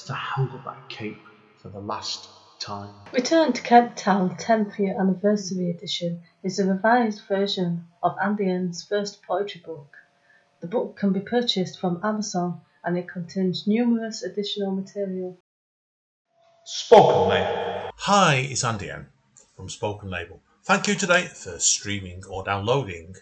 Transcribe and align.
to 0.00 0.14
held 0.14 0.50
up 0.50 0.64
that 0.64 0.88
cape 0.88 1.20
for 1.58 1.68
the 1.68 1.78
last 1.78 2.28
time. 2.58 2.94
Return 3.12 3.52
to 3.52 3.62
Kent 3.62 3.96
Town 3.96 4.36
10th 4.36 4.78
Year 4.78 4.96
Anniversary 4.98 5.70
Edition 5.70 6.22
is 6.42 6.58
a 6.58 6.66
revised 6.66 7.22
version 7.28 7.84
of 8.02 8.16
Andy 8.22 8.48
N's 8.48 8.82
first 8.82 9.22
poetry 9.22 9.62
book. 9.64 9.94
The 10.60 10.66
book 10.66 10.96
can 10.96 11.12
be 11.12 11.20
purchased 11.20 11.78
from 11.78 12.00
Amazon 12.02 12.62
and 12.84 12.96
it 12.96 13.08
contains 13.08 13.66
numerous 13.66 14.22
additional 14.22 14.72
material. 14.72 15.38
Spoken 16.64 17.28
Label. 17.28 17.90
Hi, 17.96 18.36
it's 18.36 18.64
Andy 18.64 18.90
N 18.90 19.06
from 19.54 19.68
Spoken 19.68 20.08
Label. 20.08 20.40
Thank 20.64 20.88
you 20.88 20.94
today 20.94 21.26
for 21.26 21.58
streaming 21.58 22.24
or 22.30 22.44
downloading 22.44 23.16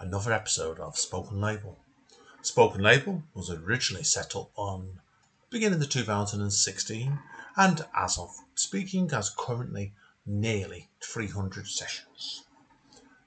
another 0.00 0.32
episode 0.32 0.80
of 0.80 0.98
Spoken 0.98 1.40
Label. 1.40 1.78
Spoken 2.42 2.82
Label 2.82 3.22
was 3.34 3.50
originally 3.50 4.04
set 4.04 4.34
up 4.34 4.50
on 4.56 5.00
beginning 5.50 5.80
of 5.80 5.88
2016 5.88 7.18
and 7.56 7.86
as 7.96 8.18
of 8.18 8.36
speaking 8.54 9.08
has 9.08 9.30
currently 9.30 9.94
nearly 10.26 10.90
300 11.00 11.66
sessions. 11.66 12.44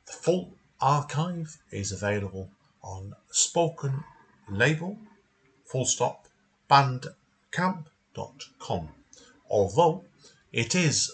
The 0.05 0.13
full 0.13 0.53
archive 0.79 1.57
is 1.71 1.91
available 1.91 2.51
on 2.83 3.15
spoken 3.31 4.03
label 4.49 4.99
full 5.65 5.85
stop 5.85 6.27
bandcamp.com 6.69 8.89
although 9.49 10.05
it 10.51 10.75
is 10.75 11.11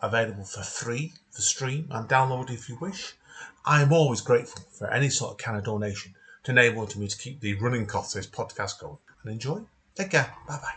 available 0.00 0.44
for 0.44 0.62
free 0.62 1.12
for 1.30 1.42
stream 1.42 1.88
and 1.90 2.08
download 2.08 2.50
if 2.50 2.68
you 2.68 2.76
wish 2.76 3.16
I 3.64 3.82
am 3.82 3.92
always 3.92 4.20
grateful 4.20 4.62
for 4.70 4.88
any 4.92 5.10
sort 5.10 5.32
of 5.32 5.38
kind 5.38 5.58
of 5.58 5.64
donation 5.64 6.14
to 6.44 6.52
enable 6.52 6.86
me 6.96 7.08
to 7.08 7.18
keep 7.18 7.40
the 7.40 7.54
running 7.54 7.86
costs 7.86 8.14
of 8.14 8.22
this 8.22 8.30
podcast 8.30 8.78
going. 8.78 8.98
And 9.22 9.32
enjoy 9.32 9.62
Take 9.96 10.10
care. 10.10 10.30
Bye 10.46 10.58
bye. 10.60 10.74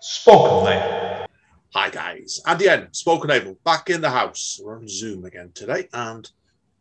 Spoken 0.00 0.66
Label. 0.66 1.26
Hi 1.74 1.88
guys, 1.88 2.40
Andy 2.46 2.68
N, 2.68 2.92
Spoken 2.92 3.30
Label, 3.30 3.56
back 3.64 3.88
in 3.88 4.02
the 4.02 4.10
house. 4.10 4.60
We're 4.62 4.76
on 4.76 4.86
Zoom 4.86 5.24
again 5.24 5.50
today 5.54 5.88
and 5.94 6.30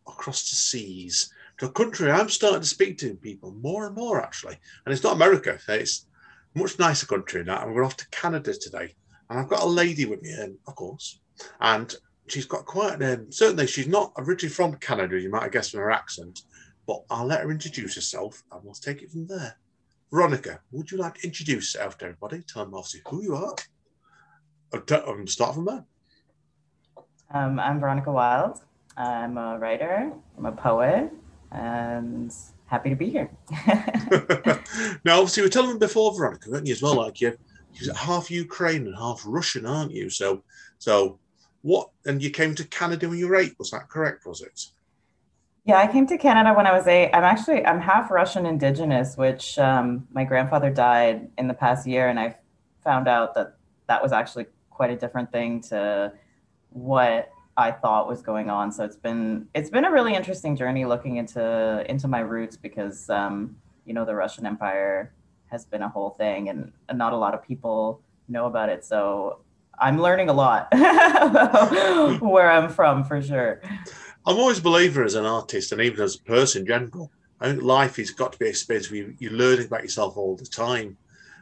across 0.06 0.50
the 0.50 0.58
seas 0.58 1.31
to 1.59 1.68
a 1.68 1.72
country 1.72 2.12
I'm 2.12 2.28
starting 2.28 2.62
to 2.62 2.68
speak 2.68 2.98
to 2.98 3.16
people 3.16 3.52
more 3.62 3.86
and 3.88 3.95
more 3.95 4.22
actually. 4.22 4.58
And 4.86 4.92
it's 4.92 5.03
not 5.03 5.16
America, 5.16 5.58
it's 5.70 6.06
a 6.53 6.59
much 6.59 6.78
nicer 6.80 7.06
country 7.06 7.45
now. 7.45 7.64
And 7.64 7.73
we're 7.73 7.86
off 7.86 7.95
to 7.98 8.09
Canada 8.09 8.53
today. 8.53 8.94
And 9.30 9.40
I've 9.40 9.50
got 9.50 9.64
a 9.64 9.68
lady 9.68 10.06
with 10.06 10.22
me, 10.22 10.31
and 10.31 10.58
of 10.68 10.75
course, 10.75 11.20
and 11.62 11.95
she's 12.28 12.45
got 12.45 12.66
quite 12.66 13.02
um, 13.02 13.31
certainly 13.31 13.68
she's 13.68 13.88
not 13.88 14.12
originally 14.18 14.53
from 14.53 14.75
Canada, 14.75 15.18
you 15.18 15.30
might 15.30 15.44
have 15.44 15.52
guessed 15.53 15.72
from 15.72 15.80
her 15.80 15.92
accent, 15.92 16.42
but 16.86 17.03
I'll 17.09 17.25
let 17.25 17.42
her 17.42 17.52
introduce 17.52 17.95
herself 17.95 18.44
and 18.52 18.62
we'll 18.66 18.73
take 18.73 19.02
it 19.02 19.12
from 19.12 19.28
there. 19.28 19.58
Veronica, 20.11 20.61
would 20.72 20.89
you 20.91 20.97
like 20.97 21.16
to 21.16 21.27
introduce 21.27 21.73
yourself 21.73 21.97
to 21.97 22.05
everybody? 22.05 22.41
Tell 22.41 22.63
them 22.63 22.73
obviously 22.73 23.02
who 23.08 23.23
you 23.23 23.36
are. 23.36 23.55
I'll 24.73 25.09
um, 25.09 25.27
start 25.27 25.55
from 25.55 25.66
there. 25.66 25.86
Um, 27.33 27.59
I'm 27.59 27.80
Veronica 27.80 28.11
Wild. 28.11 28.61
I'm 28.95 29.38
a 29.38 29.59
writer, 29.59 30.11
I'm 30.38 30.45
a 30.45 30.52
poet, 30.52 31.12
and 31.51 32.34
happy 32.66 32.90
to 32.90 32.95
be 32.95 33.09
here. 33.09 33.29
now, 35.06 35.19
obviously, 35.19 35.41
we 35.41 35.47
were 35.47 35.51
telling 35.51 35.69
them 35.69 35.79
before, 35.79 36.16
Veronica, 36.16 36.50
weren't 36.50 36.68
you, 36.68 36.74
as 36.74 36.81
well? 36.81 36.95
Like 36.95 37.22
you, 37.22 37.38
you're 37.74 37.94
half 37.94 38.31
Ukraine 38.31 38.88
and 38.88 38.95
half 38.95 39.22
Russian, 39.25 39.66
aren't 39.66 39.91
you? 39.91 40.09
So, 40.09 40.44
so 40.79 41.19
what? 41.62 41.89
And 42.06 42.24
you 42.24 42.29
came 42.29 42.56
to 42.56 42.63
Canada 42.66 43.09
when 43.09 43.19
you 43.19 43.28
were 43.28 43.35
eight, 43.35 43.56
was 43.59 43.72
that 43.72 43.89
correct? 43.89 44.25
Was 44.25 44.41
it? 44.41 44.66
Yeah, 45.67 45.79
I 45.79 45.88
came 45.88 46.07
to 46.07 46.17
Canada 46.17 46.53
when 46.53 46.66
I 46.66 46.72
was 46.72 46.88
eight. 46.88 47.11
I'm 47.11 47.25
actually 47.25 47.66
I'm 47.66 47.81
half 47.81 48.09
Russian 48.09 48.45
Indigenous, 48.45 49.17
which 49.17 49.59
um, 49.59 50.07
my 50.13 50.23
grandfather 50.23 50.69
died 50.69 51.29
in 51.38 51.50
the 51.50 51.53
past 51.53 51.85
year, 51.85 52.07
and 52.07 52.17
I 52.17 52.38
found 52.85 53.09
out 53.09 53.35
that 53.35 53.57
that 53.88 54.01
was 54.01 54.13
actually 54.13 54.45
quite 54.69 54.91
a 54.91 54.95
different 54.95 55.29
thing 55.29 55.59
to 55.63 56.13
what 56.69 57.31
I 57.57 57.72
thought 57.72 58.07
was 58.07 58.22
going 58.22 58.50
on. 58.50 58.72
So 58.72 58.85
it's 58.85 58.95
been 58.95 59.50
it's 59.53 59.69
been 59.69 59.83
a 59.83 59.91
really 59.91 60.16
interesting 60.16 60.56
journey 60.56 60.85
looking 60.85 61.17
into 61.17 61.83
into 61.91 62.07
my 62.07 62.19
roots 62.19 62.56
because 62.56 63.09
um, 63.09 63.57
you 63.85 63.94
know 63.94 64.06
the 64.06 64.16
Russian 64.16 64.45
Empire 64.45 65.11
has 65.47 65.66
been 65.66 65.81
a 65.81 65.89
whole 65.89 66.11
thing, 66.11 66.47
and, 66.47 66.72
not 66.94 67.11
a 67.11 67.17
lot 67.17 67.33
of 67.33 67.44
people 67.45 68.01
know 68.29 68.45
about 68.45 68.69
it. 68.69 68.85
So 68.85 69.41
I'm 69.77 70.01
learning 70.01 70.29
a 70.29 70.33
lot 70.33 70.69
where 72.22 72.50
I'm 72.50 72.69
from 72.69 73.03
for 73.03 73.22
sure. 73.22 73.61
I'm 74.27 74.38
always 74.38 74.59
a 74.59 74.61
believer 74.61 75.05
as 75.05 75.15
an 75.15 75.25
artist 75.25 75.71
and 75.71 75.79
even 75.79 76.03
as 76.03 76.15
a 76.15 76.23
person 76.23 76.61
in 76.61 76.67
general. 76.67 77.09
I 77.39 77.47
think 77.47 77.63
life 77.63 77.95
has 77.95 78.11
got 78.11 78.33
to 78.33 78.39
be 78.39 78.49
a 78.49 78.53
space 78.53 78.91
where 78.91 79.13
you, 79.19 79.29
are 79.29 79.33
learning 79.33 79.67
about 79.67 79.83
yourself 79.83 80.17
all 80.17 80.35
the 80.35 80.45
time. 80.45 80.97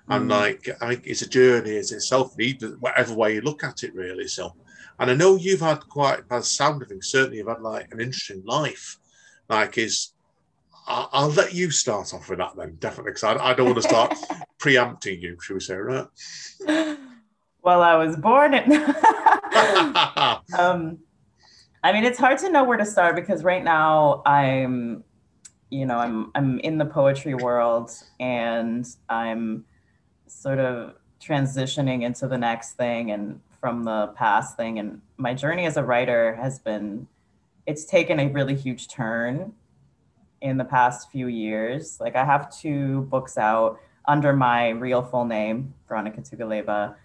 And 0.08 0.30
mm. 0.30 0.30
like, 0.30 0.70
I 0.82 0.90
think 0.90 1.08
it's 1.08 1.24
a 1.24 1.28
journey 1.28 1.72
it's 1.72 1.92
itself, 1.92 2.36
whatever 2.80 3.16
way 3.16 3.34
you 3.34 3.42
look 3.42 3.64
at 3.64 3.82
it, 3.84 3.96
really. 3.96 4.28
So, 4.28 4.54
and 5.00 5.10
I 5.10 5.16
know 5.16 5.36
you've 5.36 5.62
had 5.62 5.80
quite, 5.90 6.28
by 6.28 6.38
the 6.38 6.46
sound 6.46 6.84
of 6.84 6.90
things, 6.90 7.08
certainly 7.08 7.38
you've 7.38 7.48
had 7.48 7.62
like 7.62 7.92
an 7.92 8.00
interesting 8.00 8.44
life. 8.46 9.00
Like, 9.50 9.80
is 9.80 10.12
I'll, 10.86 11.10
I'll 11.12 11.30
let 11.30 11.56
you 11.56 11.72
start 11.72 12.14
off 12.14 12.30
with 12.30 12.38
that 12.38 12.56
then, 12.56 12.76
definitely, 12.76 13.14
because 13.14 13.24
I, 13.24 13.34
I 13.38 13.54
don't 13.56 13.66
want 13.66 13.82
to 13.82 13.90
start 13.90 14.16
preempting 14.60 15.22
you, 15.24 15.38
should 15.42 15.56
we 15.56 15.60
say, 15.60 15.76
right? 15.76 16.08
Well, 17.64 17.82
I 17.82 17.96
was 17.96 18.16
born 18.16 18.54
in. 18.54 18.72
um, 20.60 21.00
I 21.86 21.94
mean, 21.94 22.04
it's 22.04 22.18
hard 22.18 22.40
to 22.40 22.50
know 22.50 22.64
where 22.64 22.78
to 22.78 22.86
start 22.86 23.16
because 23.16 23.44
right 23.44 23.64
now 23.64 24.24
I'm, 24.26 25.04
you 25.70 25.86
know, 25.86 26.00
I'm 26.00 26.32
I'm 26.34 26.60
in 26.62 26.80
the 26.80 26.86
poetry 26.86 27.36
world 27.36 27.92
and 28.20 28.88
I'm 29.08 29.66
sort 30.26 30.58
of 30.58 30.96
transitioning 31.22 32.02
into 32.02 32.28
the 32.28 32.40
next 32.40 32.72
thing 32.72 33.12
and 33.12 33.40
from 33.62 33.84
the 33.84 34.08
past 34.16 34.58
thing 34.58 34.80
and 34.80 35.00
my 35.18 35.36
journey 35.36 35.68
as 35.68 35.78
a 35.78 35.84
writer 35.84 36.34
has 36.38 36.58
been 36.58 37.06
it's 37.68 37.86
taken 37.86 38.20
a 38.20 38.30
really 38.30 38.56
huge 38.56 38.88
turn 38.88 39.54
in 40.42 40.58
the 40.58 40.66
past 40.66 41.12
few 41.12 41.28
years. 41.28 42.00
Like 42.00 42.16
I 42.16 42.26
have 42.26 42.50
two 42.50 43.02
books 43.12 43.38
out 43.38 43.80
under 44.08 44.34
my 44.34 44.70
real 44.70 45.04
full 45.04 45.26
name, 45.26 45.76
Veronica 45.88 46.22
Tugaleva, 46.22 46.96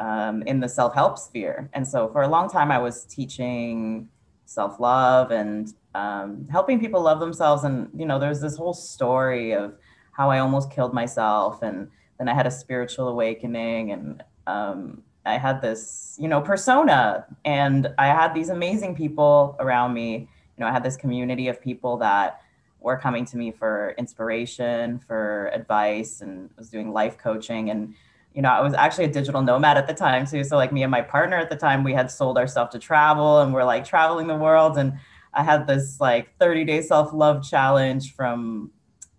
um, 0.00 0.42
in 0.42 0.58
the 0.60 0.68
self-help 0.68 1.18
sphere. 1.18 1.68
And 1.74 1.86
so 1.86 2.08
for 2.08 2.22
a 2.22 2.28
long 2.28 2.48
time, 2.48 2.72
I 2.72 2.78
was 2.78 3.04
teaching 3.04 4.08
self-love 4.46 5.30
and 5.30 5.72
um, 5.94 6.48
helping 6.50 6.80
people 6.80 7.02
love 7.02 7.20
themselves. 7.20 7.64
And, 7.64 7.88
you 7.94 8.06
know, 8.06 8.18
there's 8.18 8.40
this 8.40 8.56
whole 8.56 8.72
story 8.72 9.52
of 9.52 9.76
how 10.12 10.30
I 10.30 10.38
almost 10.38 10.72
killed 10.72 10.94
myself. 10.94 11.62
And 11.62 11.88
then 12.18 12.28
I 12.28 12.34
had 12.34 12.46
a 12.46 12.50
spiritual 12.50 13.08
awakening 13.08 13.92
and 13.92 14.24
um, 14.46 15.02
I 15.26 15.36
had 15.36 15.60
this, 15.60 16.16
you 16.18 16.28
know, 16.28 16.40
persona 16.40 17.26
and 17.44 17.92
I 17.98 18.06
had 18.06 18.34
these 18.34 18.48
amazing 18.48 18.96
people 18.96 19.54
around 19.60 19.92
me. 19.92 20.12
You 20.14 20.60
know, 20.64 20.66
I 20.66 20.72
had 20.72 20.82
this 20.82 20.96
community 20.96 21.48
of 21.48 21.60
people 21.60 21.98
that 21.98 22.40
were 22.80 22.96
coming 22.96 23.26
to 23.26 23.36
me 23.36 23.50
for 23.50 23.94
inspiration, 23.98 24.98
for 24.98 25.50
advice, 25.52 26.22
and 26.22 26.48
was 26.56 26.70
doing 26.70 26.90
life 26.90 27.18
coaching. 27.18 27.68
And 27.68 27.94
you 28.34 28.42
know, 28.42 28.50
I 28.50 28.60
was 28.60 28.74
actually 28.74 29.04
a 29.04 29.12
digital 29.12 29.42
nomad 29.42 29.76
at 29.76 29.86
the 29.86 29.94
time 29.94 30.26
too. 30.26 30.44
So 30.44 30.56
like 30.56 30.72
me 30.72 30.82
and 30.82 30.90
my 30.90 31.02
partner 31.02 31.36
at 31.36 31.50
the 31.50 31.56
time, 31.56 31.82
we 31.82 31.92
had 31.92 32.10
sold 32.10 32.38
ourselves 32.38 32.72
to 32.72 32.78
travel 32.78 33.40
and 33.40 33.52
we're 33.52 33.64
like 33.64 33.84
traveling 33.84 34.28
the 34.28 34.36
world. 34.36 34.78
And 34.78 34.94
I 35.34 35.42
had 35.42 35.66
this 35.66 36.00
like 36.00 36.36
30 36.38 36.64
day 36.64 36.82
self-love 36.82 37.42
challenge 37.42 38.14
from, 38.14 38.70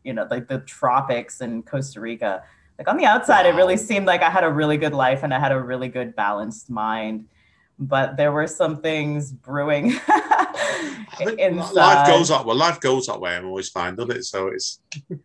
you 0.04 0.14
know, 0.14 0.28
like 0.30 0.48
the 0.48 0.60
tropics 0.60 1.42
in 1.42 1.64
Costa 1.64 2.00
Rica. 2.00 2.44
Like 2.78 2.88
on 2.88 2.98
the 2.98 3.06
outside, 3.06 3.46
wow. 3.46 3.52
it 3.52 3.56
really 3.56 3.78
seemed 3.78 4.08
like 4.08 4.24
I 4.24 4.30
had 4.30 4.44
a 4.44 4.50
really 4.50 4.78
good 4.78 4.94
life 4.94 5.24
and 5.24 5.34
I 5.34 5.40
had 5.40 5.52
a 5.52 5.60
really 5.60 5.90
good 5.90 6.16
balanced 6.16 6.70
mind. 6.70 7.28
But 7.78 8.16
there 8.16 8.32
were 8.32 8.48
some 8.48 8.82
things 8.82 9.32
brewing. 9.32 10.00
Life 11.74 12.08
goes 12.08 12.30
that 12.30 12.46
well, 12.46 12.56
life 12.56 12.80
goes 12.80 13.08
that 13.08 13.20
way, 13.20 13.36
I'm 13.36 13.46
always 13.46 13.70
fine, 13.70 13.96
doesn't 13.96 14.18
it? 14.18 14.24
So 14.26 14.48
it's 14.48 14.80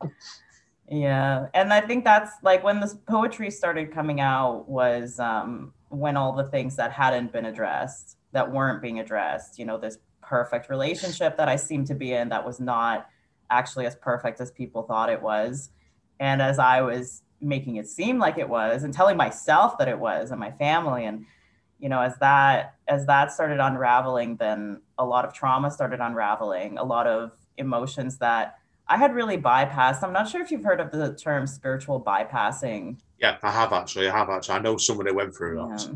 Yeah. 0.89 1.49
And 1.55 1.73
I 1.73 1.81
think 1.81 2.05
that's 2.05 2.33
like 2.43 2.63
when 2.63 2.81
this 2.81 2.95
poetry 2.95 3.51
started 3.51 3.93
coming 3.93 4.21
out 4.21 4.69
was 4.69 5.19
um, 5.19 5.73
when 5.89 6.17
all 6.17 6.33
the 6.33 6.45
things 6.45 6.77
that 6.77 6.93
hadn't 6.93 7.33
been 7.33 7.47
addressed, 7.47 8.17
that 8.33 8.53
weren't 8.53 8.83
being 8.83 9.01
addressed, 9.01 9.59
you 9.59 9.65
know, 9.65 9.79
this 9.79 9.99
perfect 10.23 10.69
relationship 10.69 11.37
that 11.37 11.49
I 11.49 11.57
seemed 11.57 11.87
to 11.89 11.95
be 11.95 12.13
in 12.13 12.29
that 12.29 12.45
was 12.45 12.61
not 12.61 13.09
actually 13.51 13.87
as 13.87 13.97
perfect 13.97 14.41
as 14.41 14.51
people 14.51 14.83
thought 14.83 15.09
it 15.09 15.23
was. 15.23 15.71
And 16.21 16.41
as 16.41 16.59
I 16.59 16.83
was 16.83 17.23
making 17.41 17.77
it 17.77 17.89
seem 17.89 18.19
like 18.19 18.39
it 18.39 18.49
was 18.49 18.83
and 18.83 18.95
telling 18.95 19.17
myself 19.17 19.79
that 19.79 19.89
it 19.89 19.99
was 19.99 20.31
and 20.31 20.41
my 20.41 20.51
family 20.53 21.05
and 21.05 21.27
you 21.79 21.89
know 21.89 22.01
as 22.01 22.17
that 22.19 22.77
as 22.89 23.07
that 23.07 23.31
started 23.31 23.61
unraveling 23.61 24.37
then 24.37 24.81
a 24.99 25.05
lot 25.05 25.25
of 25.25 25.35
trauma 25.35 25.71
started 25.71 26.01
unraveling 26.01 26.79
a 26.79 26.85
lot 26.85 27.07
of 27.07 27.33
emotions 27.59 28.17
that 28.19 28.59
i 28.89 28.97
had 28.97 29.15
really 29.15 29.37
bypassed 29.39 30.03
i'm 30.03 30.13
not 30.13 30.29
sure 30.29 30.41
if 30.43 30.51
you've 30.51 30.65
heard 30.65 30.81
of 30.81 30.91
the 30.91 31.15
term 31.15 31.47
spiritual 31.47 32.01
bypassing 32.01 32.97
Yeah, 33.19 33.37
I 33.43 33.51
have 33.51 33.73
actually. 33.73 34.09
I 34.11 34.17
have 34.19 34.29
actually. 34.29 34.57
I 34.57 34.59
know 34.61 34.77
someone 34.77 35.07
who 35.07 35.15
went 35.15 35.35
through 35.35 35.57
that. 35.57 35.83
yeah. 35.89 35.95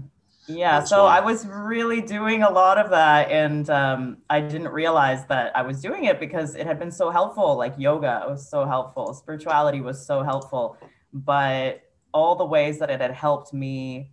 Yeah, 0.49 0.79
That's 0.79 0.91
so 0.91 1.05
why. 1.05 1.19
I 1.19 1.21
was 1.21 1.47
really 1.47 2.01
doing 2.01 2.43
a 2.43 2.51
lot 2.51 2.77
of 2.79 2.91
that, 2.91 3.31
and 3.31 3.69
um, 3.71 4.17
I 4.29 4.41
didn't 4.41 4.73
realize 4.73 5.25
that 5.27 5.55
I 5.55 5.63
was 5.63 5.81
doing 5.81 6.05
it 6.07 6.19
because 6.19 6.57
it 6.57 6.67
had 6.67 6.79
been 6.79 6.91
so 6.91 7.11
helpful. 7.11 7.57
Like 7.57 7.75
yoga 7.79 8.25
was 8.27 8.49
so 8.51 8.65
helpful, 8.67 9.15
spirituality 9.15 9.81
was 9.81 10.05
so 10.05 10.23
helpful, 10.25 10.77
but 11.13 11.83
all 12.13 12.35
the 12.35 12.47
ways 12.47 12.79
that 12.81 12.91
it 12.91 13.01
had 13.01 13.13
helped 13.13 13.53
me 13.53 14.11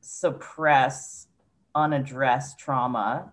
suppress 0.00 1.28
unaddressed 1.74 2.58
trauma 2.58 3.32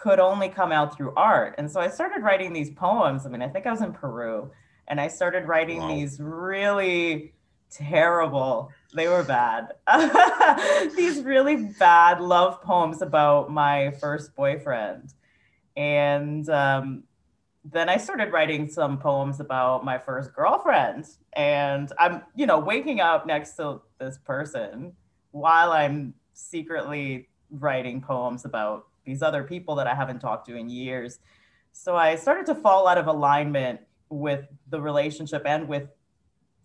could 0.00 0.20
only 0.20 0.48
come 0.48 0.72
out 0.72 0.96
through 0.96 1.12
art. 1.16 1.54
And 1.58 1.70
so 1.70 1.80
I 1.80 1.88
started 1.88 2.22
writing 2.22 2.52
these 2.52 2.70
poems. 2.70 3.26
I 3.26 3.28
mean, 3.28 3.42
I 3.42 3.48
think 3.48 3.66
I 3.66 3.70
was 3.70 3.80
in 3.80 3.92
Peru, 3.92 4.50
and 4.88 5.00
I 5.00 5.08
started 5.08 5.46
writing 5.48 5.78
Wow. 5.78 5.88
these 5.88 6.20
really 6.20 7.32
terrible 7.68 8.70
they 8.94 9.08
were 9.08 9.24
bad 9.24 9.72
these 10.96 11.20
really 11.22 11.56
bad 11.78 12.20
love 12.20 12.62
poems 12.62 13.02
about 13.02 13.50
my 13.50 13.90
first 14.00 14.34
boyfriend 14.36 15.12
and 15.76 16.48
um, 16.48 17.02
then 17.64 17.88
i 17.88 17.96
started 17.96 18.32
writing 18.32 18.68
some 18.68 18.96
poems 18.98 19.40
about 19.40 19.84
my 19.84 19.98
first 19.98 20.32
girlfriend 20.32 21.04
and 21.32 21.92
i'm 21.98 22.22
you 22.36 22.46
know 22.46 22.58
waking 22.60 23.00
up 23.00 23.26
next 23.26 23.54
to 23.56 23.80
this 23.98 24.16
person 24.18 24.92
while 25.32 25.72
i'm 25.72 26.14
secretly 26.34 27.28
writing 27.50 28.00
poems 28.00 28.44
about 28.44 28.86
these 29.06 29.22
other 29.22 29.42
people 29.42 29.76
that 29.76 29.86
i 29.86 29.94
haven't 29.94 30.18
talked 30.18 30.46
to 30.46 30.56
in 30.56 30.68
years 30.68 31.18
so 31.72 31.96
i 31.96 32.14
started 32.16 32.44
to 32.44 32.54
fall 32.54 32.86
out 32.86 32.98
of 32.98 33.06
alignment 33.06 33.80
with 34.08 34.46
the 34.68 34.80
relationship 34.80 35.42
and 35.46 35.68
with 35.68 35.88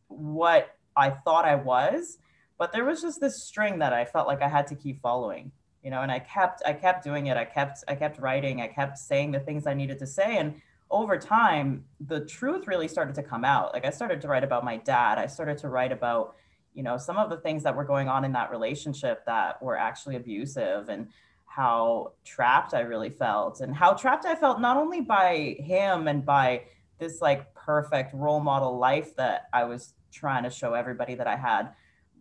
what 0.07 0.75
I 0.95 1.09
thought 1.09 1.45
I 1.45 1.55
was, 1.55 2.17
but 2.57 2.71
there 2.71 2.85
was 2.85 3.01
just 3.01 3.19
this 3.19 3.43
string 3.43 3.79
that 3.79 3.93
I 3.93 4.05
felt 4.05 4.27
like 4.27 4.41
I 4.41 4.47
had 4.47 4.67
to 4.67 4.75
keep 4.75 5.01
following, 5.01 5.51
you 5.83 5.89
know, 5.89 6.01
and 6.01 6.11
I 6.11 6.19
kept 6.19 6.61
I 6.65 6.73
kept 6.73 7.03
doing 7.03 7.27
it. 7.27 7.38
I 7.38 7.45
kept 7.45 7.83
I 7.88 7.95
kept 7.95 8.19
writing, 8.19 8.61
I 8.61 8.67
kept 8.67 8.97
saying 8.97 9.31
the 9.31 9.39
things 9.39 9.65
I 9.65 9.73
needed 9.73 9.99
to 9.99 10.07
say 10.07 10.38
and 10.38 10.61
over 10.89 11.17
time 11.17 11.85
the 12.01 12.25
truth 12.25 12.67
really 12.67 12.88
started 12.88 13.15
to 13.15 13.23
come 13.23 13.45
out. 13.45 13.73
Like 13.73 13.85
I 13.85 13.89
started 13.89 14.21
to 14.21 14.27
write 14.27 14.43
about 14.43 14.63
my 14.63 14.77
dad. 14.77 15.17
I 15.17 15.27
started 15.27 15.57
to 15.59 15.69
write 15.69 15.91
about, 15.91 16.35
you 16.73 16.83
know, 16.83 16.97
some 16.97 17.17
of 17.17 17.29
the 17.29 17.38
things 17.38 17.63
that 17.63 17.75
were 17.75 17.85
going 17.85 18.09
on 18.09 18.25
in 18.25 18.33
that 18.33 18.51
relationship 18.51 19.25
that 19.25 19.63
were 19.63 19.77
actually 19.77 20.17
abusive 20.17 20.89
and 20.89 21.07
how 21.53 22.13
trapped 22.24 22.74
I 22.74 22.80
really 22.80 23.09
felt 23.09 23.59
and 23.59 23.75
how 23.75 23.92
trapped 23.92 24.25
I 24.25 24.36
felt 24.36 24.62
not 24.62 24.77
only 24.77 25.01
by 25.01 25.57
him 25.59 26.07
and 26.07 26.25
by 26.25 26.63
this 26.98 27.21
like 27.21 27.53
perfect 27.53 28.13
role 28.13 28.39
model 28.39 28.77
life 28.77 29.18
that 29.18 29.50
I 29.51 29.65
was 29.65 29.94
trying 30.13 30.44
to 30.44 30.50
show 30.50 30.75
everybody 30.75 31.13
that 31.15 31.27
I 31.27 31.36
had. 31.36 31.74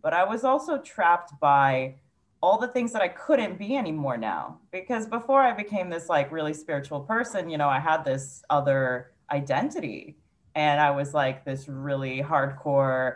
But 0.03 0.13
I 0.13 0.25
was 0.25 0.43
also 0.43 0.79
trapped 0.79 1.39
by 1.39 1.95
all 2.41 2.57
the 2.57 2.67
things 2.67 2.91
that 2.91 3.01
I 3.01 3.07
couldn't 3.07 3.57
be 3.57 3.77
anymore 3.77 4.17
now. 4.17 4.59
Because 4.69 5.07
before 5.07 5.39
I 5.39 5.53
became 5.53 5.89
this 5.89 6.09
like 6.09 6.29
really 6.29 6.53
spiritual 6.53 6.99
person, 6.99 7.49
you 7.49 7.57
know, 7.57 7.69
I 7.69 7.79
had 7.79 8.03
this 8.03 8.43
other 8.49 9.13
identity. 9.31 10.17
And 10.55 10.81
I 10.81 10.91
was 10.91 11.13
like 11.13 11.45
this 11.45 11.69
really 11.69 12.21
hardcore, 12.21 13.15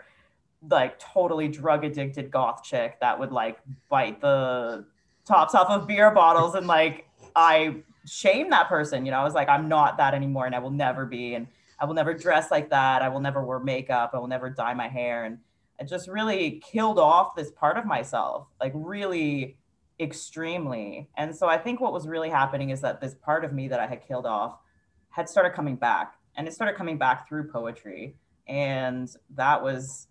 like 0.69 0.97
totally 0.97 1.49
drug 1.49 1.83
addicted 1.83 2.31
goth 2.31 2.63
chick 2.63 3.01
that 3.01 3.19
would 3.19 3.33
like 3.33 3.57
bite 3.89 4.21
the 4.21 4.85
tops 5.25 5.55
off 5.55 5.69
of 5.69 5.87
beer 5.87 6.11
bottles 6.11 6.55
and 6.55 6.67
like 6.67 7.07
I 7.35 7.77
shame 8.05 8.49
that 8.51 8.69
person. 8.69 9.05
You 9.05 9.11
know, 9.11 9.19
I 9.19 9.23
was 9.23 9.33
like, 9.33 9.49
I'm 9.49 9.67
not 9.67 9.97
that 9.97 10.13
anymore 10.13 10.45
and 10.45 10.55
I 10.55 10.59
will 10.59 10.71
never 10.71 11.05
be. 11.05 11.33
And 11.33 11.47
I 11.79 11.85
will 11.85 11.93
never 11.93 12.13
dress 12.13 12.51
like 12.51 12.69
that. 12.69 13.01
I 13.01 13.09
will 13.09 13.19
never 13.19 13.43
wear 13.43 13.59
makeup. 13.59 14.11
I 14.13 14.19
will 14.19 14.27
never 14.27 14.49
dye 14.49 14.73
my 14.73 14.87
hair. 14.87 15.25
And 15.25 15.39
I 15.79 15.83
just 15.83 16.07
really 16.07 16.61
killed 16.65 16.99
off 16.99 17.35
this 17.35 17.51
part 17.51 17.77
of 17.77 17.85
myself, 17.85 18.47
like 18.61 18.71
really 18.75 19.57
extremely. 19.99 21.09
And 21.17 21.35
so 21.35 21.47
I 21.47 21.57
think 21.57 21.81
what 21.81 21.93
was 21.93 22.07
really 22.07 22.29
happening 22.29 22.69
is 22.69 22.81
that 22.81 23.01
this 23.01 23.15
part 23.15 23.43
of 23.43 23.53
me 23.53 23.67
that 23.67 23.79
I 23.79 23.87
had 23.87 24.05
killed 24.05 24.25
off 24.25 24.57
had 25.09 25.27
started 25.29 25.53
coming 25.53 25.75
back 25.75 26.15
and 26.35 26.47
it 26.47 26.53
started 26.53 26.75
coming 26.75 26.97
back 26.97 27.27
through 27.27 27.49
poetry. 27.49 28.15
And 28.47 29.09
that 29.35 29.63
was, 29.63 30.07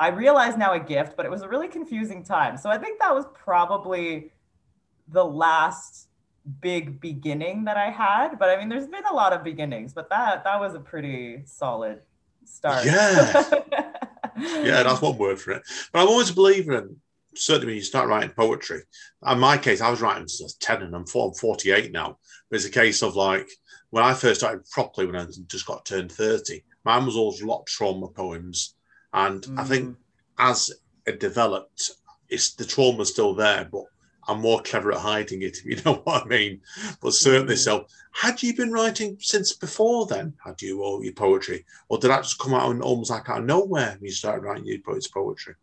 I 0.00 0.08
realize 0.08 0.56
now 0.56 0.72
a 0.72 0.80
gift, 0.80 1.16
but 1.16 1.26
it 1.26 1.30
was 1.30 1.42
a 1.42 1.48
really 1.48 1.68
confusing 1.68 2.24
time. 2.24 2.56
So 2.56 2.70
I 2.70 2.78
think 2.78 2.98
that 3.00 3.14
was 3.14 3.24
probably 3.34 4.32
the 5.12 5.24
last 5.24 6.08
big 6.60 7.00
beginning 7.00 7.64
that 7.64 7.76
I 7.76 7.90
had. 7.90 8.38
But 8.38 8.50
I 8.50 8.56
mean, 8.56 8.68
there's 8.68 8.86
been 8.86 9.04
a 9.10 9.14
lot 9.14 9.32
of 9.32 9.44
beginnings, 9.44 9.92
but 9.92 10.08
that 10.10 10.44
that 10.44 10.58
was 10.60 10.74
a 10.74 10.80
pretty 10.80 11.42
solid 11.44 12.00
start. 12.44 12.84
Yeah. 12.84 13.42
Yeah, 14.40 14.84
that's 14.84 15.02
one 15.02 15.18
word 15.18 15.40
for 15.40 15.50
it. 15.50 15.62
But 15.92 16.02
I'm 16.02 16.08
always 16.08 16.30
a 16.30 16.34
believer 16.34 16.74
in 16.78 16.96
certainly 17.34 17.66
when 17.66 17.74
you 17.76 17.82
start 17.82 18.08
writing 18.08 18.30
poetry. 18.30 18.82
In 19.28 19.40
my 19.40 19.58
case, 19.58 19.80
I 19.80 19.90
was 19.90 20.00
writing 20.00 20.28
since 20.28 20.54
10 20.60 20.82
and 20.82 20.94
I'm, 20.94 21.06
four, 21.06 21.26
I'm 21.26 21.34
48 21.34 21.90
now. 21.90 22.18
But 22.48 22.56
it's 22.56 22.64
a 22.64 22.70
case 22.70 23.02
of 23.02 23.16
like 23.16 23.48
when 23.90 24.04
I 24.04 24.14
first 24.14 24.40
started 24.40 24.64
properly 24.70 25.08
when 25.08 25.16
I 25.16 25.26
just 25.48 25.66
got 25.66 25.84
turned 25.84 26.12
30, 26.12 26.62
mine 26.84 27.04
was 27.04 27.16
always 27.16 27.40
a 27.40 27.46
lot 27.46 27.62
of 27.62 27.66
trauma 27.66 28.06
poems. 28.08 28.76
And 29.12 29.44
I 29.56 29.64
think 29.64 29.88
Mm. 29.88 29.96
as 30.38 30.70
it 31.04 31.18
developed, 31.18 31.90
it's 32.28 32.54
the 32.54 32.64
trauma's 32.64 33.10
still 33.10 33.34
there, 33.34 33.64
but 33.64 33.84
I'm 34.28 34.40
more 34.40 34.60
clever 34.60 34.92
at 34.92 34.98
hiding 34.98 35.42
it, 35.42 35.58
if 35.58 35.64
you 35.64 35.76
know 35.86 36.02
what 36.04 36.24
I 36.24 36.26
mean. 36.26 36.60
But 37.00 37.14
certainly 37.14 37.54
mm. 37.54 37.58
so. 37.58 37.86
Had 38.12 38.42
you 38.42 38.54
been 38.54 38.72
writing 38.72 39.16
since 39.20 39.52
before 39.52 40.06
then, 40.06 40.34
had 40.44 40.60
you, 40.60 40.82
all 40.82 41.02
your 41.02 41.12
poetry? 41.12 41.64
Or 41.88 41.98
did 41.98 42.10
that 42.10 42.22
just 42.22 42.38
come 42.38 42.52
out 42.52 42.70
and 42.70 42.82
almost 42.82 43.10
like 43.10 43.28
out 43.28 43.40
of 43.40 43.44
nowhere 43.44 43.96
when 43.98 44.06
you 44.06 44.10
started 44.10 44.42
writing 44.42 44.66
your 44.66 44.78
poetry? 44.80 45.54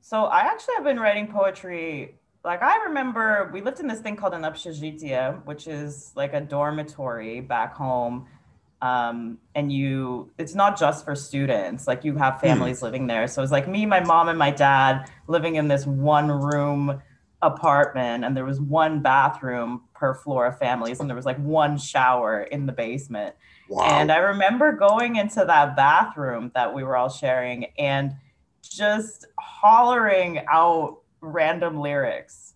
So 0.00 0.24
I 0.24 0.40
actually 0.40 0.74
have 0.76 0.84
been 0.84 1.00
writing 1.00 1.26
poetry. 1.26 2.16
Like 2.44 2.62
I 2.62 2.84
remember 2.84 3.50
we 3.52 3.60
lived 3.60 3.80
in 3.80 3.88
this 3.88 4.00
thing 4.00 4.16
called 4.16 4.34
an 4.34 4.42
upshazhitia, 4.42 5.44
which 5.46 5.66
is 5.66 6.12
like 6.14 6.34
a 6.34 6.40
dormitory 6.40 7.40
back 7.40 7.74
home. 7.74 8.26
Um, 8.82 9.38
and 9.54 9.72
you 9.72 10.30
it's 10.36 10.54
not 10.54 10.78
just 10.78 11.06
for 11.06 11.14
students 11.14 11.86
like 11.86 12.04
you 12.04 12.16
have 12.16 12.34
hmm. 12.34 12.48
families 12.48 12.80
mm. 12.80 12.82
living 12.82 13.06
there 13.06 13.26
so 13.26 13.42
it's 13.42 13.52
like 13.52 13.66
me 13.66 13.86
my 13.86 14.00
mom 14.00 14.28
and 14.28 14.38
my 14.38 14.50
dad 14.50 15.10
living 15.26 15.54
in 15.54 15.68
this 15.68 15.86
one 15.86 16.30
room 16.30 17.00
apartment, 17.44 18.24
and 18.24 18.36
there 18.36 18.44
was 18.44 18.60
one 18.60 19.00
bathroom 19.00 19.82
per 19.94 20.14
floor 20.14 20.46
of 20.46 20.58
families, 20.58 21.00
and 21.00 21.08
there 21.08 21.16
was 21.16 21.26
like 21.26 21.38
one 21.38 21.78
shower 21.78 22.42
in 22.42 22.66
the 22.66 22.72
basement. 22.72 23.34
Wow. 23.68 23.84
And 23.84 24.10
I 24.10 24.18
remember 24.18 24.72
going 24.72 25.16
into 25.16 25.44
that 25.44 25.76
bathroom 25.76 26.50
that 26.54 26.74
we 26.74 26.82
were 26.84 26.96
all 26.96 27.08
sharing 27.08 27.66
and 27.78 28.14
just 28.62 29.26
hollering 29.38 30.44
out 30.50 30.98
random 31.20 31.80
lyrics. 31.80 32.54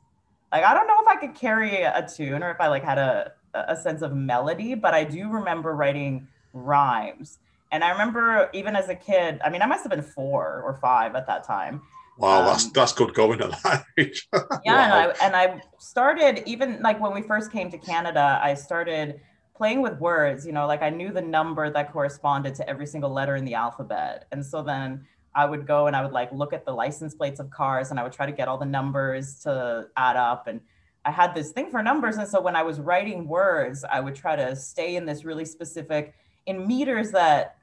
Like 0.53 0.65
I 0.65 0.75
don't 0.75 0.87
know 0.87 0.97
if 1.01 1.09
I 1.09 1.17
could 1.17 1.35
carry 1.35 1.83
a 1.83 2.07
tune 2.09 2.43
or 2.43 2.51
if 2.51 2.61
I 2.61 2.69
like 2.69 2.85
had 2.85 2.99
a 2.99 3.33
a 3.55 3.77
sense 3.77 4.03
of 4.03 4.15
melody, 4.15 4.75
but 4.75 4.95
I 4.95 5.05
do 5.05 5.29
remember 5.29 5.75
writing 5.75 6.29
rhymes. 6.53 7.39
And 7.73 7.85
I 7.85 7.91
remember 7.91 8.51
even 8.53 8.77
as 8.77 8.89
a 8.89 8.95
kid, 8.95 9.41
I 9.45 9.51
mean 9.51 9.63
I 9.63 9.67
must 9.67 9.85
have 9.85 9.91
been 9.91 10.03
4 10.03 10.63
or 10.63 10.75
5 10.81 11.15
at 11.15 11.27
that 11.27 11.45
time. 11.45 11.83
Wow, 12.19 12.45
that's 12.45 12.67
um, 12.67 12.73
that's 12.75 12.93
good 12.93 13.15
going 13.15 13.41
at 13.41 13.51
that 13.63 13.85
age. 13.99 14.29
Yeah, 14.65 14.85
and 14.85 14.93
I 14.93 15.05
and 15.23 15.37
I 15.37 15.63
started 15.79 16.43
even 16.47 16.81
like 16.83 17.01
when 17.01 17.15
we 17.15 17.23
first 17.23 17.51
came 17.53 17.71
to 17.71 17.79
Canada, 17.79 18.41
I 18.43 18.55
started 18.55 19.21
playing 19.59 19.83
with 19.83 19.99
words, 19.99 20.47
you 20.47 20.53
know, 20.53 20.67
like 20.67 20.83
I 20.83 20.91
knew 20.91 21.13
the 21.13 21.21
number 21.21 21.69
that 21.69 21.93
corresponded 21.93 22.55
to 22.55 22.69
every 22.69 22.87
single 22.87 23.11
letter 23.11 23.35
in 23.35 23.45
the 23.45 23.55
alphabet. 23.55 24.27
And 24.31 24.45
so 24.47 24.63
then 24.63 25.05
I 25.35 25.45
would 25.45 25.67
go 25.67 25.89
and 25.89 25.97
I 25.97 26.03
would 26.03 26.13
like 26.13 26.33
look 26.33 26.53
at 26.53 26.65
the 26.65 26.73
license 26.73 27.15
plates 27.15 27.41
of 27.41 27.51
cars 27.51 27.91
and 27.91 27.99
I 27.99 28.05
would 28.05 28.13
try 28.13 28.25
to 28.25 28.33
get 28.33 28.47
all 28.47 28.57
the 28.57 28.65
numbers 28.65 29.41
to 29.41 29.89
add 29.97 30.17
up 30.17 30.47
and 30.47 30.61
I 31.05 31.11
had 31.11 31.35
this 31.35 31.51
thing 31.53 31.71
for 31.71 31.83
numbers 31.83 32.19
and 32.19 32.29
so 32.29 32.41
when 32.41 32.55
I 32.55 32.63
was 32.63 32.79
writing 32.81 33.27
words, 33.27 33.85
I 33.85 34.01
would 34.01 34.15
try 34.15 34.37
to 34.37 34.55
stay 34.55 34.97
in 34.97 35.07
this 35.07 35.25
really 35.25 35.45
specific 35.45 36.15
in 36.47 36.67
meters 36.67 37.11
that 37.13 37.58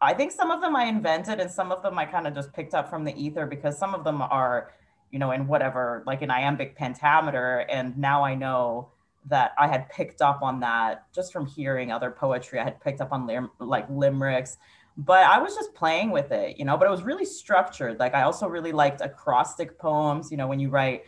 I 0.00 0.12
think 0.14 0.32
some 0.32 0.50
of 0.50 0.60
them 0.60 0.76
I 0.76 0.84
invented 0.84 1.40
and 1.40 1.50
some 1.50 1.72
of 1.72 1.82
them 1.82 1.98
I 1.98 2.04
kind 2.04 2.26
of 2.26 2.34
just 2.34 2.52
picked 2.52 2.74
up 2.74 2.90
from 2.90 3.04
the 3.04 3.14
ether 3.20 3.46
because 3.46 3.78
some 3.78 3.94
of 3.94 4.04
them 4.04 4.20
are, 4.20 4.72
you 5.10 5.18
know, 5.18 5.30
in 5.32 5.46
whatever, 5.46 6.02
like 6.06 6.22
an 6.22 6.30
iambic 6.30 6.76
pentameter. 6.76 7.66
And 7.70 7.96
now 7.96 8.22
I 8.22 8.34
know 8.34 8.90
that 9.28 9.52
I 9.58 9.66
had 9.66 9.88
picked 9.88 10.22
up 10.22 10.42
on 10.42 10.60
that 10.60 11.06
just 11.14 11.32
from 11.32 11.46
hearing 11.46 11.90
other 11.90 12.10
poetry. 12.10 12.60
I 12.60 12.64
had 12.64 12.80
picked 12.80 13.00
up 13.00 13.12
on 13.12 13.26
lim- 13.26 13.50
like 13.58 13.86
limericks, 13.88 14.58
but 14.96 15.24
I 15.24 15.38
was 15.38 15.54
just 15.54 15.74
playing 15.74 16.10
with 16.10 16.30
it, 16.30 16.58
you 16.58 16.64
know, 16.64 16.76
but 16.76 16.86
it 16.86 16.90
was 16.90 17.02
really 17.02 17.24
structured. 17.24 17.98
Like 17.98 18.14
I 18.14 18.22
also 18.22 18.48
really 18.48 18.72
liked 18.72 19.00
acrostic 19.00 19.78
poems, 19.78 20.30
you 20.30 20.36
know, 20.36 20.46
when 20.46 20.60
you 20.60 20.68
write 20.68 21.04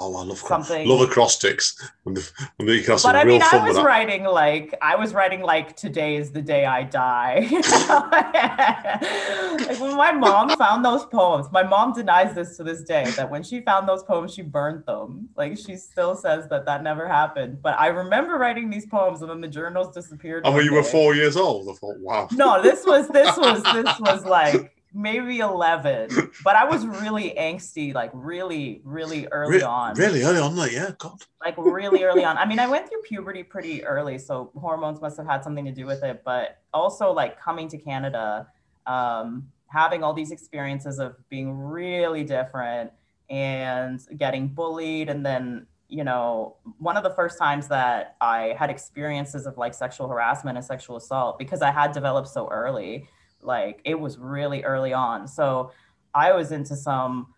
Oh, 0.00 0.14
I 0.16 0.22
love 0.22 0.38
Something- 0.38 0.88
love 0.88 1.00
acrostics. 1.00 1.76
When 2.04 2.14
the, 2.14 2.30
when 2.56 2.68
the, 2.68 3.00
but 3.02 3.16
I 3.16 3.24
mean, 3.24 3.42
I 3.42 3.66
was 3.66 3.80
writing 3.80 4.24
like 4.24 4.72
I 4.80 4.94
was 4.94 5.12
writing 5.12 5.42
like 5.42 5.76
today 5.76 6.16
is 6.16 6.30
the 6.30 6.40
day 6.40 6.66
I 6.66 6.84
die. 6.84 7.48
like 9.66 9.80
when 9.80 9.96
my 9.96 10.12
mom 10.12 10.50
found 10.56 10.84
those 10.84 11.04
poems, 11.06 11.48
my 11.50 11.64
mom 11.64 11.94
denies 11.94 12.32
this 12.34 12.56
to 12.58 12.62
this 12.62 12.82
day 12.82 13.10
that 13.16 13.28
when 13.28 13.42
she 13.42 13.60
found 13.60 13.88
those 13.88 14.04
poems, 14.04 14.34
she 14.34 14.42
burned 14.42 14.86
them. 14.86 15.28
Like 15.36 15.58
she 15.58 15.76
still 15.76 16.14
says 16.14 16.48
that 16.48 16.64
that 16.66 16.84
never 16.84 17.08
happened. 17.08 17.60
But 17.60 17.78
I 17.78 17.88
remember 17.88 18.38
writing 18.38 18.70
these 18.70 18.86
poems, 18.86 19.20
and 19.22 19.30
then 19.30 19.40
the 19.40 19.48
journals 19.48 19.92
disappeared. 19.92 20.46
And 20.46 20.54
when 20.54 20.64
one 20.64 20.72
you 20.72 20.74
were 20.74 20.84
four 20.84 21.16
years 21.16 21.36
old, 21.36 21.68
I 21.68 21.72
thought, 21.72 21.98
wow. 21.98 22.28
No, 22.32 22.62
this 22.62 22.86
was 22.86 23.08
this 23.08 23.36
was 23.36 23.62
this 23.64 23.98
was 24.00 24.24
like 24.24 24.77
maybe 24.98 25.38
11 25.38 26.10
but 26.44 26.56
i 26.56 26.64
was 26.64 26.84
really 26.86 27.32
angsty 27.38 27.94
like 27.94 28.10
really 28.12 28.80
really 28.84 29.28
early 29.28 29.58
Re- 29.58 29.62
on 29.62 29.94
Really 29.94 30.22
early 30.24 30.40
on, 30.40 30.56
like, 30.56 30.72
yeah, 30.72 30.90
God. 30.98 31.22
like 31.44 31.54
really 31.56 32.02
early 32.04 32.24
on. 32.24 32.36
I 32.36 32.44
mean, 32.46 32.58
I 32.58 32.66
went 32.74 32.88
through 32.88 33.02
puberty 33.02 33.42
pretty 33.42 33.84
early, 33.84 34.18
so 34.18 34.50
hormones 34.56 35.00
must 35.00 35.16
have 35.16 35.26
had 35.26 35.42
something 35.44 35.64
to 35.64 35.72
do 35.72 35.86
with 35.86 36.02
it. 36.02 36.22
But 36.24 36.58
also, 36.72 37.12
like 37.12 37.40
coming 37.40 37.68
to 37.68 37.78
Canada, 37.78 38.46
um, 38.86 39.48
having 39.66 40.02
all 40.02 40.14
these 40.14 40.30
experiences 40.30 40.98
of 40.98 41.16
being 41.28 41.52
really 41.52 42.24
different 42.24 42.90
and 43.30 44.00
getting 44.16 44.48
bullied, 44.48 45.08
and 45.08 45.24
then 45.24 45.66
you 45.88 46.04
know, 46.04 46.56
one 46.78 46.96
of 46.98 47.02
the 47.02 47.10
first 47.10 47.38
times 47.38 47.66
that 47.68 48.16
I 48.20 48.54
had 48.58 48.68
experiences 48.68 49.46
of 49.46 49.56
like 49.56 49.72
sexual 49.74 50.06
harassment 50.08 50.58
and 50.58 50.64
sexual 50.64 50.96
assault 50.96 51.38
because 51.38 51.62
I 51.62 51.70
had 51.70 51.92
developed 51.92 52.28
so 52.28 52.46
early, 52.48 53.08
like 53.42 53.80
it 53.84 53.98
was 53.98 54.18
really 54.18 54.64
early 54.64 54.92
on. 54.92 55.28
So 55.28 55.72
I 56.14 56.32
was 56.32 56.52
into 56.52 56.76
some 56.76 57.34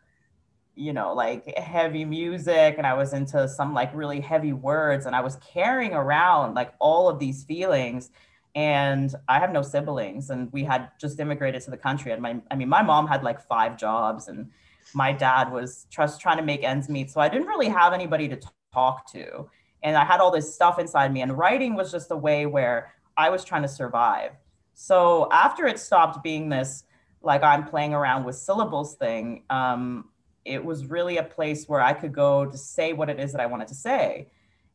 you 0.81 0.95
know, 0.95 1.13
like 1.13 1.47
heavy 1.59 2.07
music 2.07 2.77
and 2.79 2.87
I 2.87 2.95
was 2.95 3.13
into 3.13 3.47
some 3.49 3.75
like 3.75 3.95
really 3.95 4.19
heavy 4.21 4.55
words 4.55 5.05
and 5.05 5.15
I 5.15 5.21
was 5.21 5.37
carrying 5.37 5.93
around 5.93 6.55
like 6.55 6.73
all 6.79 7.09
of 7.09 7.19
these 7.19 7.45
feelings. 7.45 8.11
And 8.55 9.15
I 9.29 9.39
have 9.39 9.53
no 9.53 9.63
siblings 9.63 10.31
and 10.31 10.51
we 10.53 10.65
had 10.65 10.89
just 10.99 11.21
immigrated 11.21 11.61
to 11.63 11.71
the 11.71 11.77
country. 11.77 12.13
And 12.13 12.23
my, 12.23 12.41
I 12.51 12.57
mean, 12.57 12.69
my 12.69 12.83
mom 12.83 13.07
had 13.07 13.23
like 13.23 13.47
five 13.47 13.77
jobs 13.77 14.29
and 14.29 14.51
my 14.95 15.13
dad 15.13 15.53
was 15.53 15.87
just 15.91 16.21
trying 16.21 16.39
to 16.39 16.43
make 16.43 16.65
ends 16.65 16.89
meet. 16.89 17.11
So 17.11 17.21
I 17.21 17.29
didn't 17.29 17.47
really 17.47 17.69
have 17.69 17.93
anybody 17.93 18.27
to 18.29 18.41
talk 18.73 19.11
to. 19.13 19.49
And 19.83 19.97
I 19.97 20.05
had 20.05 20.21
all 20.21 20.31
this 20.31 20.53
stuff 20.55 20.79
inside 20.79 21.13
me. 21.13 21.21
And 21.21 21.37
writing 21.37 21.75
was 21.77 21.93
just 21.93 22.11
a 22.11 22.17
way 22.17 22.47
where 22.47 22.95
I 23.17 23.29
was 23.29 23.45
trying 23.45 23.63
to 23.63 23.69
survive. 23.69 24.33
So 24.83 25.29
after 25.31 25.67
it 25.67 25.79
stopped 25.79 26.23
being 26.23 26.49
this, 26.49 26.85
like 27.21 27.43
I'm 27.43 27.67
playing 27.67 27.93
around 27.93 28.25
with 28.25 28.37
syllables 28.37 28.95
thing, 28.95 29.43
um, 29.51 30.09
it 30.47 30.65
was 30.65 30.87
really 30.87 31.19
a 31.19 31.23
place 31.23 31.69
where 31.69 31.83
I 31.83 31.93
could 31.93 32.15
go 32.15 32.47
to 32.47 32.57
say 32.57 32.95
what 32.95 33.11
it 33.11 33.21
is 33.21 33.33
that 33.33 33.43
I 33.43 33.47
wanted 33.47 33.69
to 33.69 33.75
say. 33.75 34.29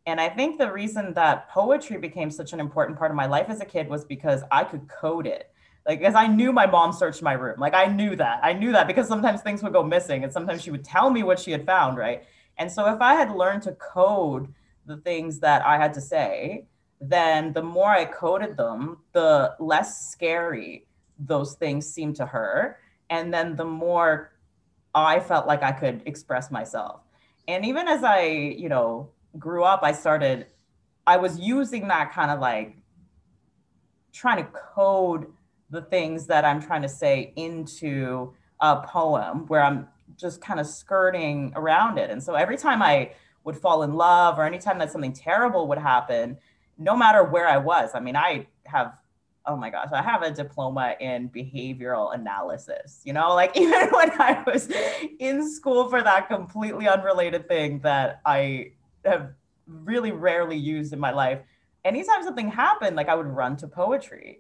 And 0.06 0.22
I 0.22 0.30
think 0.30 0.60
the 0.60 0.72
reason 0.72 1.16
that 1.16 1.50
poetry 1.50 1.98
became 1.98 2.30
such 2.30 2.54
an 2.54 2.60
important 2.60 3.00
part 3.00 3.10
of 3.10 3.18
my 3.18 3.26
life 3.26 3.50
as 3.50 3.62
a 3.62 3.66
kid 3.66 3.90
was 3.90 4.06
because 4.06 4.44
I 4.52 4.64
could 4.64 4.88
code 4.88 5.26
it. 5.26 5.50
Like, 5.88 5.98
because 5.98 6.14
I 6.14 6.28
knew 6.28 6.54
my 6.54 6.68
mom 6.68 6.94
searched 6.94 7.24
my 7.24 7.34
room. 7.34 7.60
Like, 7.60 7.74
I 7.74 7.88
knew 7.88 8.16
that. 8.16 8.42
I 8.44 8.54
knew 8.54 8.74
that 8.74 8.86
because 8.86 9.08
sometimes 9.08 9.42
things 9.42 9.64
would 9.64 9.74
go 9.74 9.82
missing 9.82 10.24
and 10.24 10.32
sometimes 10.32 10.62
she 10.62 10.70
would 10.70 10.86
tell 10.86 11.10
me 11.10 11.24
what 11.24 11.40
she 11.40 11.50
had 11.50 11.66
found, 11.66 11.98
right? 11.98 12.26
And 12.60 12.72
so 12.72 12.94
if 12.94 13.02
I 13.02 13.16
had 13.16 13.32
learned 13.32 13.64
to 13.64 13.72
code 13.72 14.54
the 14.86 14.98
things 14.98 15.40
that 15.40 15.66
I 15.66 15.78
had 15.78 15.96
to 15.96 16.02
say, 16.02 16.68
then 17.02 17.54
the 17.54 17.62
more 17.62 17.90
I 17.90 18.06
coded 18.06 18.58
them, 18.58 18.98
the 19.12 19.56
less 19.60 20.12
scary 20.12 20.88
those 21.20 21.56
things 21.56 21.88
seemed 21.88 22.16
to 22.18 22.26
her. 22.26 22.78
And 23.10 23.34
then 23.34 23.56
the 23.56 23.66
more 23.66 24.32
I 24.94 25.20
felt 25.20 25.48
like 25.48 25.64
I 25.64 25.72
could 25.72 26.02
express 26.06 26.52
myself. 26.52 27.02
And 27.48 27.66
even 27.66 27.88
as 27.88 28.04
I, 28.04 28.26
you 28.26 28.70
know, 28.70 29.10
grew 29.38 29.64
up, 29.64 29.82
I 29.84 29.92
started, 29.92 30.48
I 31.06 31.18
was 31.18 31.40
using 31.40 31.88
that 31.90 32.12
kind 32.14 32.32
of 32.32 32.40
like 32.40 32.78
trying 34.14 34.38
to 34.38 34.50
code 34.52 35.28
the 35.70 35.82
things 35.82 36.28
that 36.28 36.46
I'm 36.46 36.62
trying 36.62 36.82
to 36.84 36.90
say 36.90 37.34
into 37.36 38.34
a 38.62 38.78
poem 38.78 39.46
where 39.48 39.62
I'm 39.62 39.88
just 40.16 40.42
kind 40.42 40.60
of 40.60 40.68
skirting 40.68 41.52
around 41.56 41.98
it. 41.98 42.10
And 42.10 42.24
so 42.24 42.36
every 42.36 42.58
time 42.58 42.82
I 42.82 43.12
would 43.44 43.58
fall 43.58 43.84
in 43.84 43.94
love 43.94 44.40
or 44.40 44.46
anytime 44.46 44.80
that 44.80 44.92
something 44.92 45.14
terrible 45.14 45.68
would 45.68 45.78
happen, 45.78 46.38
no 46.78 46.96
matter 46.96 47.24
where 47.24 47.48
I 47.48 47.58
was, 47.58 47.92
I 47.94 48.00
mean, 48.00 48.16
I 48.16 48.48
have 48.66 48.98
oh 49.48 49.56
my 49.56 49.70
gosh, 49.70 49.90
I 49.92 50.02
have 50.02 50.24
a 50.24 50.32
diploma 50.32 50.96
in 51.00 51.30
behavioral 51.30 52.14
analysis. 52.14 53.02
You 53.04 53.14
know, 53.14 53.34
like 53.34 53.52
even 53.58 53.90
when 53.90 54.12
I 54.20 54.44
was 54.46 54.70
in 55.20 55.48
school 55.50 55.90
for 55.90 56.02
that 56.02 56.28
completely 56.28 56.88
unrelated 56.88 57.48
thing 57.48 57.80
that 57.80 58.22
I 58.26 58.72
have 59.04 59.32
really 59.68 60.12
rarely 60.12 60.58
used 60.58 60.94
in 60.94 61.00
my 61.00 61.12
life, 61.12 61.40
anytime 61.84 62.24
something 62.24 62.50
happened, 62.50 62.96
like 62.96 63.10
I 63.10 63.16
would 63.16 63.28
run 63.28 63.58
to 63.58 63.68
poetry. 63.68 64.40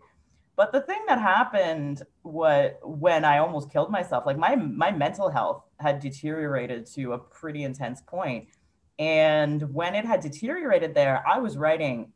But 0.56 0.72
the 0.72 0.82
thing 0.82 1.04
that 1.08 1.20
happened 1.20 2.04
what 2.22 2.80
when 2.82 3.25
I 3.25 3.39
almost 3.39 3.72
killed 3.72 3.92
myself, 3.92 4.25
like 4.25 4.38
my 4.38 4.56
my 4.56 4.92
mental 4.92 5.30
health 5.30 5.63
had 5.80 6.00
deteriorated 6.00 6.86
to 6.94 7.13
a 7.13 7.18
pretty 7.18 7.63
intense 7.63 8.01
point. 8.01 8.48
And 8.98 9.74
when 9.74 9.94
it 9.94 10.06
had 10.06 10.22
deteriorated 10.22 10.96
there, 10.96 11.22
I 11.27 11.39
was 11.39 11.58
writing 11.58 12.13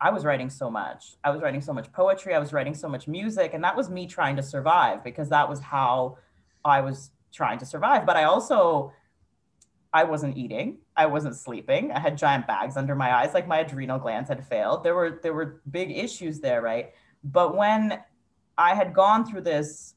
I 0.00 0.10
was 0.10 0.24
writing 0.24 0.48
so 0.50 0.70
much. 0.70 1.16
I 1.24 1.30
was 1.30 1.40
writing 1.40 1.60
so 1.60 1.72
much 1.72 1.92
poetry. 1.92 2.34
I 2.34 2.38
was 2.38 2.52
writing 2.52 2.74
so 2.74 2.88
much 2.88 3.08
music. 3.08 3.52
And 3.54 3.64
that 3.64 3.76
was 3.76 3.90
me 3.90 4.06
trying 4.06 4.36
to 4.36 4.42
survive 4.42 5.02
because 5.02 5.28
that 5.30 5.48
was 5.48 5.60
how 5.60 6.18
I 6.64 6.80
was 6.80 7.10
trying 7.32 7.58
to 7.58 7.66
survive. 7.66 8.06
But 8.06 8.16
I 8.16 8.24
also, 8.24 8.92
I 9.92 10.04
wasn't 10.04 10.36
eating. 10.36 10.78
I 10.96 11.06
wasn't 11.06 11.34
sleeping. 11.34 11.90
I 11.90 11.98
had 11.98 12.16
giant 12.16 12.46
bags 12.46 12.76
under 12.76 12.94
my 12.94 13.12
eyes, 13.14 13.34
like 13.34 13.48
my 13.48 13.58
adrenal 13.58 13.98
glands 13.98 14.28
had 14.28 14.46
failed. 14.46 14.84
There 14.84 14.94
were 14.94 15.18
there 15.22 15.34
were 15.34 15.62
big 15.70 15.90
issues 15.90 16.40
there, 16.40 16.62
right? 16.62 16.92
But 17.24 17.56
when 17.56 17.98
I 18.56 18.74
had 18.74 18.94
gone 18.94 19.24
through 19.24 19.42
this 19.42 19.94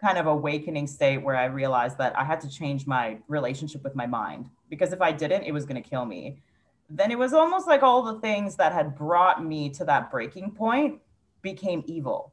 kind 0.00 0.16
of 0.16 0.26
awakening 0.26 0.86
state 0.86 1.18
where 1.18 1.36
I 1.36 1.44
realized 1.44 1.98
that 1.98 2.18
I 2.18 2.24
had 2.24 2.40
to 2.40 2.48
change 2.48 2.86
my 2.86 3.18
relationship 3.28 3.84
with 3.84 3.94
my 3.94 4.06
mind 4.06 4.48
because 4.70 4.92
if 4.92 5.02
I 5.02 5.12
didn't, 5.12 5.44
it 5.44 5.52
was 5.52 5.66
going 5.66 5.80
to 5.80 5.86
kill 5.86 6.06
me 6.06 6.40
then 6.90 7.12
it 7.12 7.18
was 7.18 7.32
almost 7.32 7.68
like 7.68 7.84
all 7.84 8.02
the 8.02 8.20
things 8.20 8.56
that 8.56 8.72
had 8.72 8.96
brought 8.96 9.44
me 9.44 9.70
to 9.70 9.84
that 9.84 10.10
breaking 10.10 10.50
point 10.50 11.00
became 11.40 11.84
evil. 11.86 12.32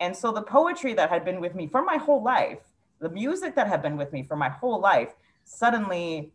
And 0.00 0.16
so 0.16 0.30
the 0.30 0.42
poetry 0.42 0.94
that 0.94 1.10
had 1.10 1.24
been 1.24 1.40
with 1.40 1.56
me 1.56 1.66
for 1.66 1.82
my 1.84 1.96
whole 1.96 2.22
life, 2.22 2.60
the 3.00 3.08
music 3.08 3.56
that 3.56 3.66
had 3.66 3.82
been 3.82 3.96
with 3.96 4.12
me 4.12 4.22
for 4.22 4.36
my 4.36 4.48
whole 4.48 4.80
life, 4.80 5.14
suddenly 5.44 6.32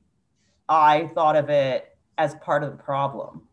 I 0.68 1.10
thought 1.16 1.38
of 1.38 1.50
it 1.50 1.98
as 2.18 2.36
part 2.36 2.64
of 2.64 2.72
the 2.72 2.84
problem. 2.84 3.44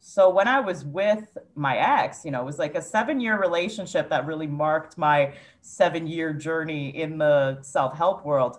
So 0.00 0.30
when 0.30 0.48
I 0.48 0.58
was 0.58 0.84
with 0.84 1.38
my 1.54 1.76
ex, 1.76 2.24
you 2.24 2.30
know, 2.30 2.40
it 2.40 2.46
was 2.46 2.58
like 2.58 2.74
a 2.74 2.82
seven 2.82 3.20
year 3.20 3.38
relationship 3.38 4.08
that 4.08 4.26
really 4.26 4.48
marked 4.48 4.98
my 4.98 5.34
seven 5.60 6.06
year 6.06 6.32
journey 6.32 6.88
in 6.88 7.18
the 7.18 7.58
self 7.62 7.96
help 7.96 8.24
world. 8.24 8.58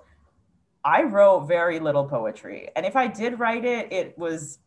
I 0.86 1.04
wrote 1.04 1.42
very 1.42 1.80
little 1.80 2.06
poetry. 2.06 2.70
And 2.76 2.86
if 2.86 2.96
I 2.96 3.08
did 3.08 3.40
write 3.40 3.66
it, 3.66 3.92
it 3.92 4.18
was 4.18 4.60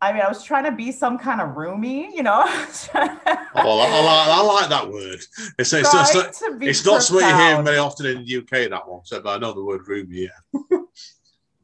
I 0.00 0.12
mean, 0.12 0.22
I 0.22 0.28
was 0.28 0.44
trying 0.44 0.64
to 0.64 0.72
be 0.72 0.92
some 0.92 1.18
kind 1.18 1.40
of 1.40 1.56
Rumi, 1.56 2.14
you 2.14 2.22
know. 2.22 2.44
Oh, 3.60 3.80
I, 3.80 3.88
like, 3.88 4.28
I, 4.28 4.30
I 4.30 4.40
like 4.42 4.68
that 4.68 4.88
word. 4.88 5.14
It's, 5.14 5.52
it's, 5.58 5.72
it's, 5.72 5.90
Trying 5.90 6.14
not, 6.14 6.32
to 6.34 6.56
be 6.58 6.66
it's 6.68 6.84
not 6.84 7.02
something 7.02 7.26
you 7.26 7.34
hear 7.34 7.62
very 7.62 7.78
often 7.78 8.06
in 8.06 8.24
the 8.24 8.36
UK, 8.36 8.70
that 8.70 8.86
one. 8.86 9.04
So, 9.04 9.20
but 9.20 9.30
I 9.30 9.38
know 9.38 9.52
the 9.52 9.64
word 9.64 9.88
roomy, 9.88 10.28
yeah. 10.28 10.60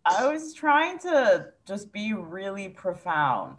I 0.04 0.26
was 0.26 0.54
trying 0.54 0.98
to 1.00 1.50
just 1.66 1.92
be 1.92 2.12
really 2.14 2.70
profound. 2.70 3.58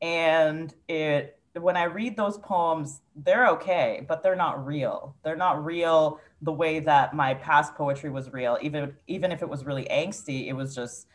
And 0.00 0.72
it 0.88 1.40
when 1.60 1.76
I 1.76 1.84
read 1.84 2.16
those 2.16 2.38
poems, 2.38 3.00
they're 3.16 3.48
okay, 3.48 4.04
but 4.08 4.22
they're 4.22 4.36
not 4.36 4.64
real. 4.64 5.16
They're 5.22 5.36
not 5.36 5.64
real 5.64 6.20
the 6.42 6.52
way 6.52 6.80
that 6.80 7.14
my 7.14 7.34
past 7.34 7.74
poetry 7.74 8.10
was 8.10 8.32
real. 8.32 8.58
Even 8.60 8.94
even 9.06 9.32
if 9.32 9.42
it 9.42 9.48
was 9.48 9.64
really 9.64 9.84
angsty, 9.84 10.46
it 10.48 10.52
was 10.52 10.74
just 10.74 11.06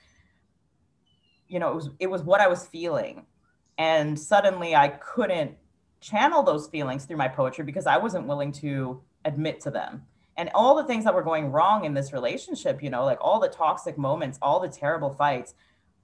you 1.50 1.60
know, 1.60 1.70
it 1.72 1.76
was 1.76 1.90
it 2.00 2.08
was 2.08 2.24
what 2.24 2.40
I 2.40 2.48
was 2.48 2.66
feeling. 2.66 3.26
And 3.78 4.18
suddenly 4.18 4.76
I 4.76 4.90
couldn't 4.90 5.58
channel 6.02 6.44
those 6.44 6.68
feelings 6.68 7.06
through 7.06 7.18
my 7.18 7.28
poetry 7.28 7.66
because 7.66 7.88
I 7.88 7.98
wasn't 7.98 8.28
willing 8.28 8.52
to 8.54 9.02
admit 9.26 9.60
to 9.62 9.72
them. 9.72 10.04
And 10.38 10.50
all 10.56 10.76
the 10.76 10.86
things 10.86 11.04
that 11.04 11.14
were 11.14 11.24
going 11.24 11.52
wrong 11.52 11.84
in 11.84 11.94
this 11.94 12.14
relationship, 12.14 12.82
you 12.82 12.90
know, 12.90 13.04
like 13.04 13.18
all 13.20 13.40
the 13.42 13.50
toxic 13.50 13.98
moments, 13.98 14.40
all 14.42 14.62
the 14.62 14.70
terrible 14.70 15.10
fights. 15.10 15.54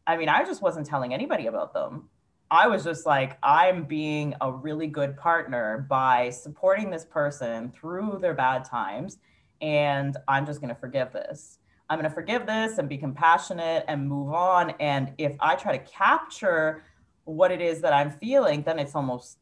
I 0.05 0.17
mean, 0.17 0.27
I 0.27 0.43
just 0.43 0.61
wasn't 0.61 0.87
telling 0.87 1.13
anybody 1.13 1.47
about 1.47 1.73
them. 1.73 2.09
I 2.51 2.67
was 2.67 2.83
just 2.83 3.05
like, 3.05 3.37
I'm 3.41 3.85
being 3.85 4.35
a 4.41 4.51
really 4.51 4.87
good 4.87 5.17
partner 5.17 5.85
by 5.89 6.29
supporting 6.29 6.89
this 6.89 7.05
person 7.05 7.71
through 7.71 8.19
their 8.21 8.33
bad 8.33 8.65
times. 8.65 9.17
And 9.61 10.15
I'm 10.27 10.45
just 10.45 10.59
going 10.59 10.73
to 10.73 10.79
forgive 10.79 11.11
this. 11.11 11.57
I'm 11.89 11.99
going 11.99 12.09
to 12.09 12.13
forgive 12.13 12.45
this 12.45 12.77
and 12.77 12.89
be 12.89 12.97
compassionate 12.97 13.85
and 13.87 14.07
move 14.07 14.33
on. 14.33 14.71
And 14.79 15.13
if 15.17 15.35
I 15.39 15.55
try 15.55 15.77
to 15.77 15.83
capture 15.83 16.83
what 17.25 17.51
it 17.51 17.61
is 17.61 17.81
that 17.81 17.93
I'm 17.93 18.11
feeling, 18.11 18.63
then 18.63 18.79
it's 18.79 18.95
almost 18.95 19.37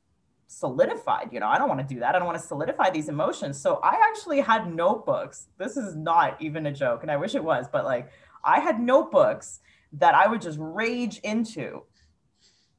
solidified. 0.48 1.30
You 1.32 1.40
know, 1.40 1.48
I 1.48 1.58
don't 1.58 1.70
want 1.70 1.88
to 1.88 1.94
do 1.94 2.00
that. 2.02 2.16
I 2.16 2.20
don't 2.20 2.28
want 2.28 2.40
to 2.40 2.46
solidify 2.46 2.90
these 2.90 3.10
emotions. 3.10 3.60
So 3.60 3.80
I 3.84 4.00
actually 4.10 4.42
had 4.42 4.74
notebooks. 4.74 5.48
This 5.58 5.78
is 5.78 5.96
not 5.96 6.42
even 6.42 6.66
a 6.66 6.72
joke, 6.72 7.02
and 7.02 7.12
I 7.12 7.18
wish 7.18 7.36
it 7.36 7.44
was, 7.44 7.66
but 7.72 7.86
like 7.86 8.10
I 8.44 8.60
had 8.60 8.80
notebooks 8.80 9.60
that 9.94 10.16
I 10.16 10.28
would 10.28 10.42
just 10.42 10.58
rage 10.60 11.20
into 11.20 11.84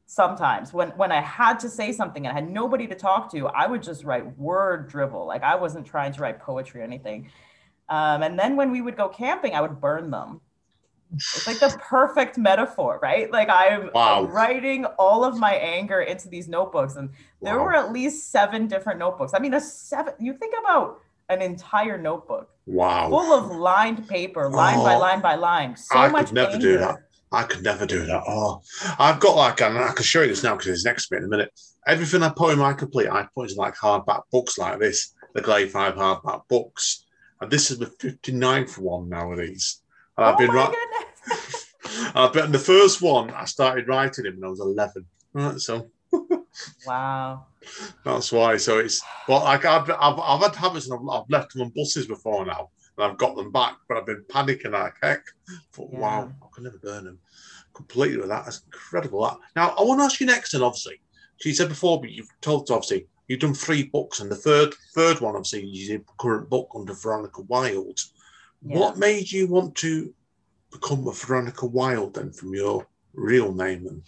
sometimes 0.06 0.72
when 0.72 0.90
when 0.90 1.10
I 1.10 1.20
had 1.20 1.58
to 1.60 1.68
say 1.68 1.90
something 1.92 2.26
and 2.26 2.36
I 2.36 2.40
had 2.40 2.50
nobody 2.50 2.86
to 2.86 2.94
talk 2.94 3.30
to, 3.32 3.48
I 3.48 3.66
would 3.66 3.82
just 3.82 4.04
write 4.04 4.38
word 4.38 4.88
dribble. 4.88 5.26
Like 5.26 5.42
I 5.42 5.56
wasn't 5.56 5.86
trying 5.86 6.12
to 6.12 6.20
write 6.20 6.40
poetry 6.40 6.80
or 6.80 6.84
anything. 6.84 7.30
Um, 7.88 8.22
and 8.22 8.38
then 8.38 8.56
when 8.56 8.70
we 8.70 8.80
would 8.80 8.96
go 8.96 9.08
camping, 9.08 9.54
I 9.54 9.60
would 9.60 9.80
burn 9.80 10.10
them. 10.10 10.40
It's 11.34 11.46
like 11.46 11.60
the 11.60 11.70
perfect 11.80 12.38
metaphor, 12.38 12.98
right? 13.02 13.30
Like 13.30 13.48
I'm 13.50 13.90
Wow. 13.94 14.24
writing 14.24 14.84
all 14.98 15.24
of 15.24 15.38
my 15.38 15.54
anger 15.54 16.00
into 16.00 16.28
these 16.28 16.48
notebooks, 16.48 16.96
and 16.96 17.10
there 17.42 17.58
Wow. 17.58 17.64
were 17.64 17.74
at 17.74 17.92
least 17.92 18.30
seven 18.30 18.66
different 18.66 18.98
notebooks. 18.98 19.32
I 19.34 19.38
mean, 19.38 19.54
a 19.54 19.60
seven. 19.60 20.14
You 20.18 20.34
think 20.34 20.54
about 20.62 21.00
an 21.28 21.42
entire 21.42 21.98
notebook 21.98 22.50
Wow. 22.66 23.08
full 23.08 23.32
of 23.32 23.50
lined 23.56 24.08
paper, 24.08 24.48
line 24.48 24.78
by 24.78 24.94
Oh. 24.94 24.98
line 25.00 25.20
by 25.20 25.34
line. 25.34 25.76
So 25.76 25.98
I 25.98 26.08
much 26.08 26.26
could 26.26 26.34
never 26.34 26.58
do 26.58 26.78
that. 26.78 26.98
I 27.32 27.42
could 27.42 27.62
never 27.64 27.84
do 27.84 28.06
that. 28.06 28.22
Oh, 28.28 28.62
I've 28.98 29.18
got 29.18 29.34
like, 29.36 29.60
and 29.60 29.76
I 29.76 29.92
can 29.92 30.04
show 30.04 30.22
you 30.22 30.28
this 30.28 30.44
now 30.44 30.54
because 30.54 30.68
it's 30.68 30.84
next 30.84 31.08
to 31.08 31.14
me 31.14 31.18
in 31.18 31.24
a 31.24 31.28
minute. 31.28 31.50
Everything 31.86 32.22
I 32.22 32.28
poem 32.28 32.62
I 32.62 32.72
complete, 32.74 33.08
I 33.08 33.26
put 33.34 33.50
into 33.50 33.60
like 33.60 33.74
hardback 33.74 34.22
books 34.30 34.56
like 34.56 34.78
this, 34.78 35.12
the 35.34 35.42
Glade 35.42 35.70
5 35.72 35.94
hardback 35.94 36.42
books. 36.48 37.03
And 37.44 37.52
this 37.52 37.70
is 37.70 37.76
the 37.78 37.84
59th 37.86 38.78
one 38.78 39.10
nowadays. 39.10 39.82
And 40.16 40.24
I've 40.24 40.36
oh 40.36 40.38
been 40.38 40.48
my 40.48 40.54
right. 40.54 40.74
I've 42.14 42.32
been 42.32 42.52
the 42.52 42.58
first 42.58 43.02
one. 43.02 43.30
I 43.32 43.44
started 43.44 43.86
writing 43.86 44.24
it 44.24 44.34
when 44.34 44.44
I 44.44 44.48
was 44.48 44.60
11. 44.60 45.04
Right, 45.34 45.60
so 45.60 45.90
Wow. 46.86 47.44
that's 48.02 48.32
why. 48.32 48.56
So 48.56 48.78
it's, 48.78 49.02
but 49.28 49.44
like 49.44 49.66
I've, 49.66 49.90
I've, 49.90 50.18
I've 50.18 50.40
had 50.40 50.54
habits 50.56 50.88
and 50.88 50.98
I've, 50.98 51.20
I've 51.20 51.28
left 51.28 51.52
them 51.52 51.60
on 51.66 51.72
buses 51.76 52.06
before 52.06 52.46
now, 52.46 52.70
and 52.96 53.12
I've 53.12 53.18
got 53.18 53.36
them 53.36 53.52
back, 53.52 53.76
but 53.90 53.98
I've 53.98 54.06
been 54.06 54.24
panicking 54.30 54.72
like 54.72 54.94
heck. 55.02 55.22
But 55.76 55.92
Yeah. 55.92 55.98
wow, 55.98 56.32
I 56.42 56.46
could 56.50 56.64
never 56.64 56.78
burn 56.78 57.04
them 57.04 57.18
completely 57.74 58.16
with 58.16 58.28
that. 58.30 58.46
That's 58.46 58.62
incredible. 58.64 59.22
That 59.24 59.36
now 59.54 59.74
I 59.78 59.82
want 59.82 60.00
to 60.00 60.04
ask 60.04 60.18
you 60.18 60.26
next, 60.26 60.54
and 60.54 60.64
obviously, 60.64 60.98
she 61.36 61.52
said 61.52 61.68
before, 61.68 62.00
but 62.00 62.10
you've 62.10 62.30
told 62.40 62.62
us 62.62 62.70
obviously 62.70 63.06
you've 63.28 63.40
done 63.40 63.54
three 63.54 63.84
books, 63.84 64.20
and 64.20 64.30
the 64.30 64.36
third 64.36 64.74
third 64.94 65.20
one 65.20 65.34
obviously 65.34 65.64
you 65.64 65.88
did 65.88 66.04
current 66.18 66.48
book 66.48 66.70
under 66.74 66.94
Veronica 66.94 67.42
Wild. 67.42 68.00
Yeah. 68.62 68.78
What 68.78 68.98
made 68.98 69.30
you 69.30 69.46
want 69.46 69.74
to 69.76 70.12
become 70.72 71.06
a 71.06 71.12
Veronica 71.12 71.66
Wild 71.66 72.14
then 72.14 72.32
from 72.32 72.54
your 72.54 72.86
real 73.12 73.52
name? 73.52 74.02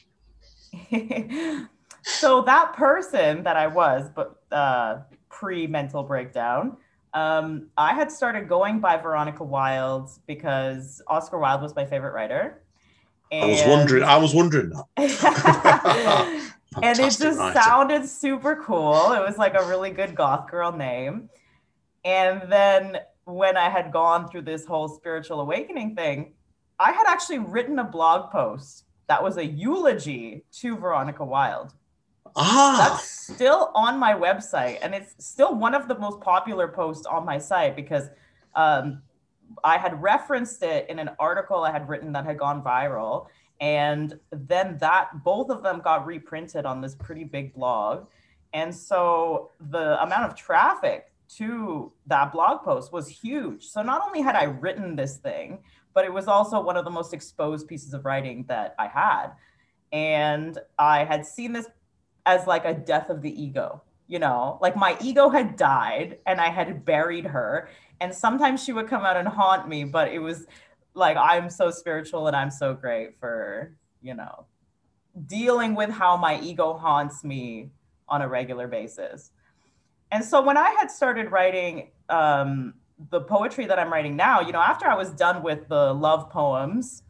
And 0.91 1.69
so 2.03 2.43
that 2.43 2.75
person 2.75 3.43
that 3.45 3.57
I 3.57 3.67
was, 3.67 4.09
but 4.15 4.43
uh, 4.51 5.01
pre 5.29 5.67
mental 5.67 6.03
breakdown, 6.03 6.77
um, 7.15 7.69
I 7.77 7.95
had 7.95 8.11
started 8.11 8.49
going 8.49 8.81
by 8.81 8.97
Veronica 8.97 9.45
Wild 9.45 10.11
because 10.27 11.03
Oscar 11.07 11.39
Wilde 11.39 11.63
was 11.63 11.75
my 11.75 11.85
favorite 11.85 12.13
writer. 12.13 12.63
I 13.33 13.47
was 13.47 13.63
wondering. 13.67 14.05
I 14.05 14.17
was 14.19 14.35
wondering 14.35 14.71
that. 14.71 16.53
and 16.83 16.99
it 16.99 17.17
just 17.19 17.39
writer. 17.39 17.61
sounded 17.61 18.09
super 18.09 18.57
cool. 18.65 19.13
It 19.13 19.21
was 19.21 19.39
like 19.39 19.55
a 19.55 19.67
really 19.67 19.91
good 19.91 20.15
goth 20.15 20.51
girl 20.51 20.73
name. 20.73 21.29
And 22.05 22.43
then 22.51 22.99
when 23.25 23.57
I 23.57 23.69
had 23.69 23.93
gone 23.93 24.29
through 24.29 24.43
this 24.43 24.65
whole 24.65 24.89
spiritual 24.89 25.41
awakening 25.41 25.97
thing, 25.97 26.35
I 26.79 26.93
had 26.93 27.07
actually 27.09 27.39
written 27.39 27.79
a 27.79 27.85
blog 27.85 28.31
post 28.31 28.85
that 29.09 29.23
was 29.23 29.37
a 29.37 29.45
eulogy 29.45 30.45
to 30.61 30.77
Veronica 30.77 31.25
Wild. 31.25 31.75
Ah, 32.37 32.91
That's 32.91 33.09
still 33.09 33.71
on 33.75 33.99
my 33.99 34.13
website, 34.13 34.79
and 34.83 34.95
it's 34.95 35.15
still 35.25 35.55
one 35.55 35.75
of 35.75 35.89
the 35.89 35.99
most 35.99 36.21
popular 36.21 36.69
posts 36.69 37.07
on 37.07 37.25
my 37.25 37.39
site 37.39 37.75
because 37.75 38.09
um, 38.55 39.01
I 39.65 39.79
had 39.79 40.03
referenced 40.03 40.63
it 40.63 40.89
in 40.91 40.99
an 40.99 41.11
article 41.19 41.65
I 41.65 41.71
had 41.71 41.89
written 41.89 42.13
that 42.13 42.27
had 42.27 42.39
gone 42.39 42.63
viral, 42.63 43.27
and 43.61 44.19
then 44.31 44.79
that 44.79 45.25
both 45.25 45.51
of 45.51 45.63
them 45.63 45.81
got 45.81 46.07
reprinted 46.07 46.67
on 46.67 46.81
this 46.81 46.95
pretty 46.95 47.25
big 47.25 47.55
blog, 47.55 48.07
and 48.53 48.75
so 48.75 49.51
the 49.71 50.03
amount 50.03 50.25
of 50.25 50.35
traffic 50.35 51.13
to 51.29 51.93
that 52.07 52.33
blog 52.33 52.63
post 52.63 52.93
was 52.93 53.09
huge. 53.09 53.65
So 53.65 53.83
not 53.83 54.03
only 54.07 54.21
had 54.21 54.37
I 54.37 54.45
written 54.45 54.95
this 54.95 55.17
thing, 55.17 55.59
but 55.93 56.05
it 56.05 56.13
was 56.13 56.29
also 56.29 56.61
one 56.61 56.77
of 56.77 56.85
the 56.85 56.91
most 56.91 57.13
exposed 57.13 57.67
pieces 57.67 57.95
of 57.95 58.05
writing 58.05 58.45
that 58.49 58.75
I 58.79 58.87
had. 58.87 59.29
And 59.93 60.59
I 60.79 61.05
had 61.05 61.25
seen 61.27 61.53
this 61.53 61.67
as 62.27 62.47
like 62.47 62.65
a 62.65 62.75
death 62.75 63.09
of 63.09 63.23
the 63.23 63.43
ego, 63.43 63.83
you 64.07 64.19
know, 64.19 64.59
like 64.61 64.77
my 64.77 64.97
ego 65.01 65.29
had 65.29 65.57
died 65.57 66.19
and 66.27 66.41
I 66.41 66.51
had 66.51 66.85
buried 66.85 67.25
her. 67.25 67.69
And 68.01 68.15
sometimes 68.15 68.63
she 68.63 68.73
would 68.73 68.89
come 68.89 69.05
out 69.05 69.17
and 69.17 69.27
haunt 69.27 69.69
me, 69.69 69.85
but 69.85 70.09
it 70.09 70.19
was 70.19 70.47
like, 70.97 71.17
I'm 71.17 71.51
so 71.51 71.71
spiritual 71.71 72.27
and 72.27 72.35
I'm 72.35 72.51
so 72.51 72.75
great 72.75 73.19
for, 73.21 73.77
you 74.03 74.15
know, 74.15 74.47
dealing 75.27 75.75
with 75.75 75.91
how 75.91 76.17
my 76.17 76.41
ego 76.41 76.75
haunts 76.75 77.23
me 77.23 77.71
on 78.09 78.23
a 78.23 78.29
regular 78.29 78.67
basis. 78.67 79.31
And 80.11 80.25
so 80.25 80.43
when 80.43 80.57
I 80.57 80.71
had 80.79 80.91
started 80.91 81.31
writing 81.31 81.91
um, 82.09 82.75
the 83.11 83.21
poetry 83.21 83.67
that 83.67 83.79
I'm 83.79 83.93
writing 83.93 84.17
now, 84.17 84.41
you 84.41 84.53
know, 84.53 84.61
after 84.61 84.87
I 84.87 84.95
was 84.95 85.11
done 85.11 85.43
with 85.43 85.69
the 85.69 85.93
love 85.93 86.31
poems, 86.31 87.03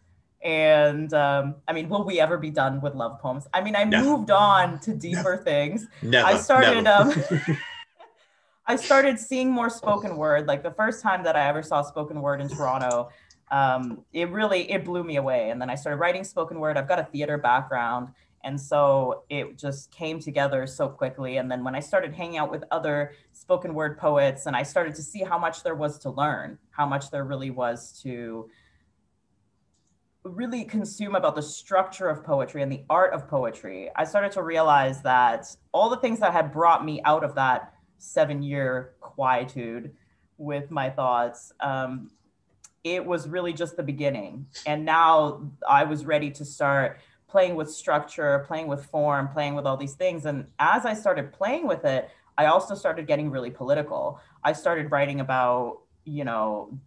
and 0.42 1.12
um, 1.14 1.57
I 1.66 1.72
mean, 1.72 1.88
will 1.88 2.05
we 2.05 2.20
ever 2.20 2.38
be 2.38 2.51
done 2.51 2.81
with 2.81 2.94
love 2.94 3.20
poems? 3.20 3.46
I 3.53 3.62
mean, 3.62 3.75
I 3.75 3.85
Never. 3.85 4.05
moved 4.05 4.31
on 4.31 4.79
to 4.81 4.94
deeper 4.94 5.37
things. 5.37 5.87
never. 6.03 6.27
I 6.27 6.37
started 6.37 6.85
never. 6.85 7.11
um 7.11 7.57
I 8.66 8.77
started 8.77 9.18
seeing 9.18 9.51
more 9.51 9.70
spoken 9.70 10.16
word. 10.16 10.46
Like 10.46 10.62
the 10.62 10.72
first 10.72 11.03
time 11.03 11.22
that 11.25 11.37
I 11.37 11.49
ever 11.49 11.62
saw 11.62 11.83
spoken 11.83 12.20
word 12.20 12.40
in 12.40 12.49
Toronto, 12.49 13.11
um, 13.51 14.05
it 14.13 14.31
really 14.31 14.71
it 14.71 14.85
blew 14.85 15.05
me 15.05 15.17
away. 15.17 15.51
And 15.51 15.61
then 15.61 15.71
I 15.71 15.75
started 15.75 15.99
writing 15.99 16.25
spoken 16.25 16.59
word. 16.59 16.77
I've 16.77 16.89
got 16.89 16.99
a 16.99 17.05
theater 17.05 17.39
background, 17.39 18.09
and 18.45 18.61
so 18.61 19.25
it 19.29 19.59
just 19.59 19.91
came 19.91 20.21
together 20.21 20.67
so 20.67 20.89
quickly. 20.89 21.37
And 21.37 21.51
then 21.51 21.65
when 21.65 21.75
I 21.75 21.81
started 21.81 22.15
hanging 22.15 22.39
out 22.39 22.51
with 22.51 22.65
other 22.71 23.13
spoken 23.33 23.75
word 23.75 23.99
poets, 23.99 24.47
and 24.47 24.57
I 24.57 24.63
started 24.63 24.95
to 24.97 25.03
see 25.03 25.23
how 25.23 25.39
much 25.39 25.63
there 25.63 25.75
was 25.75 25.99
to 26.01 26.11
learn, 26.11 26.59
how 26.71 26.87
much 26.87 27.11
there 27.11 27.25
really 27.25 27.51
was 27.51 28.01
to 28.03 28.49
really 30.23 30.65
consume 30.65 31.15
about 31.15 31.35
the 31.37 31.43
structure 31.43 32.09
of 32.09 32.25
poetry 32.25 32.63
and 32.63 32.71
the 32.71 32.85
art 32.91 33.13
of 33.13 33.29
poetry, 33.29 33.91
I 33.97 34.05
started 34.05 34.33
to 34.33 34.43
realize 34.43 35.03
that 35.03 35.47
all 35.73 35.89
the 35.89 35.97
things 35.99 36.21
that 36.21 36.33
had 36.33 36.53
brought 36.53 36.85
me 36.85 37.01
out 37.05 37.25
of 37.25 37.35
that 37.37 37.73
seven 37.99 38.43
year 38.43 38.95
quietude 39.01 39.93
with 40.39 40.71
my 40.71 40.91
thoughts, 40.91 41.53
um, 41.61 42.11
it 42.87 43.05
was 43.05 43.29
really 43.29 43.53
just 43.53 43.77
the 43.77 43.83
beginning. 43.83 44.46
And 44.64 44.85
now 44.85 45.51
I 45.68 45.83
was 45.83 46.07
ready 46.07 46.31
to 46.31 46.44
start 46.44 47.01
playing 47.29 47.57
with 47.57 47.68
structure, 47.68 48.44
playing 48.46 48.68
with 48.68 48.87
form, 48.87 49.29
playing 49.29 49.57
with 49.57 49.66
all 49.66 49.77
these 49.77 49.94
things. 49.94 50.25
And 50.25 50.46
as 50.61 50.87
I 50.87 50.94
started 50.94 51.33
playing 51.33 51.66
with 51.66 51.85
it, 51.85 52.09
I 52.38 52.46
also 52.46 52.77
started 52.77 53.09
getting 53.09 53.29
really 53.29 53.51
political. 53.51 54.20
I 54.44 54.53
started 54.53 54.92
writing 54.92 55.18
about, 55.18 55.81
you 56.05 56.25
know, 56.25 56.79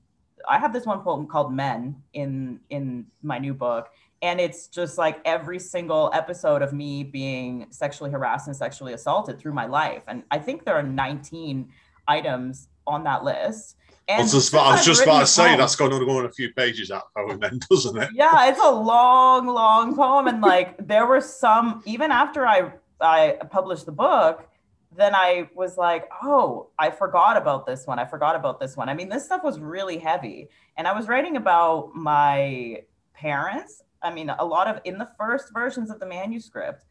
I 0.48 0.58
have 0.58 0.72
this 0.72 0.86
one 0.86 1.02
poem 1.02 1.28
called 1.28 1.54
Men 1.54 2.02
in 2.14 2.62
in 2.70 3.08
my 3.22 3.38
new 3.38 3.54
book. 3.54 3.90
And 4.22 4.40
it's 4.40 4.68
just 4.68 4.98
like 4.98 5.20
every 5.26 5.60
single 5.60 6.12
episode 6.14 6.62
of 6.62 6.72
me 6.72 7.04
being 7.04 7.68
sexually 7.72 8.12
harassed 8.12 8.48
and 8.48 8.56
sexually 8.56 8.94
assaulted 8.94 9.38
through 9.38 9.54
my 9.54 9.66
life. 9.66 10.04
And 10.08 10.24
I 10.32 10.40
think 10.40 10.64
there 10.64 10.76
are 10.76 10.84
19 10.84 11.70
items 12.08 12.70
on 12.88 13.04
that 13.04 13.26
list. 13.26 13.76
I 14.10 14.22
was 14.22 14.32
just, 14.34 14.52
since 14.52 14.62
I 14.62 14.72
was 14.72 14.86
just 14.86 15.04
about 15.04 15.20
to 15.20 15.28
say 15.28 15.56
that's 15.56 15.76
going 15.76 15.92
to 15.92 16.04
go 16.06 16.18
on 16.18 16.26
a 16.26 16.32
few 16.32 16.52
pages 16.54 16.90
that 16.90 17.04
poem 17.16 17.40
then, 17.40 17.60
doesn't 17.70 17.98
it? 17.98 18.10
yeah 18.14 18.50
it's 18.50 18.60
a 18.60 18.72
long 18.72 19.48
long 19.48 19.96
poem 19.96 20.28
and 20.28 20.42
like 20.42 20.76
there 20.88 21.06
were 21.06 21.22
some 21.22 21.82
even 21.86 22.12
after 22.12 22.48
i 22.48 22.72
i 23.02 23.38
published 23.52 23.86
the 23.86 23.92
book 23.92 24.48
then 24.96 25.14
i 25.14 25.48
was 25.56 25.78
like 25.78 26.10
oh 26.24 26.70
i 26.80 26.90
forgot 26.90 27.38
about 27.38 27.66
this 27.66 27.86
one 27.86 28.00
i 28.00 28.06
forgot 28.06 28.36
about 28.36 28.60
this 28.60 28.76
one 28.76 28.90
i 28.90 28.94
mean 28.94 29.10
this 29.10 29.26
stuff 29.26 29.44
was 29.44 29.60
really 29.60 29.98
heavy 29.98 30.48
and 30.78 30.88
i 30.88 30.94
was 30.94 31.08
writing 31.08 31.38
about 31.38 31.92
my 31.94 32.82
parents 33.14 33.84
i 34.02 34.12
mean 34.12 34.30
a 34.30 34.46
lot 34.46 34.68
of 34.68 34.82
in 34.86 34.98
the 34.98 35.10
first 35.18 35.54
versions 35.54 35.92
of 35.92 36.00
the 36.00 36.06
manuscript 36.06 36.86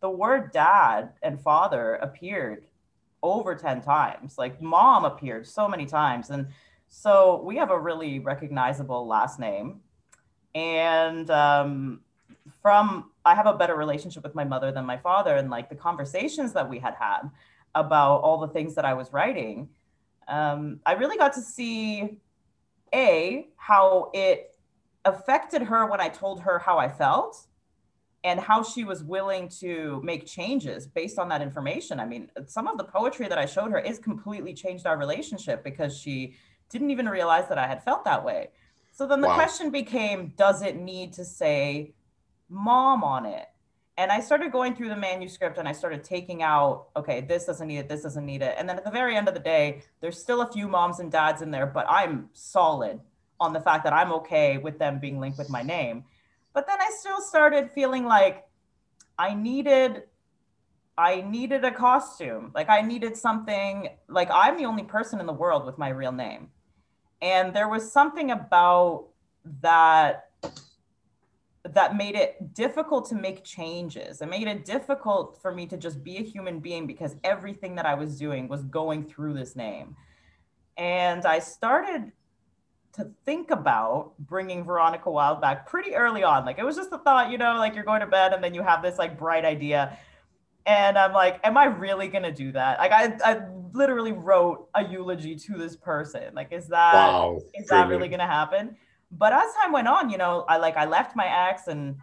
the 0.00 0.10
word 0.10 0.50
dad 0.52 1.10
and 1.22 1.40
father 1.40 1.96
appeared 1.96 2.64
over 3.22 3.54
10 3.54 3.82
times. 3.82 4.38
Like 4.38 4.60
mom 4.60 5.04
appeared 5.04 5.46
so 5.46 5.68
many 5.68 5.86
times. 5.86 6.30
And 6.30 6.48
so 6.88 7.42
we 7.44 7.56
have 7.56 7.70
a 7.70 7.78
really 7.78 8.18
recognizable 8.18 9.06
last 9.06 9.38
name. 9.38 9.80
And 10.54 11.30
um, 11.30 12.00
from 12.60 13.10
i 13.24 13.34
have 13.34 13.46
a 13.46 13.54
better 13.54 13.76
relationship 13.76 14.22
with 14.22 14.34
my 14.34 14.44
mother 14.44 14.72
than 14.72 14.84
my 14.84 14.96
father. 14.96 15.36
And 15.36 15.50
like 15.50 15.68
the 15.68 15.76
conversations 15.76 16.52
that 16.52 16.68
we 16.68 16.78
had 16.78 16.94
had 16.94 17.30
about 17.74 18.18
all 18.18 18.38
the 18.38 18.48
things 18.48 18.74
that 18.74 18.84
i 18.84 18.94
was 18.94 19.12
writing 19.12 19.68
um, 20.28 20.80
i 20.84 20.92
really 20.92 21.16
got 21.16 21.32
to 21.32 21.40
see 21.40 22.18
a 22.94 23.48
how 23.56 24.10
it 24.12 24.56
affected 25.04 25.62
her 25.62 25.86
when 25.86 26.00
i 26.00 26.08
told 26.08 26.40
her 26.40 26.58
how 26.58 26.78
i 26.78 26.88
felt 26.88 27.46
and 28.24 28.38
how 28.38 28.62
she 28.62 28.84
was 28.84 29.02
willing 29.02 29.48
to 29.48 30.00
make 30.04 30.26
changes 30.26 30.86
based 30.86 31.18
on 31.18 31.28
that 31.28 31.42
information. 31.42 31.98
I 31.98 32.06
mean, 32.06 32.30
some 32.46 32.68
of 32.68 32.78
the 32.78 32.84
poetry 32.84 33.26
that 33.28 33.38
I 33.38 33.46
showed 33.46 33.72
her 33.72 33.80
is 33.80 33.98
completely 33.98 34.54
changed 34.54 34.86
our 34.86 34.96
relationship 34.96 35.64
because 35.64 35.96
she 35.96 36.34
didn't 36.70 36.90
even 36.90 37.08
realize 37.08 37.48
that 37.48 37.58
I 37.58 37.66
had 37.66 37.82
felt 37.82 38.04
that 38.04 38.24
way. 38.24 38.48
So 38.92 39.06
then 39.06 39.20
the 39.20 39.28
wow. 39.28 39.34
question 39.34 39.70
became 39.70 40.32
does 40.36 40.62
it 40.62 40.76
need 40.76 41.12
to 41.14 41.24
say 41.24 41.94
mom 42.48 43.02
on 43.02 43.26
it? 43.26 43.46
And 43.98 44.10
I 44.10 44.20
started 44.20 44.52
going 44.52 44.74
through 44.74 44.88
the 44.88 44.96
manuscript 44.96 45.58
and 45.58 45.68
I 45.68 45.72
started 45.72 46.02
taking 46.02 46.42
out, 46.42 46.86
okay, 46.96 47.20
this 47.20 47.44
doesn't 47.44 47.66
need 47.66 47.78
it, 47.78 47.88
this 47.88 48.02
doesn't 48.02 48.24
need 48.24 48.40
it. 48.42 48.54
And 48.58 48.68
then 48.68 48.78
at 48.78 48.84
the 48.84 48.90
very 48.90 49.16
end 49.16 49.28
of 49.28 49.34
the 49.34 49.40
day, 49.40 49.82
there's 50.00 50.18
still 50.18 50.40
a 50.40 50.50
few 50.50 50.66
moms 50.66 50.98
and 50.98 51.12
dads 51.12 51.42
in 51.42 51.50
there, 51.50 51.66
but 51.66 51.86
I'm 51.90 52.30
solid 52.32 53.00
on 53.38 53.52
the 53.52 53.60
fact 53.60 53.84
that 53.84 53.92
I'm 53.92 54.12
okay 54.12 54.56
with 54.56 54.78
them 54.78 54.98
being 54.98 55.20
linked 55.20 55.36
with 55.36 55.50
my 55.50 55.62
name. 55.62 56.04
But 56.52 56.66
then 56.66 56.80
I 56.80 56.90
still 56.98 57.20
started 57.20 57.70
feeling 57.70 58.04
like 58.04 58.44
I 59.18 59.34
needed 59.34 60.04
I 60.96 61.22
needed 61.22 61.64
a 61.64 61.70
costume. 61.70 62.52
Like 62.54 62.68
I 62.68 62.82
needed 62.82 63.16
something 63.16 63.88
like 64.08 64.28
I'm 64.30 64.58
the 64.58 64.66
only 64.66 64.82
person 64.82 65.20
in 65.20 65.26
the 65.26 65.32
world 65.32 65.64
with 65.64 65.78
my 65.78 65.88
real 65.88 66.12
name. 66.12 66.50
And 67.22 67.54
there 67.54 67.68
was 67.68 67.90
something 67.90 68.30
about 68.30 69.08
that 69.62 70.28
that 71.64 71.96
made 71.96 72.16
it 72.16 72.54
difficult 72.54 73.08
to 73.08 73.14
make 73.14 73.44
changes. 73.44 74.20
It 74.20 74.28
made 74.28 74.48
it 74.48 74.64
difficult 74.64 75.38
for 75.40 75.54
me 75.54 75.66
to 75.66 75.76
just 75.76 76.02
be 76.02 76.18
a 76.18 76.22
human 76.22 76.58
being 76.58 76.86
because 76.86 77.16
everything 77.22 77.76
that 77.76 77.86
I 77.86 77.94
was 77.94 78.18
doing 78.18 78.48
was 78.48 78.64
going 78.64 79.04
through 79.04 79.34
this 79.34 79.54
name. 79.54 79.96
And 80.76 81.24
I 81.24 81.38
started 81.38 82.10
to 82.94 83.10
think 83.24 83.50
about 83.50 84.12
bringing 84.18 84.64
Veronica 84.64 85.10
Wild 85.10 85.40
back 85.40 85.66
pretty 85.66 85.94
early 85.94 86.22
on. 86.22 86.44
Like 86.44 86.58
it 86.58 86.64
was 86.64 86.76
just 86.76 86.92
a 86.92 86.98
thought, 86.98 87.30
you 87.30 87.38
know, 87.38 87.56
like 87.56 87.74
you're 87.74 87.84
going 87.84 88.00
to 88.00 88.06
bed 88.06 88.32
and 88.32 88.44
then 88.44 88.52
you 88.52 88.62
have 88.62 88.82
this 88.82 88.98
like 88.98 89.18
bright 89.18 89.44
idea. 89.44 89.98
And 90.66 90.98
I'm 90.98 91.12
like, 91.12 91.40
am 91.42 91.56
I 91.56 91.64
really 91.64 92.06
gonna 92.06 92.30
do 92.30 92.52
that? 92.52 92.78
Like 92.78 92.92
I, 92.92 93.16
I 93.24 93.40
literally 93.72 94.12
wrote 94.12 94.68
a 94.74 94.84
eulogy 94.84 95.34
to 95.34 95.58
this 95.58 95.74
person. 95.74 96.34
Like, 96.34 96.52
is 96.52 96.68
that 96.68 96.94
wow, 96.94 97.40
is 97.54 97.66
that 97.68 97.88
really 97.88 98.08
gonna 98.08 98.28
happen? 98.28 98.76
But 99.10 99.32
as 99.32 99.52
time 99.60 99.72
went 99.72 99.88
on, 99.88 100.08
you 100.08 100.18
know, 100.18 100.44
I 100.48 100.58
like 100.58 100.76
I 100.76 100.84
left 100.84 101.16
my 101.16 101.48
ex 101.50 101.66
and 101.66 101.96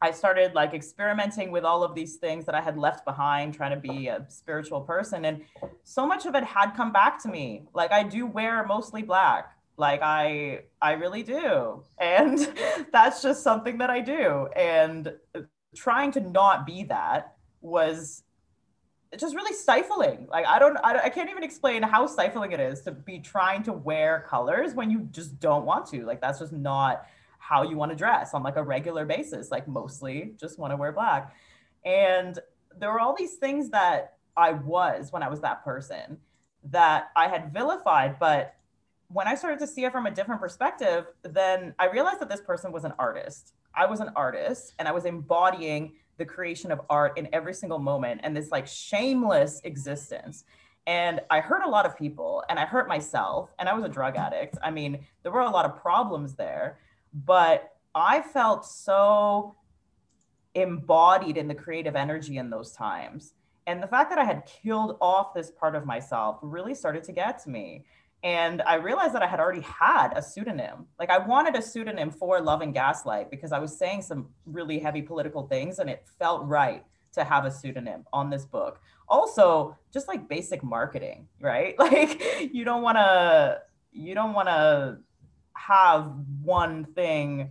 I 0.00 0.12
started 0.12 0.54
like 0.54 0.72
experimenting 0.72 1.50
with 1.50 1.64
all 1.64 1.82
of 1.82 1.94
these 1.94 2.16
things 2.16 2.46
that 2.46 2.54
I 2.54 2.62
had 2.62 2.78
left 2.78 3.04
behind, 3.04 3.52
trying 3.52 3.72
to 3.72 3.76
be 3.76 4.06
a 4.06 4.24
spiritual 4.28 4.80
person. 4.80 5.26
And 5.26 5.42
so 5.84 6.06
much 6.06 6.24
of 6.24 6.34
it 6.34 6.42
had 6.42 6.70
come 6.70 6.92
back 6.92 7.22
to 7.24 7.28
me. 7.28 7.64
Like 7.74 7.92
I 7.92 8.02
do 8.02 8.24
wear 8.24 8.64
mostly 8.66 9.02
black 9.02 9.50
like 9.80 10.02
i 10.02 10.60
i 10.80 10.92
really 10.92 11.22
do. 11.22 11.82
And 11.98 12.38
that's 12.92 13.22
just 13.22 13.42
something 13.42 13.78
that 13.78 13.90
i 13.90 14.00
do. 14.00 14.46
And 14.54 15.12
trying 15.74 16.12
to 16.12 16.20
not 16.20 16.66
be 16.66 16.84
that 16.84 17.34
was 17.60 18.22
just 19.18 19.34
really 19.34 19.54
stifling. 19.54 20.28
Like 20.30 20.46
i 20.46 20.58
don't 20.58 20.76
I, 20.84 21.06
I 21.06 21.08
can't 21.08 21.30
even 21.30 21.42
explain 21.42 21.82
how 21.82 22.06
stifling 22.06 22.52
it 22.52 22.60
is 22.60 22.82
to 22.82 22.92
be 22.92 23.18
trying 23.18 23.62
to 23.64 23.72
wear 23.72 24.24
colors 24.28 24.74
when 24.74 24.90
you 24.90 25.08
just 25.10 25.40
don't 25.40 25.64
want 25.64 25.86
to. 25.86 26.04
Like 26.04 26.20
that's 26.20 26.38
just 26.38 26.52
not 26.52 27.06
how 27.38 27.62
you 27.62 27.76
want 27.76 27.90
to 27.90 27.96
dress 27.96 28.34
on 28.34 28.42
like 28.42 28.56
a 28.56 28.62
regular 28.62 29.04
basis. 29.04 29.50
Like 29.50 29.66
mostly 29.66 30.34
just 30.38 30.58
want 30.58 30.72
to 30.72 30.76
wear 30.76 30.92
black. 30.92 31.34
And 31.84 32.38
there 32.78 32.92
were 32.92 33.00
all 33.00 33.14
these 33.16 33.34
things 33.34 33.70
that 33.70 34.16
i 34.36 34.52
was 34.52 35.12
when 35.12 35.22
i 35.22 35.28
was 35.28 35.40
that 35.40 35.64
person 35.64 36.18
that 36.64 37.10
i 37.16 37.26
had 37.28 37.52
vilified 37.52 38.18
but 38.18 38.54
when 39.12 39.26
I 39.26 39.34
started 39.34 39.58
to 39.58 39.66
see 39.66 39.84
it 39.84 39.92
from 39.92 40.06
a 40.06 40.10
different 40.10 40.40
perspective, 40.40 41.06
then 41.22 41.74
I 41.78 41.86
realized 41.86 42.20
that 42.20 42.28
this 42.28 42.40
person 42.40 42.70
was 42.70 42.84
an 42.84 42.92
artist. 42.98 43.54
I 43.74 43.86
was 43.86 43.98
an 44.00 44.10
artist 44.14 44.74
and 44.78 44.86
I 44.86 44.92
was 44.92 45.04
embodying 45.04 45.94
the 46.16 46.24
creation 46.24 46.70
of 46.70 46.80
art 46.88 47.18
in 47.18 47.28
every 47.32 47.54
single 47.54 47.80
moment 47.80 48.20
and 48.22 48.36
this 48.36 48.50
like 48.52 48.68
shameless 48.68 49.60
existence. 49.64 50.44
And 50.86 51.20
I 51.28 51.40
hurt 51.40 51.64
a 51.64 51.68
lot 51.68 51.86
of 51.86 51.96
people 51.98 52.44
and 52.48 52.58
I 52.58 52.66
hurt 52.66 52.86
myself 52.86 53.50
and 53.58 53.68
I 53.68 53.74
was 53.74 53.84
a 53.84 53.88
drug 53.88 54.16
addict. 54.16 54.58
I 54.62 54.70
mean, 54.70 55.04
there 55.22 55.32
were 55.32 55.40
a 55.40 55.50
lot 55.50 55.64
of 55.64 55.76
problems 55.80 56.34
there, 56.34 56.78
but 57.12 57.72
I 57.94 58.22
felt 58.22 58.64
so 58.64 59.56
embodied 60.54 61.36
in 61.36 61.48
the 61.48 61.54
creative 61.54 61.96
energy 61.96 62.38
in 62.38 62.48
those 62.48 62.72
times. 62.72 63.34
And 63.66 63.82
the 63.82 63.88
fact 63.88 64.10
that 64.10 64.18
I 64.18 64.24
had 64.24 64.46
killed 64.46 64.98
off 65.00 65.34
this 65.34 65.50
part 65.50 65.74
of 65.74 65.84
myself 65.84 66.38
really 66.42 66.74
started 66.74 67.02
to 67.04 67.12
get 67.12 67.42
to 67.44 67.50
me 67.50 67.84
and 68.22 68.60
I 68.62 68.74
realized 68.74 69.14
that 69.14 69.22
I 69.22 69.26
had 69.26 69.40
already 69.40 69.62
had 69.62 70.12
a 70.14 70.22
pseudonym. 70.22 70.86
Like 70.98 71.10
I 71.10 71.18
wanted 71.18 71.56
a 71.56 71.62
pseudonym 71.62 72.10
for 72.10 72.40
Love 72.40 72.60
and 72.60 72.74
Gaslight 72.74 73.30
because 73.30 73.52
I 73.52 73.58
was 73.58 73.76
saying 73.76 74.02
some 74.02 74.28
really 74.44 74.78
heavy 74.78 75.00
political 75.00 75.46
things 75.46 75.78
and 75.78 75.88
it 75.88 76.04
felt 76.18 76.46
right 76.46 76.84
to 77.12 77.24
have 77.24 77.44
a 77.44 77.50
pseudonym 77.50 78.04
on 78.12 78.30
this 78.30 78.44
book. 78.44 78.80
Also, 79.08 79.76
just 79.92 80.06
like 80.06 80.28
basic 80.28 80.62
marketing, 80.62 81.26
right? 81.40 81.74
Like 81.78 82.22
you 82.52 82.64
don't 82.64 82.82
want 82.82 82.98
to 82.98 83.62
you 83.92 84.14
don't 84.14 84.34
want 84.34 84.48
to 84.48 84.98
have 85.54 86.12
one 86.42 86.84
thing 86.94 87.50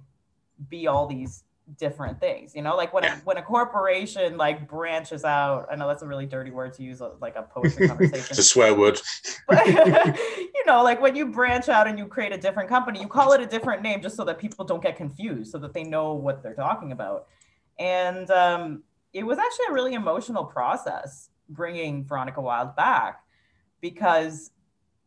be 0.69 0.87
all 0.87 1.07
these 1.07 1.43
different 1.77 2.19
things 2.19 2.55
you 2.55 2.61
know 2.61 2.75
like 2.75 2.93
when 2.93 3.03
a, 3.05 3.11
when 3.25 3.37
a 3.37 3.41
corporation 3.41 4.37
like 4.37 4.67
branches 4.67 5.23
out 5.23 5.67
i 5.71 5.75
know 5.75 5.87
that's 5.87 6.01
a 6.01 6.07
really 6.07 6.25
dirty 6.25 6.49
word 6.49 6.73
to 6.73 6.83
use 6.83 7.01
like 7.21 7.35
a 7.35 7.43
poetry 7.43 7.87
conversation. 7.89 8.25
It's 8.29 8.39
a 8.39 8.43
swear 8.43 8.73
word. 8.73 8.99
But 9.47 9.67
you 9.67 10.65
know 10.65 10.83
like 10.83 11.01
when 11.01 11.15
you 11.15 11.27
branch 11.27 11.69
out 11.69 11.87
and 11.87 11.97
you 11.97 12.05
create 12.07 12.31
a 12.31 12.37
different 12.37 12.69
company 12.69 12.99
you 12.99 13.07
call 13.07 13.33
it 13.33 13.41
a 13.41 13.45
different 13.45 13.81
name 13.81 14.01
just 14.01 14.15
so 14.15 14.23
that 14.25 14.39
people 14.39 14.65
don't 14.65 14.81
get 14.81 14.95
confused 14.95 15.51
so 15.51 15.57
that 15.59 15.73
they 15.73 15.83
know 15.83 16.13
what 16.13 16.41
they're 16.41 16.55
talking 16.55 16.91
about. 16.91 17.27
And 17.77 18.29
um, 18.29 18.83
it 19.13 19.23
was 19.25 19.37
actually 19.37 19.65
a 19.69 19.73
really 19.73 19.93
emotional 19.93 20.43
process 20.43 21.29
bringing 21.49 22.05
veronica 22.05 22.41
wild 22.41 22.75
back 22.75 23.23
because 23.81 24.51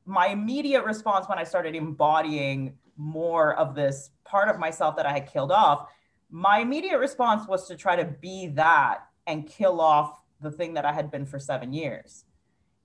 my 0.05 0.29
immediate 0.29 0.85
response 0.85 1.29
when 1.29 1.39
i 1.39 1.45
started 1.45 1.77
embodying 1.77 2.77
more 2.97 3.55
of 3.55 3.75
this 3.75 4.11
part 4.25 4.49
of 4.49 4.59
myself 4.59 4.97
that 4.97 5.07
i 5.07 5.13
had 5.13 5.31
killed 5.31 5.53
off 5.53 5.89
my 6.33 6.61
immediate 6.61 6.99
response 6.99 7.47
was 7.47 7.69
to 7.69 7.77
try 7.77 7.95
to 7.95 8.05
be 8.05 8.49
that 8.49 9.07
and 9.27 9.47
kill 9.47 9.81
off 9.81 10.19
the 10.41 10.51
thing 10.51 10.75
that 10.75 10.85
I 10.85 10.93
had 10.93 11.11
been 11.11 11.27
for 11.27 11.39
seven 11.39 11.73
years. 11.73 12.25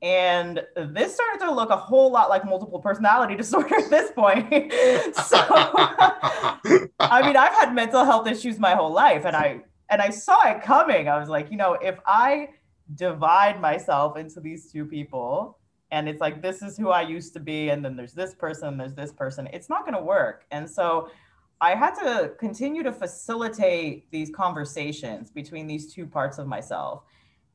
And 0.02 0.62
this 0.76 1.16
started 1.16 1.40
to 1.46 1.52
look 1.52 1.72
a 1.72 1.78
whole 1.78 2.12
lot 2.12 2.30
like 2.30 2.46
multiple 2.46 2.80
personality 2.80 3.36
disorder 3.38 3.76
at 3.76 3.90
this 3.90 4.12
point. 4.12 4.52
so, 5.16 5.38
I 7.00 7.22
mean, 7.26 7.38
I've 7.38 7.54
had 7.54 7.74
mental 7.74 8.04
health 8.04 8.28
issues 8.28 8.60
my 8.60 8.76
whole 8.76 8.92
life, 8.94 9.26
and 9.26 9.36
I 9.36 9.62
and 9.90 10.02
I 10.02 10.10
saw 10.10 10.48
it 10.50 10.62
coming. 10.62 11.08
I 11.08 11.18
was 11.18 11.30
like, 11.30 11.50
you 11.50 11.58
know, 11.58 11.74
if 11.82 11.98
I 12.06 12.50
divide 12.96 13.62
myself 13.62 14.18
into 14.18 14.42
these 14.42 14.72
two 14.72 14.86
people, 14.86 15.58
and 15.90 16.10
it's 16.10 16.20
like 16.20 16.42
this 16.42 16.62
is 16.62 16.78
who 16.78 16.90
I 16.90 17.02
used 17.02 17.34
to 17.34 17.40
be, 17.40 17.70
and 17.70 17.84
then 17.84 17.96
there's 17.96 18.14
this 18.14 18.36
person, 18.36 18.78
there's 18.78 18.94
this 18.94 19.14
person, 19.14 19.48
it's 19.54 19.70
not 19.70 19.82
going 19.82 19.98
to 19.98 20.04
work. 20.04 20.46
And 20.52 20.70
so 20.70 21.10
I 21.60 21.76
had 21.76 21.96
to 21.96 22.34
continue 22.40 22.84
to 22.84 22.92
facilitate 22.92 24.10
these 24.12 24.30
conversations 24.30 25.32
between 25.32 25.68
these 25.68 25.94
two 25.94 26.06
parts 26.06 26.38
of 26.38 26.48
myself. 26.48 27.04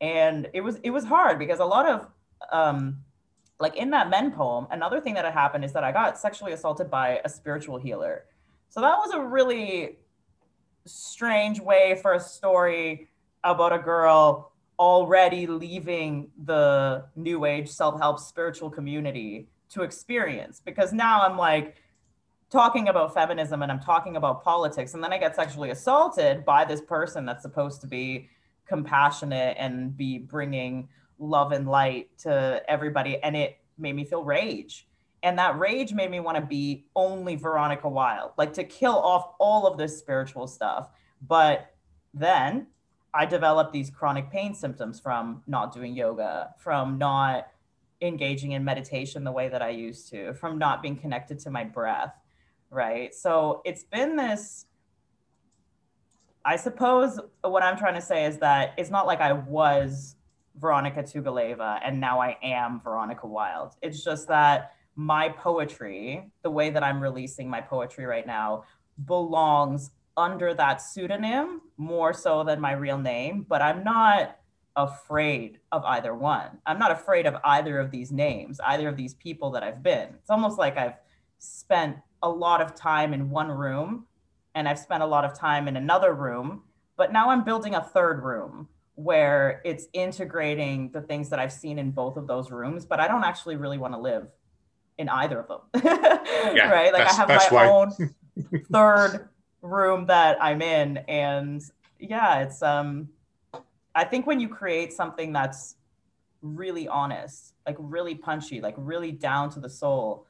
And 0.00 0.48
it 0.52 0.60
was 0.60 0.76
it 0.82 0.90
was 0.90 1.04
hard 1.04 1.38
because 1.38 1.60
a 1.60 1.64
lot 1.64 1.88
of 1.88 2.08
um 2.50 2.98
like 3.60 3.76
in 3.76 3.90
that 3.90 4.10
men 4.10 4.32
poem, 4.32 4.66
another 4.72 5.00
thing 5.00 5.14
that 5.14 5.24
had 5.24 5.34
happened 5.34 5.64
is 5.64 5.72
that 5.72 5.84
I 5.84 5.92
got 5.92 6.18
sexually 6.18 6.52
assaulted 6.52 6.90
by 6.90 7.20
a 7.24 7.28
spiritual 7.28 7.78
healer. 7.78 8.24
So 8.70 8.80
that 8.80 8.96
was 8.96 9.12
a 9.12 9.20
really 9.20 9.98
strange 10.84 11.60
way 11.60 11.98
for 12.02 12.14
a 12.14 12.20
story 12.20 13.08
about 13.44 13.72
a 13.72 13.78
girl 13.78 14.52
already 14.78 15.46
leaving 15.46 16.30
the 16.44 17.04
new 17.14 17.44
age 17.44 17.68
self-help 17.68 18.18
spiritual 18.18 18.68
community 18.68 19.48
to 19.68 19.82
experience 19.82 20.60
because 20.64 20.92
now 20.92 21.22
I'm 21.22 21.38
like 21.38 21.76
talking 22.52 22.88
about 22.88 23.14
feminism 23.14 23.62
and 23.62 23.72
I'm 23.72 23.80
talking 23.80 24.16
about 24.16 24.44
politics. 24.44 24.92
And 24.92 25.02
then 25.02 25.12
I 25.12 25.18
get 25.18 25.34
sexually 25.34 25.70
assaulted 25.70 26.44
by 26.44 26.66
this 26.66 26.82
person 26.82 27.24
that's 27.24 27.42
supposed 27.42 27.80
to 27.80 27.86
be 27.86 28.28
compassionate 28.66 29.56
and 29.58 29.96
be 29.96 30.18
bringing 30.18 30.88
love 31.18 31.52
and 31.52 31.66
light 31.66 32.16
to 32.18 32.62
everybody. 32.68 33.18
And 33.22 33.34
it 33.34 33.58
made 33.78 33.96
me 33.96 34.04
feel 34.04 34.22
rage. 34.22 34.86
And 35.22 35.38
that 35.38 35.58
rage 35.58 35.94
made 35.94 36.10
me 36.10 36.20
want 36.20 36.36
to 36.36 36.44
be 36.44 36.84
only 36.94 37.36
Veronica 37.36 37.88
Wild, 37.88 38.32
like 38.36 38.52
to 38.54 38.64
kill 38.64 38.98
off 38.98 39.30
all 39.38 39.66
of 39.66 39.78
this 39.78 39.98
spiritual 39.98 40.46
stuff. 40.46 40.90
But 41.26 41.72
then 42.12 42.66
I 43.14 43.24
developed 43.24 43.72
these 43.72 43.88
chronic 43.88 44.30
pain 44.30 44.54
symptoms 44.54 45.00
from 45.00 45.42
not 45.46 45.72
doing 45.72 45.94
yoga, 45.94 46.54
from 46.58 46.98
not 46.98 47.48
engaging 48.00 48.52
in 48.52 48.64
meditation 48.64 49.22
the 49.22 49.32
way 49.32 49.48
that 49.48 49.62
I 49.62 49.70
used 49.70 50.10
to, 50.10 50.34
from 50.34 50.58
not 50.58 50.82
being 50.82 50.96
connected 50.96 51.38
to 51.40 51.50
my 51.50 51.62
breath 51.62 52.12
right? 52.72 53.14
So 53.14 53.60
it's 53.64 53.84
been 53.84 54.16
this. 54.16 54.66
I 56.44 56.56
suppose 56.56 57.20
what 57.42 57.62
I'm 57.62 57.76
trying 57.76 57.94
to 57.94 58.00
say 58.00 58.24
is 58.24 58.38
that 58.38 58.74
it's 58.76 58.90
not 58.90 59.06
like 59.06 59.20
I 59.20 59.32
was 59.32 60.16
Veronica 60.56 61.02
Tugaleva 61.02 61.78
and 61.84 62.00
now 62.00 62.20
I 62.20 62.36
am 62.42 62.80
Veronica 62.80 63.26
Wild. 63.26 63.74
It's 63.82 64.02
just 64.02 64.26
that 64.28 64.72
my 64.96 65.28
poetry, 65.28 66.32
the 66.42 66.50
way 66.50 66.70
that 66.70 66.82
I'm 66.82 67.00
releasing 67.00 67.48
my 67.48 67.60
poetry 67.60 68.06
right 68.06 68.26
now, 68.26 68.64
belongs 69.06 69.90
under 70.16 70.52
that 70.54 70.82
pseudonym 70.82 71.60
more 71.76 72.12
so 72.12 72.44
than 72.44 72.60
my 72.60 72.72
real 72.72 72.98
name, 72.98 73.46
but 73.48 73.62
I'm 73.62 73.84
not 73.84 74.38
afraid 74.76 75.58
of 75.70 75.84
either 75.84 76.14
one. 76.14 76.58
I'm 76.66 76.78
not 76.78 76.90
afraid 76.90 77.26
of 77.26 77.36
either 77.44 77.78
of 77.78 77.90
these 77.90 78.10
names, 78.10 78.58
either 78.64 78.88
of 78.88 78.96
these 78.96 79.14
people 79.14 79.50
that 79.52 79.62
I've 79.62 79.82
been. 79.82 80.08
It's 80.20 80.30
almost 80.30 80.58
like 80.58 80.76
I've 80.76 80.96
spent 81.38 81.96
a 82.22 82.28
lot 82.28 82.60
of 82.60 82.74
time 82.74 83.12
in 83.14 83.30
one 83.30 83.48
room 83.48 84.06
and 84.54 84.68
I've 84.68 84.78
spent 84.78 85.02
a 85.02 85.06
lot 85.06 85.24
of 85.24 85.38
time 85.38 85.66
in 85.68 85.76
another 85.76 86.14
room, 86.14 86.62
but 86.96 87.12
now 87.12 87.30
I'm 87.30 87.44
building 87.44 87.74
a 87.74 87.82
third 87.82 88.22
room 88.22 88.68
where 88.94 89.62
it's 89.64 89.86
integrating 89.92 90.90
the 90.90 91.00
things 91.00 91.30
that 91.30 91.38
I've 91.38 91.52
seen 91.52 91.78
in 91.78 91.90
both 91.90 92.16
of 92.16 92.26
those 92.26 92.50
rooms, 92.50 92.84
but 92.84 93.00
I 93.00 93.08
don't 93.08 93.24
actually 93.24 93.56
really 93.56 93.78
want 93.78 93.94
to 93.94 93.98
live 93.98 94.26
in 94.98 95.08
either 95.08 95.40
of 95.40 95.48
them. 95.48 95.82
yeah, 96.54 96.70
right? 96.70 96.92
Like 96.92 97.08
I 97.08 97.12
have 97.14 97.28
my 97.28 97.48
way. 97.50 97.68
own 97.68 98.14
third 98.72 99.28
room 99.62 100.06
that 100.06 100.42
I'm 100.42 100.60
in 100.60 100.98
and 101.08 101.62
yeah, 101.98 102.40
it's 102.40 102.62
um 102.62 103.08
I 103.94 104.04
think 104.04 104.26
when 104.26 104.40
you 104.40 104.48
create 104.48 104.92
something 104.92 105.32
that's 105.32 105.76
really 106.42 106.88
honest, 106.88 107.54
like 107.66 107.76
really 107.78 108.14
punchy, 108.14 108.60
like 108.60 108.74
really 108.76 109.12
down 109.12 109.50
to 109.50 109.60
the 109.60 109.70
soul, 109.70 110.26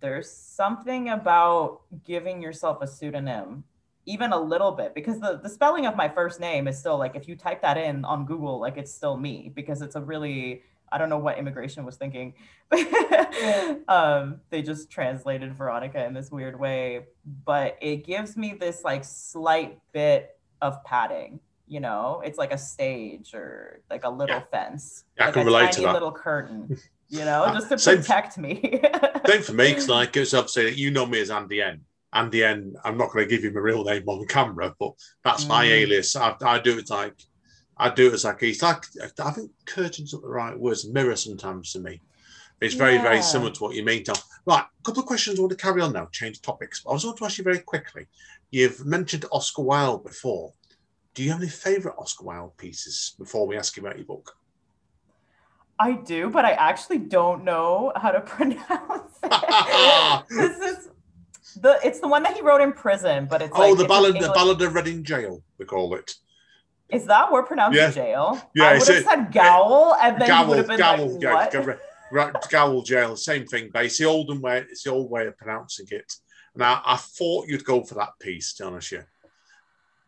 there's 0.00 0.30
something 0.30 1.08
about 1.10 1.80
giving 2.04 2.42
yourself 2.42 2.78
a 2.80 2.86
pseudonym 2.86 3.64
even 4.06 4.32
a 4.32 4.40
little 4.40 4.70
bit 4.70 4.94
because 4.94 5.18
the, 5.20 5.40
the 5.42 5.48
spelling 5.48 5.84
of 5.86 5.96
my 5.96 6.08
first 6.08 6.40
name 6.40 6.68
is 6.68 6.78
still 6.78 6.96
like 6.96 7.16
if 7.16 7.28
you 7.28 7.36
type 7.36 7.60
that 7.62 7.76
in 7.76 8.04
on 8.04 8.24
google 8.24 8.60
like 8.60 8.76
it's 8.76 8.92
still 8.92 9.16
me 9.16 9.50
because 9.54 9.82
it's 9.82 9.96
a 9.96 10.00
really 10.00 10.62
i 10.92 10.98
don't 10.98 11.08
know 11.08 11.18
what 11.18 11.38
immigration 11.38 11.84
was 11.84 11.96
thinking 11.96 12.32
um, 13.88 14.40
they 14.50 14.62
just 14.62 14.90
translated 14.90 15.54
veronica 15.54 16.04
in 16.04 16.14
this 16.14 16.30
weird 16.30 16.58
way 16.58 17.06
but 17.44 17.76
it 17.80 18.04
gives 18.04 18.36
me 18.36 18.54
this 18.58 18.84
like 18.84 19.04
slight 19.04 19.78
bit 19.92 20.38
of 20.62 20.82
padding 20.84 21.40
you 21.66 21.80
know 21.80 22.22
it's 22.24 22.38
like 22.38 22.52
a 22.52 22.58
stage 22.58 23.34
or 23.34 23.80
like 23.90 24.04
a 24.04 24.10
little 24.10 24.36
yeah. 24.36 24.44
fence 24.50 25.04
yeah, 25.16 25.26
like 25.26 25.36
I 25.36 25.38
can 25.38 25.46
relate 25.46 25.72
to 25.72 25.80
that. 25.82 25.92
little 25.92 26.12
curtain 26.12 26.76
you 27.08 27.24
know 27.24 27.48
just 27.52 27.68
to 27.68 27.78
same, 27.78 27.98
protect 27.98 28.38
me 28.38 28.60
same 29.26 29.42
for 29.42 29.52
me 29.52 29.68
because 29.68 29.88
like 29.88 30.16
it's 30.16 30.34
obviously 30.34 30.74
you 30.74 30.90
know 30.90 31.06
me 31.06 31.20
as 31.20 31.30
andy 31.30 31.62
n 31.62 31.80
andy 32.12 32.44
n 32.44 32.74
i'm 32.84 32.98
not 32.98 33.12
going 33.12 33.24
to 33.24 33.30
give 33.30 33.44
you 33.44 33.52
my 33.52 33.60
real 33.60 33.84
name 33.84 34.02
on 34.08 34.26
camera 34.26 34.74
but 34.78 34.92
that's 35.24 35.44
mm. 35.44 35.48
my 35.48 35.64
alias 35.64 36.16
I, 36.16 36.34
I, 36.42 36.58
do 36.58 36.78
it 36.78 36.90
like 36.90 37.14
i 37.76 37.88
do 37.90 38.08
it 38.08 38.14
as 38.14 38.24
like 38.24 38.42
it's 38.42 38.62
like 38.62 38.84
i 39.20 39.30
think 39.30 39.50
curtains 39.66 40.14
are 40.14 40.20
the 40.20 40.28
right 40.28 40.58
words 40.58 40.88
mirror 40.88 41.16
sometimes 41.16 41.72
to 41.72 41.80
me 41.80 42.00
it's 42.60 42.74
very 42.74 42.94
yeah. 42.94 43.02
very 43.02 43.22
similar 43.22 43.50
to 43.52 43.62
what 43.62 43.76
you 43.76 43.84
mean 43.84 44.02
Tom. 44.02 44.16
right 44.46 44.64
a 44.64 44.82
couple 44.82 45.02
of 45.02 45.06
questions 45.06 45.38
i 45.38 45.42
want 45.42 45.50
to 45.50 45.56
carry 45.56 45.82
on 45.82 45.92
now 45.92 46.08
change 46.10 46.40
topics 46.42 46.82
i 46.88 46.92
was 46.92 47.04
want 47.04 47.18
to 47.18 47.24
ask 47.24 47.38
you 47.38 47.44
very 47.44 47.60
quickly 47.60 48.06
you've 48.50 48.84
mentioned 48.84 49.24
oscar 49.30 49.62
wilde 49.62 50.04
before 50.04 50.52
do 51.16 51.24
you 51.24 51.30
have 51.30 51.40
any 51.40 51.48
favorite 51.48 51.94
Oscar 51.96 52.24
Wilde 52.24 52.56
pieces 52.58 53.14
before 53.18 53.46
we 53.46 53.56
ask 53.56 53.74
you 53.74 53.82
about 53.82 53.96
your 53.96 54.04
book? 54.04 54.36
I 55.78 55.92
do, 55.92 56.30
but 56.30 56.44
I 56.44 56.52
actually 56.52 56.98
don't 56.98 57.44
know 57.44 57.92
how 57.96 58.10
to 58.10 58.20
pronounce 58.34 59.18
it. 59.22 60.24
this 60.30 60.58
is 60.58 60.88
the 61.60 61.78
it's 61.84 62.00
the 62.00 62.08
one 62.08 62.22
that 62.22 62.34
he 62.34 62.42
wrote 62.42 62.60
in 62.60 62.72
prison, 62.72 63.26
but 63.28 63.42
it's 63.42 63.52
oh 63.54 63.70
like, 63.70 63.78
the 63.78 63.84
ballad 63.86 64.14
the 64.14 64.32
ballad 64.34 64.60
of 64.62 64.74
Reading 64.74 65.04
Jail 65.04 65.42
we 65.58 65.66
call 65.66 65.94
it. 65.94 66.14
Is 66.88 67.04
that 67.06 67.32
word 67.32 67.46
pronounced 67.46 67.76
yeah. 67.76 67.90
jail? 67.90 68.40
Yeah, 68.54 68.64
I 68.64 68.78
would 68.78 68.86
have 68.86 69.04
said 69.04 69.32
Gowl, 69.32 69.96
and 70.00 70.20
then 70.20 70.28
Gowl, 70.28 70.48
would 70.48 70.58
have 70.58 70.68
been 70.68 70.78
Gowl, 70.78 71.14
like, 71.14 71.52
yeah, 71.52 71.60
what? 71.60 71.80
Right, 72.12 72.32
Gowl 72.48 72.82
Jail, 72.82 73.16
same 73.16 73.44
thing, 73.46 73.70
but 73.72 73.86
it's 73.86 73.98
the 73.98 74.04
old 74.04 74.40
way. 74.40 74.64
It's 74.70 74.84
the 74.84 74.92
old 74.92 75.10
way 75.10 75.26
of 75.26 75.36
pronouncing 75.36 75.86
it. 75.90 76.12
And 76.54 76.62
I, 76.62 76.80
I 76.84 76.96
thought 76.96 77.48
you'd 77.48 77.64
go 77.64 77.82
for 77.82 77.94
that 77.96 78.10
piece, 78.20 78.54
to 78.54 78.62
be 78.62 78.66
honest. 78.68 78.92
Yeah. 78.92 79.02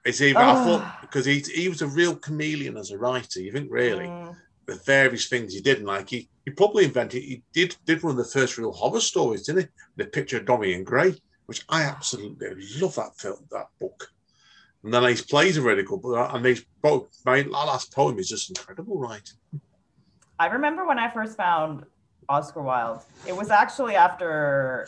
It's 0.05 0.21
even, 0.21 0.41
oh. 0.41 0.49
I 0.49 0.55
thought, 0.55 1.01
because 1.01 1.27
he, 1.27 1.41
he 1.41 1.69
was 1.69 1.83
a 1.83 1.89
real 1.89 2.15
chameleon 2.15 2.77
as 2.77 2.93
a 2.93 2.99
writer. 2.99 3.41
You 3.41 3.53
think, 3.53 3.69
really, 3.71 4.07
mm. 4.07 4.37
The 4.69 4.77
various 4.85 5.29
things 5.29 5.55
he 5.55 5.61
did, 5.61 5.79
and 5.79 5.87
like 5.87 6.11
he, 6.11 6.29
he 6.45 6.51
probably 6.53 6.85
invented, 6.85 7.23
he 7.23 7.43
did 7.53 7.75
did 7.87 8.03
one 8.03 8.13
of 8.13 8.19
the 8.19 8.25
first 8.25 8.57
real 8.59 8.73
horror 8.73 9.01
stories, 9.01 9.47
didn't 9.47 9.63
he? 9.63 9.69
The 9.97 10.05
picture 10.05 10.37
of 10.37 10.45
Dorian 10.45 10.85
Gray, 10.85 11.15
which 11.47 11.65
I 11.69 11.83
absolutely 11.83 12.49
love 12.81 12.95
that 12.97 13.17
film, 13.17 13.39
that 13.51 13.69
book. 13.81 14.09
And 14.85 14.95
then 14.95 15.03
his 15.05 15.23
plays 15.23 15.59
are 15.59 15.63
really 15.63 15.83
good, 15.83 16.03
but 16.03 16.13
uh, 16.13 16.31
and 16.35 16.45
these 16.45 16.65
both, 16.83 17.09
my 17.25 17.41
last 17.43 17.93
poem 17.93 18.19
is 18.19 18.29
just 18.29 18.51
incredible, 18.51 18.99
right? 18.99 19.29
I 20.39 20.47
remember 20.47 20.87
when 20.87 20.99
I 20.99 21.11
first 21.11 21.37
found 21.37 21.85
Oscar 22.29 22.63
Wilde. 22.63 23.03
It 23.27 23.35
was 23.37 23.51
actually 23.51 23.97
after 23.97 24.87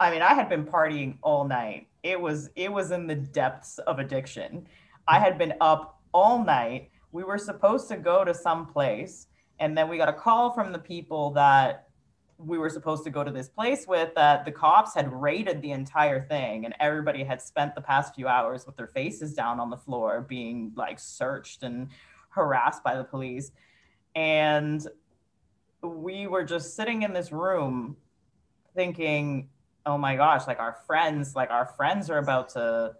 I 0.00 0.10
mean, 0.10 0.22
I 0.22 0.34
had 0.34 0.48
been 0.48 0.64
partying 0.64 1.18
all 1.22 1.44
night. 1.44 1.88
It 2.02 2.20
was 2.20 2.50
it 2.54 2.72
was 2.72 2.92
in 2.92 3.06
the 3.06 3.16
depths 3.16 3.78
of 3.78 3.98
addiction. 3.98 4.66
I 5.08 5.18
had 5.18 5.38
been 5.38 5.54
up 5.60 6.00
all 6.14 6.44
night. 6.44 6.90
We 7.12 7.24
were 7.24 7.38
supposed 7.38 7.88
to 7.88 7.96
go 7.96 8.24
to 8.24 8.34
some 8.34 8.66
place, 8.66 9.26
and 9.58 9.76
then 9.76 9.88
we 9.88 9.96
got 9.96 10.08
a 10.08 10.12
call 10.12 10.52
from 10.52 10.72
the 10.72 10.78
people 10.78 11.30
that 11.32 11.88
we 12.38 12.56
were 12.56 12.70
supposed 12.70 13.02
to 13.04 13.10
go 13.10 13.24
to 13.24 13.32
this 13.32 13.48
place 13.48 13.86
with 13.88 14.14
that 14.14 14.44
the 14.44 14.52
cops 14.52 14.94
had 14.94 15.12
raided 15.12 15.60
the 15.60 15.72
entire 15.72 16.24
thing 16.28 16.64
and 16.64 16.74
everybody 16.78 17.24
had 17.24 17.42
spent 17.42 17.74
the 17.74 17.80
past 17.80 18.14
few 18.14 18.28
hours 18.28 18.64
with 18.64 18.76
their 18.76 18.86
faces 18.86 19.34
down 19.34 19.58
on 19.58 19.70
the 19.70 19.76
floor 19.76 20.24
being 20.28 20.70
like 20.76 21.00
searched 21.00 21.64
and 21.64 21.88
harassed 22.28 22.84
by 22.84 22.96
the 22.96 23.02
police. 23.02 23.50
And 24.14 24.86
we 25.82 26.28
were 26.28 26.44
just 26.44 26.76
sitting 26.76 27.02
in 27.02 27.12
this 27.12 27.32
room 27.32 27.96
thinking 28.76 29.48
oh 29.88 29.96
my 29.96 30.16
gosh, 30.16 30.46
like 30.46 30.60
our 30.60 30.76
friends, 30.86 31.34
like 31.34 31.50
our 31.50 31.64
friends 31.64 32.10
are 32.10 32.18
about 32.18 32.50
to, 32.50 32.94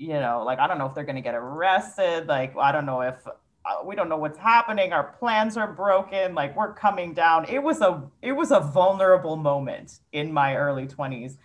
you 0.00 0.14
know, 0.14 0.42
like 0.46 0.58
I 0.58 0.66
don't 0.66 0.78
know 0.78 0.86
if 0.86 0.94
they're 0.94 1.04
going 1.04 1.16
to 1.16 1.22
get 1.22 1.34
arrested. 1.34 2.26
Like 2.26 2.56
I 2.56 2.72
don't 2.72 2.86
know 2.86 3.02
if 3.02 3.16
uh, 3.26 3.84
we 3.84 3.94
don't 3.94 4.08
know 4.08 4.16
what's 4.16 4.38
happening. 4.38 4.94
Our 4.94 5.12
plans 5.18 5.58
are 5.58 5.70
broken. 5.70 6.34
Like 6.34 6.56
we're 6.56 6.72
coming 6.72 7.12
down. 7.12 7.44
It 7.44 7.62
was 7.62 7.82
a 7.82 8.02
it 8.22 8.32
was 8.32 8.50
a 8.50 8.60
vulnerable 8.60 9.36
moment 9.36 9.98
in 10.12 10.32
my 10.32 10.56
early 10.56 10.86
20s. 10.86 11.36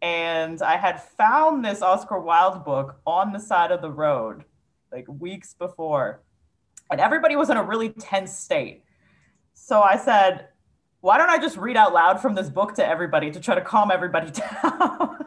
And 0.00 0.62
I 0.62 0.78
had 0.78 1.02
found 1.02 1.62
this 1.62 1.82
Oscar 1.82 2.18
Wilde 2.18 2.64
book 2.64 3.00
on 3.06 3.34
the 3.34 3.38
side 3.38 3.70
of 3.70 3.82
the 3.82 3.90
road 3.90 4.44
like 4.90 5.06
weeks 5.06 5.52
before. 5.52 6.22
And 6.90 7.02
everybody 7.02 7.36
was 7.36 7.50
in 7.50 7.58
a 7.58 7.62
really 7.62 7.90
tense 7.90 8.32
state. 8.32 8.82
So 9.52 9.82
I 9.82 9.98
said, 9.98 10.48
why 11.00 11.18
don't 11.18 11.30
I 11.30 11.38
just 11.38 11.58
read 11.58 11.76
out 11.76 11.92
loud 11.92 12.20
from 12.20 12.34
this 12.34 12.48
book 12.48 12.74
to 12.76 12.86
everybody 12.86 13.30
to 13.30 13.40
try 13.40 13.54
to 13.54 13.60
calm 13.60 13.90
everybody 13.90 14.30
down? 14.62 15.18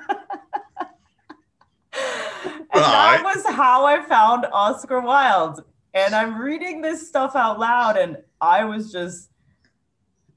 And 2.77 2.85
that 2.85 3.21
was 3.23 3.45
how 3.45 3.85
I 3.85 4.01
found 4.01 4.45
Oscar 4.51 4.99
Wilde. 4.99 5.63
And 5.93 6.13
I'm 6.13 6.39
reading 6.39 6.81
this 6.81 7.07
stuff 7.07 7.35
out 7.35 7.59
loud, 7.59 7.97
and 7.97 8.17
I 8.39 8.63
was 8.65 8.91
just 8.91 9.31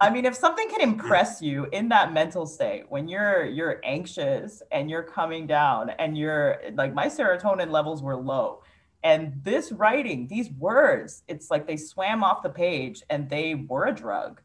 I 0.03 0.09
mean, 0.09 0.25
if 0.25 0.35
something 0.35 0.67
can 0.71 0.81
impress 0.81 1.43
you 1.43 1.67
in 1.73 1.91
that 1.91 2.15
mental 2.15 2.47
state 2.47 2.85
when 2.89 3.07
you're 3.07 3.45
you're 3.45 3.81
anxious 3.85 4.63
and 4.73 4.89
you're 4.89 5.03
coming 5.03 5.47
down 5.47 5.91
and 5.91 6.17
you're 6.17 6.61
like 6.75 6.95
my 6.95 7.07
serotonin 7.07 7.71
levels 7.71 8.03
were 8.03 8.17
low. 8.17 8.63
And 9.03 9.33
this 9.43 9.73
writing, 9.73 10.27
these 10.27 10.51
words, 10.51 11.23
it's 11.27 11.51
like 11.51 11.67
they 11.67 11.77
swam 11.77 12.23
off 12.23 12.43
the 12.43 12.51
page 12.51 13.03
and 13.09 13.29
they 13.31 13.55
were 13.55 13.87
a 13.87 13.95
drug 13.95 14.43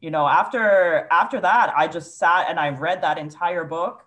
you 0.00 0.10
know 0.10 0.26
after 0.26 1.08
after 1.10 1.40
that 1.40 1.72
i 1.76 1.86
just 1.86 2.18
sat 2.18 2.46
and 2.48 2.60
i 2.60 2.68
read 2.68 3.02
that 3.02 3.18
entire 3.18 3.64
book 3.64 4.04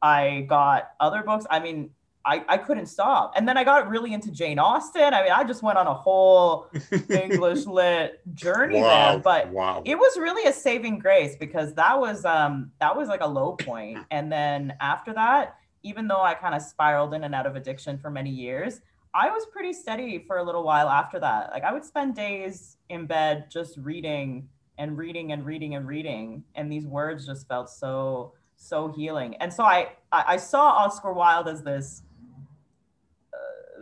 i 0.00 0.46
got 0.48 0.90
other 1.00 1.22
books 1.22 1.46
i 1.50 1.58
mean 1.58 1.90
I, 2.24 2.44
I 2.48 2.58
couldn't 2.58 2.86
stop. 2.86 3.32
And 3.36 3.48
then 3.48 3.56
I 3.56 3.64
got 3.64 3.88
really 3.88 4.12
into 4.12 4.30
Jane 4.30 4.58
Austen. 4.58 5.14
I 5.14 5.22
mean, 5.22 5.32
I 5.32 5.44
just 5.44 5.62
went 5.62 5.78
on 5.78 5.86
a 5.86 5.94
whole 5.94 6.68
English 7.10 7.66
lit 7.66 8.20
journey 8.34 8.80
wow. 8.80 9.12
there. 9.12 9.18
But 9.18 9.48
wow. 9.50 9.82
it 9.84 9.96
was 9.96 10.16
really 10.16 10.48
a 10.48 10.52
saving 10.52 10.98
grace 10.98 11.36
because 11.36 11.74
that 11.74 11.98
was 11.98 12.24
um 12.24 12.70
that 12.80 12.96
was 12.96 13.08
like 13.08 13.22
a 13.22 13.26
low 13.26 13.52
point. 13.52 13.98
And 14.10 14.30
then 14.30 14.74
after 14.80 15.12
that, 15.14 15.56
even 15.82 16.06
though 16.06 16.22
I 16.22 16.34
kind 16.34 16.54
of 16.54 16.62
spiraled 16.62 17.14
in 17.14 17.24
and 17.24 17.34
out 17.34 17.46
of 17.46 17.56
addiction 17.56 17.98
for 17.98 18.10
many 18.10 18.30
years, 18.30 18.80
I 19.14 19.30
was 19.30 19.44
pretty 19.46 19.72
steady 19.72 20.24
for 20.26 20.38
a 20.38 20.42
little 20.44 20.62
while 20.62 20.88
after 20.88 21.18
that. 21.20 21.50
Like 21.50 21.64
I 21.64 21.72
would 21.72 21.84
spend 21.84 22.14
days 22.14 22.76
in 22.88 23.06
bed 23.06 23.46
just 23.50 23.76
reading 23.78 24.48
and 24.78 24.96
reading 24.96 25.32
and 25.32 25.44
reading 25.44 25.74
and 25.74 25.86
reading 25.86 26.44
and 26.54 26.70
these 26.70 26.86
words 26.86 27.26
just 27.26 27.46
felt 27.46 27.68
so 27.68 28.32
so 28.56 28.88
healing 28.88 29.34
and 29.36 29.52
so 29.52 29.62
i 29.64 29.88
i, 30.12 30.36
saw 30.36 30.70
oscar 30.70 31.12
wilde 31.12 31.48
as 31.48 31.62
this 31.62 32.02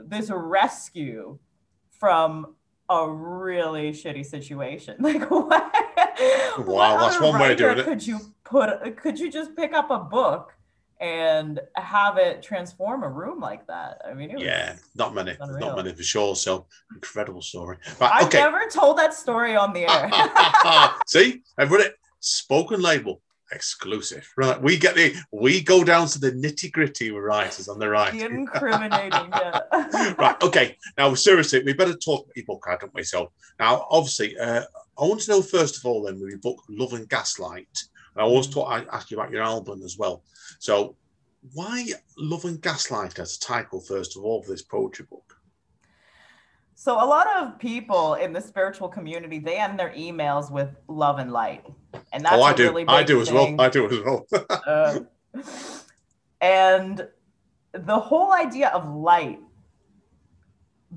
this 0.07 0.31
rescue 0.31 1.39
from 1.91 2.55
a 2.89 3.09
really 3.09 3.93
shitty 3.93 4.27
situation 4.27 4.97
like 5.01 5.31
what 5.31 6.67
wow 6.67 6.99
that's 6.99 7.21
one 7.21 7.41
way 7.41 7.49
to 7.49 7.55
do 7.57 7.69
it 7.69 7.85
could 7.85 8.05
you 8.05 8.19
put 8.45 8.97
could 8.97 9.19
you 9.19 9.31
just 9.31 9.55
pick 9.55 9.73
up 9.73 9.91
a 9.91 9.99
book 9.99 10.55
and 11.01 11.61
have 11.77 12.19
it 12.19 12.43
transform 12.43 13.03
a 13.03 13.09
room 13.09 13.41
like 13.41 13.67
that. 13.67 14.03
I 14.07 14.13
mean, 14.13 14.39
yeah, 14.39 14.77
not 14.95 15.15
many, 15.15 15.35
not 15.41 15.77
many 15.77 15.95
for 15.95 16.03
sure. 16.03 16.37
So 16.37 16.67
incredible 16.95 17.41
story. 17.41 17.79
Right, 17.99 18.13
I've 18.13 18.33
never 18.33 18.67
told 18.71 18.99
that 18.99 19.15
story 19.15 19.57
on 19.57 19.73
the 19.73 19.91
air. 19.91 20.11
See, 21.07 21.43
I've 21.57 21.71
read 21.71 21.87
it. 21.87 21.95
Spoken 22.21 22.83
label. 22.83 23.23
Exclusive. 23.53 24.31
Right. 24.37 24.61
We 24.61 24.77
get 24.77 24.95
the 24.95 25.15
we 25.33 25.61
go 25.61 25.85
down 25.85 26.07
to 26.09 26.19
the 26.19 26.33
nitty 26.33 26.73
gritty 26.73 27.11
with 27.11 27.23
writers 27.23 27.69
on 27.69 27.79
the 27.79 27.89
right. 27.89 28.15
Incriminating. 28.15 29.11
yeah. 29.33 30.15
right. 30.19 30.43
Okay. 30.43 30.77
Now, 30.97 31.15
seriously, 31.15 31.63
we 31.65 31.73
better 31.73 31.97
talk 31.97 32.25
about 32.25 32.37
your 32.37 32.47
book, 32.47 32.65
don't 32.81 32.95
we? 32.95 33.03
So, 33.03 33.33
now, 33.59 33.87
obviously, 33.91 34.39
uh, 34.39 34.63
I 34.99 35.05
want 35.05 35.21
to 35.23 35.31
know 35.31 35.43
first 35.43 35.77
of 35.77 35.85
all, 35.85 36.03
then, 36.03 36.21
with 36.21 36.31
your 36.31 36.39
book, 36.39 36.63
Love 36.69 36.93
and 36.93 37.09
Gaslight. 37.09 37.85
I 38.17 38.23
always 38.23 38.49
talk, 38.49 38.71
I 38.71 38.85
ask 38.93 39.11
you 39.11 39.19
about 39.19 39.31
your 39.31 39.43
album 39.43 39.83
as 39.83 39.97
well. 39.97 40.25
So, 40.59 40.97
why 41.55 41.87
Love 42.19 42.45
and 42.45 42.61
Gaslight 42.61 43.19
as 43.19 43.37
a 43.37 43.41
title, 43.41 43.81
first 43.81 44.17
of 44.17 44.25
all, 44.25 44.43
for 44.43 44.51
this 44.51 44.63
poetry 44.63 45.07
book? 45.09 45.30
So 46.81 46.95
a 46.95 47.05
lot 47.05 47.27
of 47.37 47.59
people 47.59 48.15
in 48.15 48.33
the 48.33 48.41
spiritual 48.41 48.89
community, 48.89 49.39
they 49.39 49.59
end 49.59 49.79
their 49.79 49.91
emails 49.91 50.51
with 50.51 50.71
love 50.89 51.19
and 51.19 51.31
light. 51.31 51.63
And 52.11 52.25
that's 52.25 52.37
oh, 52.37 52.43
I 52.43 52.55
do. 52.55 52.63
really 52.63 52.87
I 52.89 53.03
do 53.03 53.21
as 53.21 53.31
well. 53.31 53.55
I 53.61 53.69
do 53.69 53.87
as 53.87 54.01
well. 54.01 54.27
Uh, 54.67 55.01
and 56.41 57.07
the 57.73 58.01
whole 58.01 58.33
idea 58.33 58.69
of 58.69 58.89
light 58.89 59.41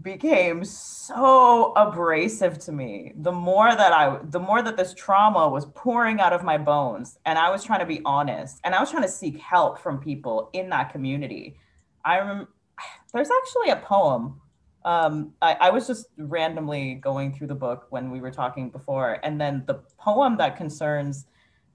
became 0.02 0.64
so 0.64 1.74
abrasive 1.76 2.58
to 2.60 2.72
me 2.72 3.12
the 3.18 3.32
more 3.32 3.76
that 3.76 3.94
i 3.94 4.18
the 4.24 4.40
more 4.40 4.64
that 4.64 4.76
this 4.76 4.92
trauma 4.96 5.48
was 5.48 5.68
pouring 5.76 6.20
out 6.20 6.34
of 6.34 6.44
my 6.44 6.58
bones 6.58 7.20
and 7.26 7.38
i 7.38 7.52
was 7.52 7.64
trying 7.64 7.80
to 7.80 7.86
be 7.86 8.02
honest 8.04 8.60
and 8.64 8.74
i 8.74 8.80
was 8.80 8.90
trying 8.90 9.04
to 9.04 9.08
seek 9.08 9.38
help 9.38 9.78
from 9.78 10.00
people 10.00 10.50
in 10.54 10.68
that 10.68 10.92
community 10.92 11.56
i 12.04 12.18
rem- 12.18 12.48
there's 13.14 13.30
actually 13.30 13.70
a 13.70 13.76
poem 13.76 14.42
um, 14.86 15.34
I, 15.42 15.54
I 15.62 15.70
was 15.70 15.88
just 15.88 16.08
randomly 16.18 16.96
going 16.96 17.34
through 17.34 17.48
the 17.48 17.56
book 17.56 17.88
when 17.90 18.12
we 18.12 18.20
were 18.20 18.32
talking 18.32 18.70
before 18.70 19.20
and 19.24 19.40
then 19.40 19.64
the 19.66 19.76
poem 19.98 20.38
that 20.38 20.58
concerns 20.58 21.26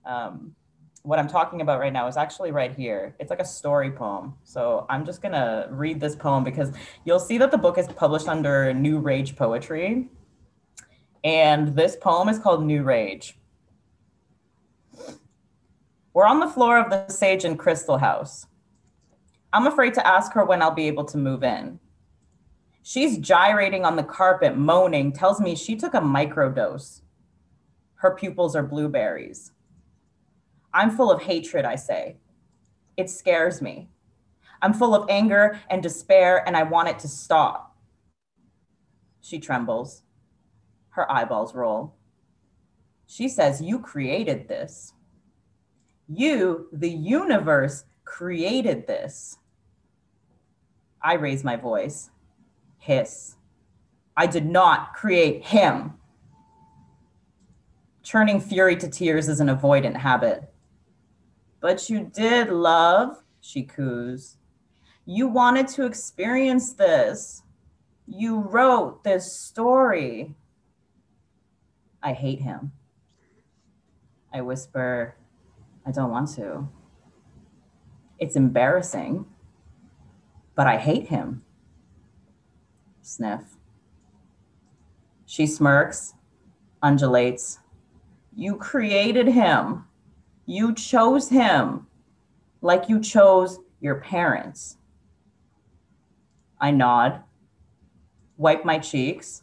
um, 0.05 0.55
what 1.03 1.19
I'm 1.19 1.29
talking 1.29 1.61
about 1.61 1.81
right 1.81 1.93
now 1.93 2.07
is 2.07 2.17
actually 2.17 2.51
right 2.51 2.75
here. 2.75 3.15
It's 3.19 3.31
like 3.31 3.41
a 3.41 3.45
story 3.45 3.91
poem. 3.91 4.35
So 4.45 4.85
I'm 4.91 5.07
just 5.07 5.23
gonna 5.23 5.67
read 5.71 6.01
this 6.01 6.15
poem 6.15 6.45
because 6.45 6.73
you'll 7.05 7.21
see 7.21 7.39
that 7.39 7.51
the 7.51 7.59
book 7.59 7.79
is 7.79 7.87
published 7.87 8.29
under 8.29 8.75
New 8.75 8.99
Rage 8.99 9.37
Poetry. 9.37 10.09
And 11.25 11.75
this 11.75 11.97
poem 11.97 12.29
is 12.29 12.39
called 12.39 12.65
New 12.65 12.83
Rage. 12.83 13.39
We're 16.13 16.27
on 16.27 16.41
the 16.41 16.49
floor 16.49 16.79
of 16.79 16.91
the 16.91 17.09
Sage 17.09 17.45
and 17.45 17.59
Crystal 17.59 17.99
house. 17.99 18.47
I'm 19.53 19.67
afraid 19.67 19.95
to 19.95 20.07
ask 20.07 20.33
her 20.33 20.45
when 20.45 20.61
I'll 20.63 20.71
be 20.73 20.89
able 20.89 21.05
to 21.07 21.17
move 21.17 21.43
in. 21.43 21.79
She's 22.89 23.19
gyrating 23.19 23.85
on 23.85 23.97
the 23.97 24.03
carpet, 24.03 24.57
moaning, 24.57 25.13
tells 25.13 25.43
me 25.43 25.55
she 25.55 25.77
took 25.77 25.93
a 25.93 26.01
microdose. 26.01 27.03
Her 27.97 28.15
pupils 28.15 28.57
are 28.57 28.63
blueberries. 28.63 29.53
I'm 30.73 30.91
full 30.91 31.13
of 31.13 31.21
hatred, 31.21 31.67
I 31.67 31.77
say. 31.77 32.17
It 32.97 33.11
scares 33.11 33.61
me. 33.61 33.91
I'm 34.63 34.73
full 34.73 34.95
of 34.95 35.07
anger 35.11 35.61
and 35.69 35.83
despair, 35.83 36.43
and 36.47 36.57
I 36.57 36.63
want 36.63 36.89
it 36.89 36.99
to 37.01 37.09
stop. 37.09 37.77
She 39.21 39.39
trembles. 39.39 40.05
Her 40.89 41.13
eyeballs 41.13 41.55
roll. 41.55 41.95
She 43.07 43.29
says, 43.29 43.61
You 43.61 43.81
created 43.81 44.49
this. 44.49 44.95
You, 46.09 46.69
the 46.73 46.89
universe, 46.89 47.85
created 48.07 48.87
this. 48.87 49.37
I 51.03 51.17
raise 51.17 51.45
my 51.45 51.57
voice, 51.57 52.09
hiss. 52.79 53.37
I 54.17 54.27
did 54.27 54.47
not 54.47 54.95
create 54.95 55.45
him. 55.45 55.95
Turning 58.03 58.41
fury 58.41 58.77
to 58.77 58.89
tears 58.89 59.29
is 59.29 59.41
an 59.41 59.49
avoidant 59.49 59.97
habit. 59.97 60.51
But 61.61 61.91
you 61.91 62.11
did, 62.13 62.49
love, 62.51 63.23
she 63.41 63.63
coos. 63.63 64.37
You 65.05 65.29
wanted 65.29 65.69
to 65.69 65.85
experience 65.85 66.73
this. 66.73 67.43
You 68.07 68.41
wrote 68.41 69.05
this 69.05 69.33
story. 69.33 70.35
I 72.03 72.13
hate 72.13 72.41
him. 72.41 72.73
I 74.33 74.41
whisper, 74.41 75.17
I 75.87 75.91
don't 75.91 76.11
want 76.11 76.35
to. 76.37 76.69
It's 78.19 78.37
embarrassing, 78.37 79.27
but 80.55 80.67
I 80.67 80.77
hate 80.77 81.09
him. 81.09 81.43
Sniff. 83.09 83.57
She 85.25 85.47
smirks, 85.47 86.13
undulates. 86.83 87.59
You 88.37 88.57
created 88.57 89.29
him. 89.29 89.87
You 90.45 90.75
chose 90.75 91.31
him 91.31 91.87
like 92.61 92.91
you 92.91 93.01
chose 93.01 93.61
your 93.81 93.95
parents. 93.95 94.77
I 96.61 96.71
nod, 96.71 97.23
wipe 98.37 98.67
my 98.67 98.79
cheeks, 98.79 99.43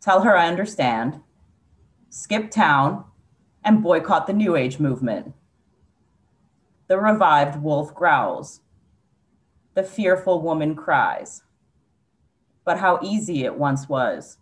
tell 0.00 0.22
her 0.22 0.34
I 0.34 0.48
understand, 0.48 1.20
skip 2.08 2.50
town, 2.50 3.04
and 3.62 3.82
boycott 3.82 4.26
the 4.26 4.32
New 4.32 4.56
Age 4.56 4.78
movement. 4.78 5.34
The 6.86 6.98
revived 6.98 7.60
wolf 7.60 7.94
growls. 7.94 8.62
The 9.74 9.82
fearful 9.82 10.40
woman 10.40 10.74
cries. 10.74 11.42
But 12.68 12.78
how 12.78 12.98
easy 13.00 13.46
it 13.46 13.54
once 13.54 13.88
was. 13.88 14.36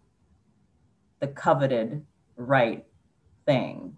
The 1.21 1.29
coveted 1.29 2.05
right 2.37 2.85
thing. 3.45 3.97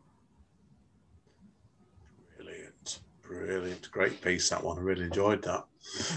Brilliant, 2.37 3.01
brilliant, 3.23 3.91
great 3.91 4.21
piece 4.21 4.51
that 4.51 4.63
one. 4.63 4.77
I 4.77 4.83
really 4.83 5.05
enjoyed 5.05 5.43
that. 5.45 5.65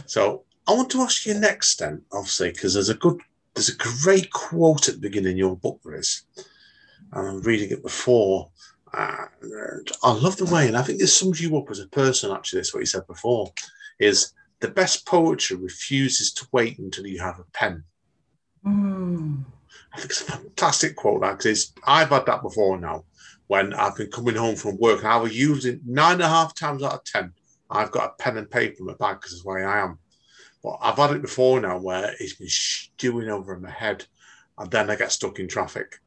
So 0.07 0.43
I 0.67 0.73
want 0.73 0.89
to 0.89 0.99
ask 0.99 1.25
you 1.25 1.35
next, 1.35 1.79
then, 1.79 2.01
obviously, 2.11 2.51
because 2.51 2.73
there's 2.73 2.89
a 2.89 2.95
good, 2.95 3.21
there's 3.53 3.69
a 3.69 3.77
great 3.77 4.29
quote 4.31 4.89
at 4.89 4.95
the 4.95 5.07
beginning 5.07 5.35
of 5.35 5.37
your 5.37 5.55
book. 5.55 5.79
There 5.85 5.95
is, 5.95 6.25
and 7.13 7.29
I'm 7.29 7.41
reading 7.43 7.71
it 7.71 7.81
before. 7.81 8.49
And 8.91 9.89
I 10.03 10.11
love 10.11 10.35
the 10.35 10.53
way, 10.53 10.67
and 10.67 10.75
I 10.75 10.81
think 10.81 10.99
this 10.99 11.17
sums 11.17 11.39
you 11.39 11.57
up 11.57 11.71
as 11.71 11.79
a 11.79 11.87
person. 11.87 12.33
Actually, 12.33 12.59
that's 12.59 12.73
what 12.73 12.81
you 12.81 12.87
said 12.87 13.07
before. 13.07 13.53
Is 13.99 14.33
the 14.59 14.67
best 14.67 15.05
poetry 15.05 15.55
refuses 15.55 16.33
to 16.33 16.47
wait 16.51 16.77
until 16.77 17.07
you 17.07 17.21
have 17.21 17.39
a 17.39 17.45
pen. 17.53 17.85
Mm. 18.65 19.43
I 19.93 19.97
think 19.97 20.11
it's 20.11 20.21
a 20.21 20.31
fantastic 20.31 20.95
quote 20.95 21.21
that 21.21 21.37
because 21.37 21.73
I've 21.85 22.09
had 22.09 22.25
that 22.25 22.41
before 22.41 22.79
now 22.79 23.05
when 23.47 23.73
I've 23.73 23.95
been 23.95 24.11
coming 24.11 24.35
home 24.35 24.55
from 24.55 24.77
work 24.77 24.99
and 24.99 25.07
I 25.07 25.25
use 25.25 25.65
it 25.65 25.81
nine 25.85 26.13
and 26.13 26.21
a 26.21 26.29
half 26.29 26.55
times 26.55 26.83
out 26.83 26.93
of 26.93 27.03
ten. 27.03 27.33
I've 27.69 27.91
got 27.91 28.11
a 28.11 28.23
pen 28.23 28.37
and 28.37 28.49
paper 28.49 28.77
in 28.79 28.85
my 28.85 28.93
bag 28.93 29.17
because 29.19 29.41
the 29.41 29.49
way 29.49 29.63
I 29.63 29.83
am. 29.83 29.99
But 30.63 30.77
I've 30.81 30.97
had 30.97 31.11
it 31.11 31.21
before 31.21 31.59
now 31.59 31.79
where 31.79 32.13
it's 32.19 32.35
been 32.35 32.47
stewing 32.49 33.29
over 33.29 33.55
in 33.55 33.61
my 33.61 33.71
head 33.71 34.05
and 34.57 34.69
then 34.69 34.89
I 34.89 34.95
get 34.95 35.11
stuck 35.11 35.39
in 35.39 35.47
traffic. 35.47 35.99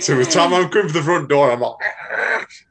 So 0.00 0.14
by 0.16 0.22
the 0.22 0.30
time 0.30 0.52
I'm 0.52 0.68
coming 0.68 0.88
for 0.88 0.94
the 0.94 1.02
front 1.02 1.28
door, 1.28 1.50
I'm 1.50 1.60
like, 1.60 1.76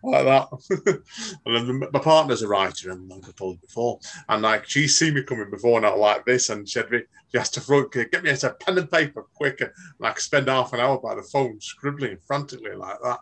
like 0.03 0.25
that. 0.25 1.03
and 1.45 1.81
then 1.81 1.89
my 1.91 1.99
partner's 1.99 2.41
a 2.41 2.47
writer, 2.47 2.91
and 2.91 3.09
like 3.09 3.27
I 3.27 3.31
told 3.31 3.55
you 3.55 3.67
before, 3.67 3.99
and 4.29 4.41
like 4.41 4.67
she's 4.67 4.97
seen 4.97 5.13
me 5.13 5.23
coming 5.23 5.49
before 5.49 5.81
now 5.81 5.97
like 5.97 6.25
this, 6.25 6.49
and 6.49 6.67
she 6.67 6.79
had 6.79 6.91
me, 6.91 7.01
she 7.31 7.37
has 7.37 7.49
to 7.51 7.61
front, 7.61 7.91
get 7.91 8.23
me 8.23 8.29
a 8.29 8.49
pen 8.49 8.77
and 8.77 8.91
paper 8.91 9.25
quicker. 9.33 9.73
And 9.99 10.07
I 10.07 10.11
could 10.11 10.23
spend 10.23 10.47
half 10.47 10.73
an 10.73 10.79
hour 10.79 10.97
by 10.99 11.15
the 11.15 11.23
phone 11.23 11.59
scribbling 11.59 12.17
frantically 12.25 12.75
like 12.75 12.97
that. 13.03 13.19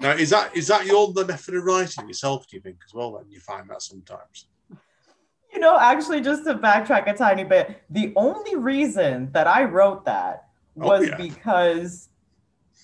Now, 0.00 0.12
is 0.12 0.30
that 0.30 0.56
is 0.56 0.68
that 0.68 0.86
your 0.86 1.12
the 1.12 1.24
method 1.26 1.54
of 1.54 1.64
writing 1.64 2.08
yourself? 2.08 2.46
Do 2.48 2.56
you 2.56 2.62
think 2.62 2.78
as 2.86 2.92
well? 2.94 3.12
Then 3.12 3.30
you 3.30 3.40
find 3.40 3.68
that 3.70 3.82
sometimes. 3.82 4.48
You 5.52 5.60
know, 5.60 5.78
actually, 5.78 6.20
just 6.20 6.44
to 6.44 6.54
backtrack 6.54 7.08
a 7.08 7.16
tiny 7.16 7.44
bit, 7.44 7.82
the 7.88 8.12
only 8.16 8.56
reason 8.56 9.30
that 9.32 9.46
I 9.46 9.64
wrote 9.64 10.04
that 10.04 10.46
Oh, 10.78 10.88
was 10.88 11.08
yeah. 11.08 11.16
because 11.16 12.08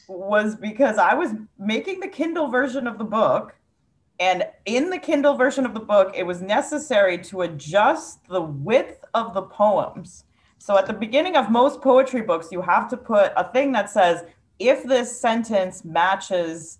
was 0.09 0.57
because 0.57 0.99
I 0.99 1.15
was 1.15 1.33
making 1.59 2.01
the 2.01 2.09
Kindle 2.09 2.49
version 2.49 2.87
of 2.87 2.99
the 2.99 3.05
book. 3.05 3.55
And 4.21 4.45
in 4.67 4.91
the 4.91 4.99
Kindle 4.99 5.35
version 5.35 5.67
of 5.67 5.75
the 5.75 5.81
book, 5.81 6.13
it 6.15 6.25
was 6.25 6.41
necessary 6.43 7.19
to 7.25 7.43
adjust 7.43 8.27
the 8.29 8.43
width 8.43 9.05
of 9.15 9.35
the 9.35 9.43
poems. 9.43 10.25
So 10.59 10.79
at 10.79 10.87
the 10.87 10.93
beginning 10.93 11.37
of 11.37 11.51
most 11.51 11.81
poetry 11.81 12.23
books, 12.23 12.49
you 12.53 12.63
have 12.63 12.89
to 12.91 12.97
put 12.97 13.33
a 13.37 13.51
thing 13.53 13.73
that 13.73 13.91
says, 13.91 14.25
if 14.61 14.85
this 14.85 15.21
sentence 15.21 15.85
matches, 15.85 16.79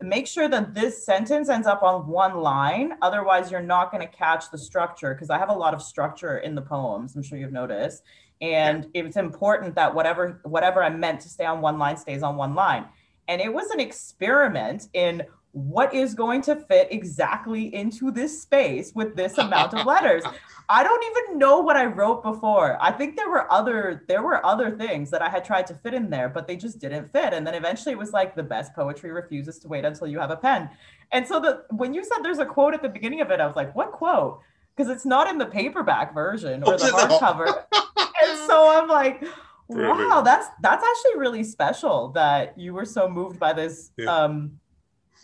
make 0.00 0.26
sure 0.26 0.48
that 0.48 0.74
this 0.74 1.06
sentence 1.06 1.48
ends 1.48 1.68
up 1.68 1.84
on 1.84 2.08
one 2.08 2.38
line. 2.38 2.94
Otherwise, 3.00 3.50
you're 3.50 3.60
not 3.60 3.92
going 3.92 4.04
to 4.04 4.12
catch 4.12 4.50
the 4.50 4.58
structure 4.58 5.14
because 5.14 5.30
I 5.30 5.38
have 5.38 5.50
a 5.50 5.54
lot 5.54 5.74
of 5.74 5.82
structure 5.82 6.38
in 6.38 6.56
the 6.56 6.62
poems. 6.62 7.14
I'm 7.14 7.22
sure 7.22 7.38
you've 7.38 7.52
noticed. 7.52 8.02
And 8.42 8.88
it's 8.92 9.16
important 9.16 9.74
that 9.76 9.94
whatever 9.94 10.40
whatever 10.42 10.82
I'm 10.82 11.00
meant 11.00 11.20
to 11.20 11.28
stay 11.28 11.46
on 11.46 11.60
one 11.60 11.78
line 11.78 11.96
stays 11.96 12.22
on 12.22 12.36
one 12.36 12.54
line. 12.54 12.84
And 13.28 13.40
it 13.40 13.52
was 13.52 13.70
an 13.70 13.80
experiment 13.80 14.88
in 14.92 15.22
what 15.52 15.94
is 15.94 16.14
going 16.14 16.40
to 16.40 16.56
fit 16.56 16.88
exactly 16.90 17.74
into 17.74 18.10
this 18.10 18.42
space 18.42 18.92
with 18.94 19.14
this 19.14 19.38
amount 19.38 19.74
of 19.74 19.86
letters? 19.86 20.24
I 20.68 20.82
don't 20.82 21.04
even 21.04 21.38
know 21.38 21.60
what 21.60 21.76
I 21.76 21.84
wrote 21.84 22.22
before. 22.22 22.78
I 22.80 22.90
think 22.92 23.16
there 23.16 23.28
were 23.28 23.52
other 23.52 24.04
there 24.08 24.22
were 24.22 24.44
other 24.44 24.70
things 24.70 25.10
that 25.10 25.20
I 25.20 25.28
had 25.28 25.44
tried 25.44 25.66
to 25.66 25.74
fit 25.74 25.92
in 25.92 26.08
there, 26.08 26.28
but 26.28 26.46
they 26.46 26.56
just 26.56 26.78
didn't 26.78 27.12
fit. 27.12 27.34
And 27.34 27.46
then 27.46 27.54
eventually 27.54 27.92
it 27.92 27.98
was 27.98 28.12
like 28.12 28.34
the 28.34 28.42
best 28.42 28.74
poetry 28.74 29.12
refuses 29.12 29.58
to 29.60 29.68
wait 29.68 29.84
until 29.84 30.06
you 30.06 30.18
have 30.18 30.30
a 30.30 30.36
pen. 30.36 30.70
And 31.12 31.26
so 31.26 31.40
the 31.40 31.64
when 31.70 31.92
you 31.92 32.02
said 32.02 32.22
there's 32.22 32.38
a 32.38 32.46
quote 32.46 32.74
at 32.74 32.82
the 32.82 32.88
beginning 32.88 33.20
of 33.20 33.30
it, 33.30 33.40
I 33.40 33.46
was 33.46 33.56
like, 33.56 33.74
what 33.74 33.92
quote? 33.92 34.40
Because 34.74 34.90
it's 34.90 35.04
not 35.04 35.28
in 35.28 35.36
the 35.36 35.46
paperback 35.46 36.14
version 36.14 36.62
or 36.62 36.74
oh, 36.74 36.78
the 36.78 36.84
hardcover. 37.20 37.64
so 38.46 38.70
I'm 38.70 38.88
like, 38.88 39.24
wow, 39.68 40.22
that's 40.24 40.48
that's 40.60 40.84
actually 40.84 41.20
really 41.20 41.44
special 41.44 42.08
that 42.10 42.58
you 42.58 42.74
were 42.74 42.84
so 42.84 43.08
moved 43.08 43.38
by 43.38 43.52
this. 43.52 43.90
Yeah. 43.96 44.06
Um, 44.06 44.58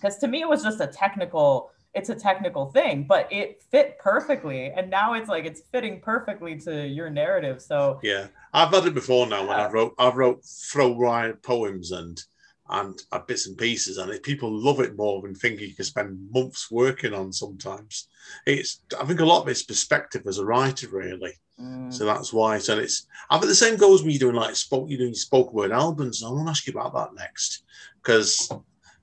because 0.00 0.18
to 0.18 0.28
me 0.28 0.40
it 0.40 0.48
was 0.48 0.62
just 0.62 0.80
a 0.80 0.86
technical 0.86 1.70
it's 1.94 2.08
a 2.08 2.14
technical 2.14 2.66
thing 2.66 3.04
but 3.04 3.30
it 3.32 3.62
fit 3.70 3.98
perfectly 3.98 4.70
and 4.70 4.90
now 4.90 5.14
it's 5.14 5.28
like 5.28 5.44
it's 5.44 5.62
fitting 5.72 6.00
perfectly 6.00 6.56
to 6.58 6.86
your 6.86 7.10
narrative 7.10 7.60
so 7.60 7.98
yeah 8.02 8.26
i've 8.52 8.70
had 8.70 8.84
it 8.84 8.94
before 8.94 9.26
now 9.26 9.46
when 9.46 9.58
i 9.58 9.68
wrote 9.68 9.94
i 9.98 10.08
wrote 10.10 10.44
throw 10.44 10.96
riot 10.96 11.42
poems 11.42 11.90
and 11.90 12.22
and 12.70 13.02
uh, 13.12 13.18
bits 13.20 13.46
and 13.46 13.56
pieces 13.56 13.98
and 13.98 14.22
people 14.22 14.50
love 14.50 14.80
it 14.80 14.96
more 14.96 15.22
than 15.22 15.34
think 15.34 15.60
you 15.60 15.74
can 15.74 15.84
spend 15.84 16.18
months 16.30 16.70
working 16.70 17.14
on 17.14 17.32
sometimes 17.32 18.08
it's 18.46 18.82
i 19.00 19.04
think 19.04 19.20
a 19.20 19.24
lot 19.24 19.42
of 19.42 19.48
it's 19.48 19.62
perspective 19.62 20.22
as 20.26 20.38
a 20.38 20.44
writer 20.44 20.88
really 20.88 21.32
mm. 21.60 21.92
so 21.92 22.04
that's 22.04 22.32
why 22.32 22.58
so 22.58 22.78
it's 22.78 23.06
i 23.30 23.38
think 23.38 23.48
the 23.48 23.54
same 23.54 23.76
goes 23.76 24.02
when 24.02 24.10
you're 24.10 24.18
doing 24.18 24.34
like 24.34 24.54
spoke 24.54 24.88
you're 24.88 24.98
doing 24.98 25.14
spoken 25.14 25.54
word 25.54 25.72
albums 25.72 26.22
i 26.22 26.28
want 26.28 26.46
to 26.46 26.50
ask 26.50 26.66
you 26.66 26.72
about 26.72 26.92
that 26.92 27.14
next 27.14 27.64
because 28.02 28.50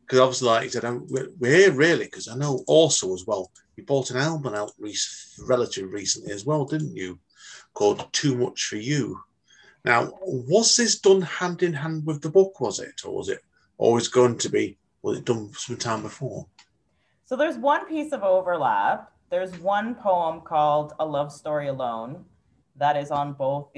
because 0.05 0.19
obviously, 0.19 0.47
like 0.47 0.63
you 0.65 0.69
said, 0.69 0.85
I'm, 0.85 1.07
we're 1.09 1.55
here 1.55 1.71
really 1.71 2.05
because 2.05 2.27
I 2.27 2.35
know 2.35 2.63
also 2.67 3.13
as 3.13 3.25
well. 3.25 3.51
You 3.75 3.83
bought 3.83 4.11
an 4.11 4.17
album 4.17 4.53
out 4.53 4.71
re- 4.77 4.95
relatively 5.47 5.89
recently 5.89 6.31
as 6.31 6.45
well, 6.45 6.65
didn't 6.65 6.95
you? 6.95 7.19
Called 7.73 8.07
"Too 8.13 8.37
Much 8.37 8.65
for 8.65 8.77
You." 8.77 9.19
Now, 9.83 10.13
was 10.21 10.75
this 10.75 10.99
done 10.99 11.21
hand 11.21 11.63
in 11.63 11.73
hand 11.73 12.05
with 12.05 12.21
the 12.21 12.29
book? 12.29 12.59
Was 12.61 12.79
it, 12.79 13.01
or 13.03 13.15
was 13.15 13.29
it 13.29 13.41
always 13.77 14.07
going 14.07 14.37
to 14.39 14.49
be? 14.49 14.77
Was 15.01 15.19
it 15.19 15.25
done 15.25 15.51
some 15.53 15.77
time 15.77 16.01
before? 16.01 16.47
So 17.25 17.35
there's 17.35 17.57
one 17.57 17.87
piece 17.87 18.11
of 18.11 18.23
overlap. 18.23 19.11
There's 19.29 19.57
one 19.59 19.95
poem 19.95 20.41
called 20.41 20.93
"A 20.99 21.05
Love 21.05 21.31
Story 21.31 21.67
Alone" 21.67 22.25
that 22.75 22.97
is 22.97 23.11
on 23.11 23.33
both. 23.33 23.69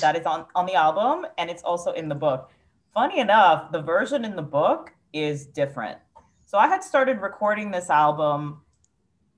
That 0.00 0.16
is 0.16 0.26
on 0.26 0.46
on 0.54 0.66
the 0.66 0.74
album, 0.74 1.26
and 1.38 1.50
it's 1.50 1.62
also 1.62 1.92
in 1.92 2.08
the 2.08 2.14
book. 2.14 2.50
Funny 2.92 3.18
enough, 3.18 3.72
the 3.72 3.82
version 3.82 4.24
in 4.24 4.36
the 4.36 4.42
book 4.42 4.92
is 5.12 5.46
different. 5.46 5.98
So 6.46 6.58
I 6.58 6.68
had 6.68 6.84
started 6.84 7.20
recording 7.20 7.70
this 7.70 7.90
album 7.90 8.62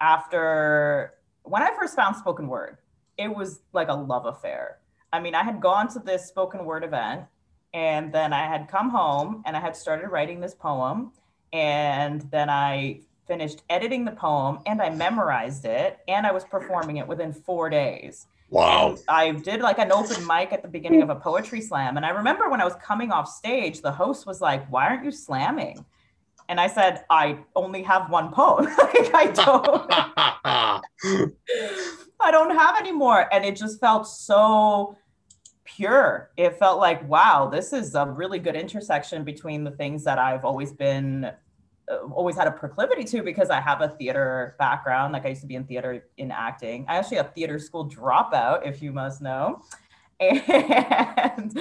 after 0.01 1.15
when 1.43 1.63
I 1.63 1.75
first 1.75 1.97
found 1.97 2.17
spoken 2.17 2.49
word. 2.49 2.79
It 3.17 3.35
was 3.35 3.61
like 3.73 3.89
a 3.89 3.95
love 3.95 4.27
affair. 4.27 4.79
I 5.13 5.21
mean, 5.21 5.35
I 5.35 5.43
had 5.43 5.61
gone 5.61 5.89
to 5.95 5.99
this 5.99 6.27
spoken 6.27 6.67
word 6.67 6.85
event 6.85 7.23
and 7.77 8.11
then 8.11 8.33
I 8.33 8.47
had 8.47 8.69
come 8.69 8.89
home 8.89 9.43
and 9.45 9.55
I 9.55 9.61
had 9.61 9.77
started 9.77 10.09
writing 10.09 10.41
this 10.41 10.55
poem 10.55 11.13
and 11.53 12.23
then 12.31 12.49
I 12.49 13.01
finished 13.29 13.65
editing 13.69 14.07
the 14.07 14.13
poem 14.13 14.61
and 14.65 14.81
I 14.81 14.89
memorized 14.89 15.67
it 15.67 15.99
and 16.09 16.27
I 16.27 16.33
was 16.33 16.45
performing 16.45 16.97
it 16.97 17.07
within 17.07 17.35
4 17.35 17.69
days. 17.69 18.29
Wow. 18.49 18.93
And 18.93 19.01
I 19.11 19.33
did 19.33 19.61
like 19.61 19.79
an 19.79 19.93
open 19.93 20.27
mic 20.27 20.55
at 20.55 20.63
the 20.63 20.69
beginning 20.69 21.03
of 21.03 21.11
a 21.11 21.17
poetry 21.17 21.61
slam. 21.61 21.99
And 21.99 22.07
I 22.07 22.11
remember 22.11 22.49
when 22.49 22.63
I 22.63 22.65
was 22.65 22.77
coming 22.83 23.13
off 23.13 23.29
stage, 23.29 23.83
the 23.83 23.93
host 23.93 24.27
was 24.27 24.41
like, 24.41 24.67
Why 24.73 24.87
aren't 24.87 25.05
you 25.05 25.11
slamming? 25.11 25.85
And 26.49 26.59
I 26.59 26.69
said, 26.69 27.05
I 27.11 27.41
only 27.55 27.83
have 27.83 28.09
one 28.09 28.33
poem. 28.33 28.65
like 28.79 29.15
I 29.15 29.33
don't 29.35 29.91
I 32.21 32.31
don't 32.31 32.57
have 32.57 32.77
any 32.79 32.93
more. 32.93 33.29
And 33.35 33.45
it 33.45 33.55
just 33.55 33.81
felt 33.81 34.09
so 34.09 34.97
pure. 35.77 36.31
It 36.37 36.59
felt 36.59 36.79
like, 36.79 37.07
wow, 37.09 37.49
this 37.49 37.73
is 37.73 37.95
a 37.95 38.07
really 38.07 38.39
good 38.39 38.57
intersection 38.57 39.25
between 39.25 39.65
the 39.65 39.71
things 39.71 40.05
that 40.05 40.19
I've 40.19 40.45
always 40.45 40.73
been 40.73 41.31
uh, 41.89 41.99
always 42.13 42.37
had 42.37 42.49
a 42.49 42.51
proclivity 42.51 43.05
to 43.05 43.23
because 43.23 43.49
I 43.49 43.61
have 43.61 43.81
a 43.81 43.89
theater 43.89 44.57
background. 44.59 45.13
Like 45.13 45.25
I 45.25 45.29
used 45.29 45.43
to 45.43 45.47
be 45.47 45.55
in 45.55 45.65
theater 45.65 46.05
in 46.17 46.33
acting. 46.33 46.85
I 46.89 46.97
actually 46.97 47.19
have 47.19 47.33
theater 47.33 47.59
school 47.61 47.89
dropout, 47.89 48.67
if 48.67 48.83
you 48.83 48.93
must 48.93 49.23
know. 49.23 49.63
And 50.19 51.53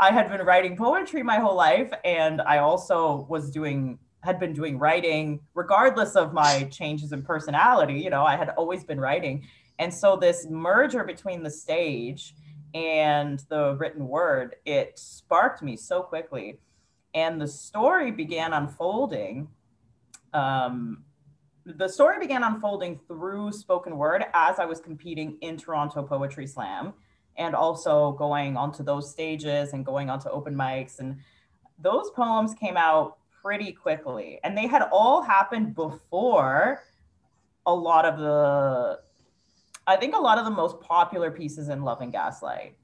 I 0.00 0.10
had 0.12 0.28
been 0.28 0.44
writing 0.44 0.76
poetry 0.76 1.22
my 1.22 1.38
whole 1.38 1.54
life. 1.54 1.92
And 2.04 2.42
I 2.42 2.58
also 2.58 3.26
was 3.30 3.50
doing, 3.50 3.98
had 4.20 4.40
been 4.40 4.52
doing 4.52 4.76
writing 4.76 5.40
regardless 5.54 6.16
of 6.16 6.32
my 6.32 6.64
changes 6.64 7.12
in 7.12 7.22
personality. 7.22 7.94
You 7.94 8.10
know, 8.10 8.24
I 8.24 8.36
had 8.36 8.50
always 8.50 8.82
been 8.82 8.98
writing. 8.98 9.46
And 9.78 9.94
so 9.94 10.16
this 10.16 10.46
merger 10.50 11.04
between 11.04 11.44
the 11.44 11.50
stage 11.50 12.34
and 12.74 13.42
the 13.48 13.76
written 13.76 14.08
word, 14.08 14.56
it 14.64 14.98
sparked 14.98 15.62
me 15.62 15.76
so 15.76 16.02
quickly. 16.02 16.58
And 17.14 17.40
the 17.40 17.48
story 17.48 18.10
began 18.10 18.52
unfolding 18.52 19.48
um, 20.32 21.04
the 21.64 21.88
story 21.88 22.18
began 22.18 22.42
unfolding 22.42 22.98
through 23.06 23.52
spoken 23.52 23.96
word 23.96 24.24
as 24.34 24.58
I 24.58 24.64
was 24.64 24.80
competing 24.80 25.38
in 25.42 25.56
Toronto 25.56 26.02
Poetry 26.02 26.46
Slam 26.46 26.92
and 27.36 27.54
also 27.54 28.12
going 28.12 28.56
onto 28.56 28.82
those 28.82 29.10
stages 29.10 29.72
and 29.72 29.86
going 29.86 30.10
onto 30.10 30.28
open 30.28 30.54
mics. 30.54 30.98
And 30.98 31.18
those 31.78 32.10
poems 32.10 32.54
came 32.54 32.76
out 32.76 33.18
pretty 33.42 33.72
quickly. 33.72 34.40
And 34.44 34.56
they 34.56 34.66
had 34.66 34.82
all 34.92 35.22
happened 35.22 35.74
before 35.74 36.82
a 37.64 37.74
lot 37.74 38.04
of 38.04 38.18
the, 38.18 39.00
I 39.86 39.96
think 39.96 40.14
a 40.14 40.20
lot 40.20 40.38
of 40.38 40.44
the 40.44 40.50
most 40.50 40.80
popular 40.80 41.30
pieces 41.30 41.68
in 41.68 41.82
Love 41.82 42.00
and 42.00 42.12
Gaslight. 42.12 42.76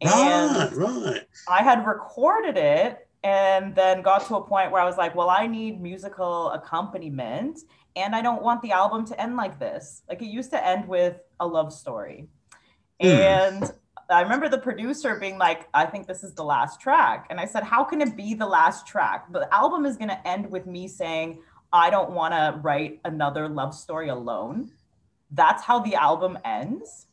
And 0.00 0.76
right, 0.76 1.04
right. 1.04 1.22
I 1.48 1.62
had 1.62 1.86
recorded 1.86 2.56
it 2.56 3.08
and 3.24 3.74
then 3.74 4.02
got 4.02 4.26
to 4.28 4.36
a 4.36 4.42
point 4.42 4.70
where 4.70 4.80
I 4.80 4.84
was 4.84 4.96
like, 4.96 5.14
well, 5.14 5.28
I 5.28 5.46
need 5.46 5.80
musical 5.80 6.50
accompaniment 6.52 7.60
and 7.96 8.14
I 8.14 8.22
don't 8.22 8.42
want 8.42 8.62
the 8.62 8.72
album 8.72 9.04
to 9.06 9.20
end 9.20 9.36
like 9.36 9.58
this. 9.58 10.02
Like 10.08 10.22
it 10.22 10.26
used 10.26 10.50
to 10.50 10.64
end 10.64 10.86
with 10.86 11.16
a 11.40 11.46
love 11.46 11.72
story. 11.72 12.28
Mm. 13.02 13.18
And 13.18 13.72
I 14.08 14.22
remember 14.22 14.48
the 14.48 14.58
producer 14.58 15.18
being 15.18 15.36
like, 15.36 15.68
I 15.74 15.84
think 15.84 16.06
this 16.06 16.22
is 16.22 16.34
the 16.34 16.44
last 16.44 16.80
track. 16.80 17.26
And 17.28 17.40
I 17.40 17.44
said, 17.44 17.62
How 17.62 17.84
can 17.84 18.00
it 18.00 18.16
be 18.16 18.34
the 18.34 18.46
last 18.46 18.86
track? 18.86 19.30
The 19.32 19.52
album 19.52 19.84
is 19.84 19.96
going 19.96 20.08
to 20.08 20.28
end 20.28 20.50
with 20.50 20.66
me 20.66 20.88
saying, 20.88 21.42
I 21.72 21.90
don't 21.90 22.12
want 22.12 22.32
to 22.32 22.58
write 22.62 23.00
another 23.04 23.48
love 23.48 23.74
story 23.74 24.08
alone. 24.08 24.70
That's 25.30 25.62
how 25.62 25.80
the 25.80 25.94
album 25.94 26.38
ends. 26.44 27.06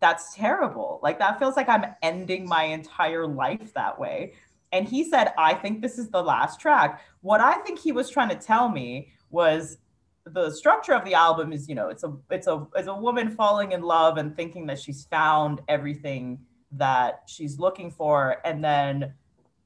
That's 0.00 0.34
terrible. 0.34 1.00
Like, 1.02 1.18
that 1.18 1.38
feels 1.38 1.56
like 1.56 1.68
I'm 1.68 1.84
ending 2.02 2.48
my 2.48 2.64
entire 2.64 3.26
life 3.26 3.74
that 3.74 3.98
way 3.98 4.34
and 4.72 4.88
he 4.88 5.08
said 5.08 5.32
i 5.38 5.54
think 5.54 5.80
this 5.80 5.98
is 5.98 6.08
the 6.08 6.22
last 6.22 6.60
track 6.60 7.02
what 7.20 7.40
i 7.40 7.54
think 7.58 7.78
he 7.78 7.92
was 7.92 8.10
trying 8.10 8.28
to 8.28 8.36
tell 8.36 8.68
me 8.68 9.08
was 9.30 9.78
the 10.24 10.50
structure 10.50 10.92
of 10.92 11.04
the 11.04 11.14
album 11.14 11.52
is 11.52 11.68
you 11.68 11.74
know 11.74 11.88
it's 11.88 12.04
a 12.04 12.14
it's 12.30 12.46
a 12.46 12.66
it's 12.76 12.88
a 12.88 12.94
woman 12.94 13.30
falling 13.30 13.72
in 13.72 13.82
love 13.82 14.18
and 14.18 14.36
thinking 14.36 14.66
that 14.66 14.78
she's 14.78 15.04
found 15.06 15.60
everything 15.68 16.38
that 16.72 17.22
she's 17.26 17.58
looking 17.58 17.90
for 17.90 18.36
and 18.44 18.62
then 18.62 19.12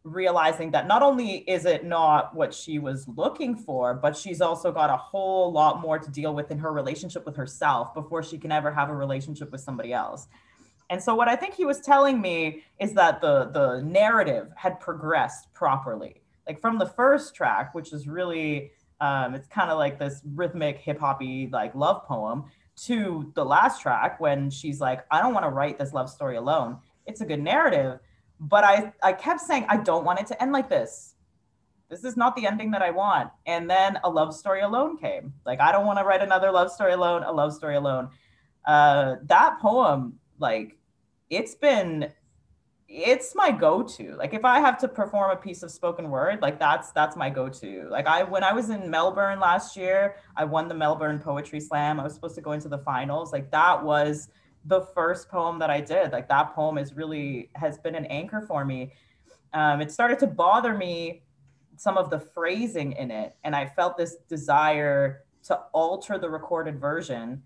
realizing 0.05 0.71
that 0.73 0.87
not 0.87 1.03
only 1.03 1.37
is 1.49 1.65
it 1.65 1.85
not 1.85 2.35
what 2.35 2.53
she 2.53 2.79
was 2.79 3.07
looking 3.07 3.55
for 3.55 3.95
but 3.95 4.17
she's 4.17 4.41
also 4.41 4.73
got 4.73 4.91
a 4.91 4.97
whole 4.97 5.53
lot 5.53 5.81
more 5.81 5.99
to 5.99 6.11
deal 6.11 6.35
with 6.35 6.51
in 6.51 6.59
her 6.59 6.73
relationship 6.73 7.25
with 7.25 7.37
herself 7.37 7.95
before 7.95 8.23
she 8.23 8.37
can 8.37 8.51
ever 8.51 8.73
have 8.73 8.91
a 8.91 8.95
relationship 8.95 9.53
with 9.53 9.61
somebody 9.61 9.93
else 9.93 10.27
and 10.93 11.03
so 11.03 11.15
what 11.15 11.27
I 11.27 11.37
think 11.37 11.55
he 11.55 11.65
was 11.65 11.81
telling 11.81 12.21
me 12.21 12.65
is 12.79 12.93
that 12.93 13.23
the 13.23 13.47
the 13.47 13.81
narrative 13.81 14.49
had 14.57 14.79
progressed 14.79 15.51
properly. 15.55 16.21
Like 16.47 16.61
from 16.61 16.79
the 16.79 16.85
first 16.85 17.35
track, 17.35 17.75
which 17.75 17.95
is 17.95 18.07
really 18.07 18.73
um, 19.01 19.35
it's 19.35 19.49
kind 19.49 19.71
of 19.71 19.79
like 19.79 19.99
this 19.99 20.21
rhythmic 20.35 20.77
hip 20.77 21.01
hoppy 21.01 21.49
like 21.51 21.75
love 21.75 22.05
poem, 22.05 22.45
to 22.85 23.33
the 23.35 23.45
last 23.45 23.81
track 23.81 24.21
when 24.21 24.51
she's 24.51 24.83
like, 24.83 25.07
I 25.11 25.23
don't 25.23 25.33
want 25.33 25.47
to 25.47 25.51
write 25.51 25.79
this 25.79 25.95
love 25.95 26.11
story 26.11 26.37
alone. 26.37 26.77
It's 27.07 27.23
a 27.23 27.27
good 27.27 27.41
narrative, 27.41 27.99
but 28.43 28.65
I 28.65 28.93
I 29.03 29.13
kept 29.13 29.41
saying 29.41 29.67
I 29.69 29.77
don't 29.77 30.05
want 30.05 30.21
it 30.21 30.27
to 30.29 30.43
end 30.43 30.53
like 30.53 30.69
this. 30.69 31.15
This 31.89 32.05
is 32.05 32.17
not 32.17 32.35
the 32.35 32.47
ending 32.47 32.71
that 32.73 32.83
I 32.83 32.91
want. 32.91 33.31
And 33.47 33.71
then 33.71 33.99
a 34.03 34.11
love 34.11 34.35
story 34.35 34.63
alone 34.63 34.97
came. 34.97 35.33
Like 35.47 35.61
I 35.61 35.71
don't 35.71 35.87
want 35.87 35.99
to 35.99 36.05
write 36.05 36.23
another 36.23 36.51
love 36.51 36.71
story 36.73 36.93
alone. 36.93 37.23
A 37.23 37.33
love 37.33 37.55
story 37.55 37.77
alone. 37.77 38.09
Uh, 38.67 39.17
that 39.25 39.59
poem 39.61 40.19
like 40.39 40.77
it's 41.31 41.55
been 41.55 42.13
it's 42.89 43.35
my 43.35 43.51
go-to 43.51 44.15
like 44.17 44.35
if 44.35 44.45
i 44.45 44.61
have 44.61 44.77
to 44.77 44.87
perform 44.87 45.31
a 45.31 45.37
piece 45.37 45.63
of 45.63 45.71
spoken 45.71 46.11
word 46.11 46.43
like 46.43 46.59
that's 46.59 46.91
that's 46.91 47.17
my 47.17 47.31
go-to 47.31 47.89
like 47.91 48.07
i 48.07 48.23
when 48.23 48.45
i 48.45 48.53
was 48.53 48.69
in 48.69 48.91
melbourne 48.91 49.41
last 49.41 49.77
year 49.77 50.17
i 50.37 50.45
won 50.45 50.69
the 50.69 50.75
melbourne 50.75 51.19
poetry 51.19 51.59
slam 51.59 51.99
i 51.99 52.05
was 52.05 52.13
supposed 52.13 52.35
to 52.35 52.43
go 52.43 52.53
into 52.53 52.69
the 52.69 52.79
finals 52.79 53.33
like 53.33 53.51
that 53.51 53.83
was 53.83 54.29
the 54.67 54.83
first 54.95 55.29
poem 55.29 55.59
that 55.59 55.71
i 55.71 55.81
did 55.81 56.13
like 56.13 56.29
that 56.29 56.55
poem 56.55 56.79
is 56.79 56.95
really 56.95 57.51
has 57.55 57.79
been 57.79 57.95
an 57.95 58.07
anchor 58.07 58.41
for 58.41 58.65
me 58.65 58.93
um, 59.55 59.81
it 59.81 59.91
started 59.91 60.19
to 60.21 60.27
bother 60.27 60.75
me 60.75 61.23
some 61.77 61.97
of 61.97 62.11
the 62.11 62.19
phrasing 62.19 62.93
in 62.93 63.11
it 63.11 63.35
and 63.45 63.55
I 63.57 63.67
felt 63.67 63.97
this 63.97 64.17
desire 64.29 65.25
to 65.45 65.57
alter 65.73 66.19
the 66.19 66.31
recorded 66.31 66.81
version. 66.81 67.43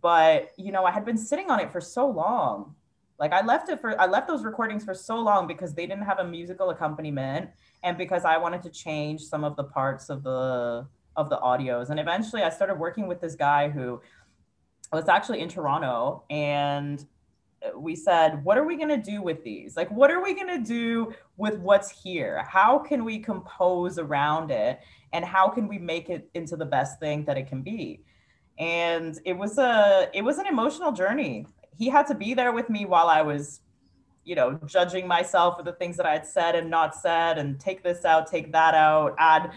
But, 0.00 0.52
you 0.56 0.70
know, 0.70 0.84
I 0.84 0.90
had 0.90 1.04
been 1.04 1.16
sitting 1.16 1.50
on 1.50 1.60
it 1.60 1.72
for 1.72 1.80
so 1.80 2.06
long. 2.08 2.74
Like 3.18 3.32
I 3.32 3.44
left 3.44 3.68
it 3.68 3.80
for 3.80 4.00
I 4.00 4.06
left 4.06 4.28
those 4.28 4.44
recordings 4.44 4.84
for 4.84 4.94
so 4.94 5.18
long 5.18 5.48
because 5.48 5.74
they 5.74 5.86
didn't 5.86 6.04
have 6.04 6.20
a 6.20 6.24
musical 6.24 6.70
accompaniment 6.70 7.50
and 7.82 7.98
because 7.98 8.24
I 8.24 8.36
wanted 8.36 8.62
to 8.62 8.70
change 8.70 9.22
some 9.22 9.42
of 9.42 9.56
the 9.56 9.64
parts 9.64 10.08
of 10.08 10.22
the 10.22 10.86
of 11.16 11.28
the 11.28 11.38
audios. 11.38 11.90
And 11.90 11.98
eventually 11.98 12.42
I 12.42 12.50
started 12.50 12.78
working 12.78 13.08
with 13.08 13.20
this 13.20 13.34
guy 13.34 13.70
who 13.70 14.00
was 14.92 15.08
actually 15.08 15.40
in 15.40 15.48
Toronto 15.48 16.24
and 16.30 17.04
uh, 17.62 17.78
we 17.78 17.96
said, 17.96 18.44
what 18.44 18.56
are 18.56 18.64
we 18.64 18.76
going 18.76 18.88
to 18.88 18.96
do 18.96 19.20
with 19.20 19.42
these? 19.42 19.76
Like, 19.76 19.90
what 19.90 20.10
are 20.10 20.22
we 20.22 20.34
going 20.34 20.48
to 20.48 20.62
do 20.62 21.12
with 21.36 21.58
what's 21.58 21.90
here? 21.90 22.44
How 22.48 22.78
can 22.78 23.04
we 23.04 23.18
compose 23.18 23.98
around 23.98 24.50
it? 24.50 24.80
And 25.12 25.24
how 25.24 25.48
can 25.48 25.68
we 25.68 25.78
make 25.78 26.08
it 26.08 26.28
into 26.34 26.56
the 26.56 26.64
best 26.64 27.00
thing 27.00 27.24
that 27.24 27.36
it 27.36 27.48
can 27.48 27.62
be? 27.62 28.00
And 28.58 29.18
it 29.24 29.34
was 29.34 29.58
a, 29.58 30.08
it 30.14 30.22
was 30.22 30.38
an 30.38 30.46
emotional 30.46 30.92
journey. 30.92 31.46
He 31.76 31.88
had 31.88 32.06
to 32.08 32.14
be 32.14 32.34
there 32.34 32.52
with 32.52 32.70
me 32.70 32.84
while 32.84 33.08
I 33.08 33.22
was, 33.22 33.60
you 34.24 34.34
know, 34.34 34.58
judging 34.66 35.06
myself 35.06 35.56
for 35.56 35.62
the 35.62 35.72
things 35.72 35.96
that 35.96 36.06
I 36.06 36.12
had 36.12 36.26
said 36.26 36.54
and 36.54 36.70
not 36.70 36.94
said, 36.94 37.38
and 37.38 37.58
take 37.58 37.82
this 37.82 38.04
out, 38.04 38.26
take 38.26 38.52
that 38.52 38.74
out, 38.74 39.14
add 39.18 39.52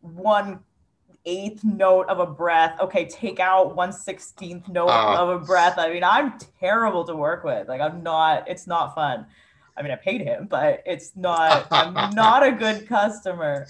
one 0.00 0.60
eighth 1.26 1.64
note 1.64 2.08
of 2.08 2.18
a 2.18 2.26
breath. 2.26 2.78
Okay, 2.80 3.06
take 3.06 3.40
out 3.40 3.74
one 3.74 3.92
sixteenth 3.92 4.68
note 4.68 4.88
uh, 4.88 5.16
of 5.18 5.28
a 5.28 5.44
breath. 5.44 5.78
I 5.78 5.92
mean, 5.92 6.04
I'm 6.04 6.34
terrible 6.60 7.04
to 7.04 7.16
work 7.16 7.44
with. 7.44 7.68
Like, 7.68 7.80
I'm 7.80 8.02
not. 8.02 8.48
It's 8.48 8.66
not 8.66 8.94
fun. 8.94 9.26
I 9.76 9.82
mean, 9.82 9.90
I 9.90 9.96
paid 9.96 10.20
him, 10.20 10.46
but 10.48 10.82
it's 10.86 11.16
not. 11.16 11.66
I'm 11.70 12.10
not 12.14 12.46
a 12.46 12.52
good 12.52 12.88
customer. 12.88 13.66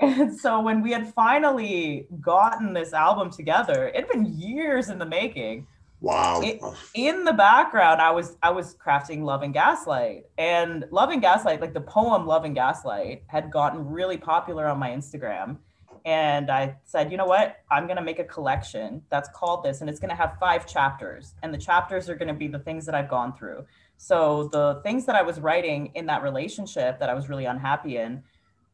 And 0.00 0.38
so 0.38 0.60
when 0.60 0.82
we 0.82 0.92
had 0.92 1.12
finally 1.12 2.06
gotten 2.20 2.72
this 2.72 2.92
album 2.92 3.30
together, 3.30 3.88
it'd 3.88 4.08
been 4.08 4.26
years 4.38 4.90
in 4.90 4.98
the 4.98 5.06
making. 5.06 5.66
Wow. 6.00 6.40
It, 6.42 6.60
in 6.94 7.24
the 7.24 7.32
background, 7.32 8.00
I 8.00 8.12
was 8.12 8.36
I 8.42 8.50
was 8.50 8.74
crafting 8.74 9.22
Love 9.22 9.42
and 9.42 9.52
Gaslight. 9.52 10.26
And 10.36 10.84
Love 10.92 11.10
and 11.10 11.20
Gaslight, 11.20 11.60
like 11.60 11.74
the 11.74 11.80
poem 11.80 12.26
Love 12.26 12.44
and 12.44 12.54
Gaslight, 12.54 13.24
had 13.26 13.50
gotten 13.50 13.84
really 13.84 14.16
popular 14.16 14.66
on 14.66 14.78
my 14.78 14.90
Instagram 14.90 15.56
and 16.04 16.50
I 16.50 16.76
said, 16.84 17.10
you 17.10 17.16
know 17.16 17.26
what? 17.26 17.56
I'm 17.70 17.86
going 17.86 17.96
to 17.96 18.02
make 18.02 18.18
a 18.18 18.24
collection 18.24 19.02
that's 19.10 19.28
called 19.30 19.64
this, 19.64 19.80
and 19.80 19.88
it's 19.88 20.00
going 20.00 20.10
to 20.10 20.16
have 20.16 20.36
five 20.38 20.66
chapters. 20.66 21.34
And 21.42 21.52
the 21.52 21.58
chapters 21.58 22.08
are 22.08 22.14
going 22.14 22.28
to 22.28 22.34
be 22.34 22.48
the 22.48 22.58
things 22.58 22.86
that 22.86 22.94
I've 22.94 23.08
gone 23.08 23.34
through. 23.36 23.64
So 23.96 24.48
the 24.52 24.80
things 24.82 25.06
that 25.06 25.16
I 25.16 25.22
was 25.22 25.40
writing 25.40 25.90
in 25.94 26.06
that 26.06 26.22
relationship 26.22 27.00
that 27.00 27.10
I 27.10 27.14
was 27.14 27.28
really 27.28 27.44
unhappy 27.46 27.96
in, 27.96 28.22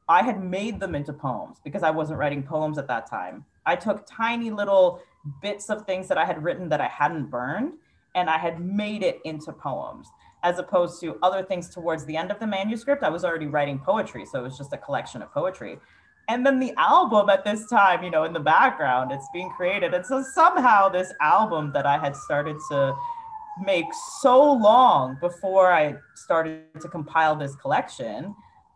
I 0.09 0.22
had 0.22 0.43
made 0.43 0.81
them 0.81 0.95
into 0.95 1.12
poems 1.12 1.59
because 1.64 1.83
I 1.83 1.91
wasn't 1.91 2.18
writing 2.18 2.43
poems 2.43 2.77
at 2.79 2.89
that 2.89 3.09
time. 3.09 3.45
I 3.64 3.77
took 3.77 4.07
tiny 4.07 4.51
little 4.51 5.01
bits 5.41 5.70
of 5.70 5.87
things 5.87 6.09
that 6.09 6.18
I 6.18 6.27
had 6.27 6.43
written 6.43 6.68
that 6.68 6.81
I 6.81 6.89
hadn't 6.89 7.31
burned, 7.31 7.75
and 8.14 8.29
I 8.29 8.39
had 8.39 8.61
made 8.61 9.03
it 9.03 9.20
into 9.25 9.53
poems 9.53 10.09
as 10.43 10.59
opposed 10.59 11.01
to 11.01 11.16
other 11.22 11.43
things 11.43 11.70
towards 11.70 12.05
the 12.05 12.16
end 12.18 12.31
of 12.31 12.39
the 12.39 12.47
manuscript. 12.47 13.03
I 13.03 13.09
was 13.09 13.25
already 13.25 13.47
writing 13.47 13.79
poetry, 13.79 14.27
so 14.27 14.41
it 14.41 14.43
was 14.43 14.59
just 14.59 14.75
a 14.75 14.79
collection 14.79 15.22
of 15.22 15.33
poetry 15.33 15.79
and 16.29 16.45
then 16.45 16.59
the 16.59 16.72
album 16.77 17.29
at 17.29 17.45
this 17.45 17.66
time 17.68 18.03
you 18.03 18.11
know 18.11 18.25
in 18.25 18.33
the 18.33 18.41
background 18.41 19.12
it's 19.12 19.29
being 19.33 19.51
created. 19.51 19.95
And 19.95 20.05
so 20.05 20.22
somehow 20.22 20.89
this 20.89 21.12
album 21.20 21.72
that 21.72 21.87
i 21.87 21.99
had 21.99 22.16
started 22.16 22.57
to 22.70 22.95
make 23.62 23.87
so 24.20 24.53
long 24.53 25.16
before 25.20 25.72
i 25.72 25.95
started 26.14 26.62
to 26.81 26.89
compile 26.89 27.37
this 27.37 27.55
collection 27.57 28.35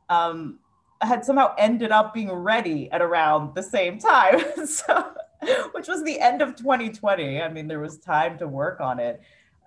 um, 0.08 0.58
had 1.00 1.24
somehow 1.24 1.54
ended 1.58 1.90
up 1.90 2.14
being 2.14 2.30
ready 2.30 2.90
at 2.92 3.02
around 3.02 3.54
the 3.54 3.62
same 3.62 3.98
time. 3.98 4.40
So 4.66 5.12
which 5.70 5.86
was 5.86 6.02
the 6.02 6.18
end 6.18 6.42
of 6.42 6.56
2020 6.56 7.40
i 7.40 7.48
mean 7.48 7.68
there 7.68 7.78
was 7.78 7.98
time 7.98 8.36
to 8.38 8.48
work 8.48 8.80
on 8.80 8.98
it. 8.98 9.20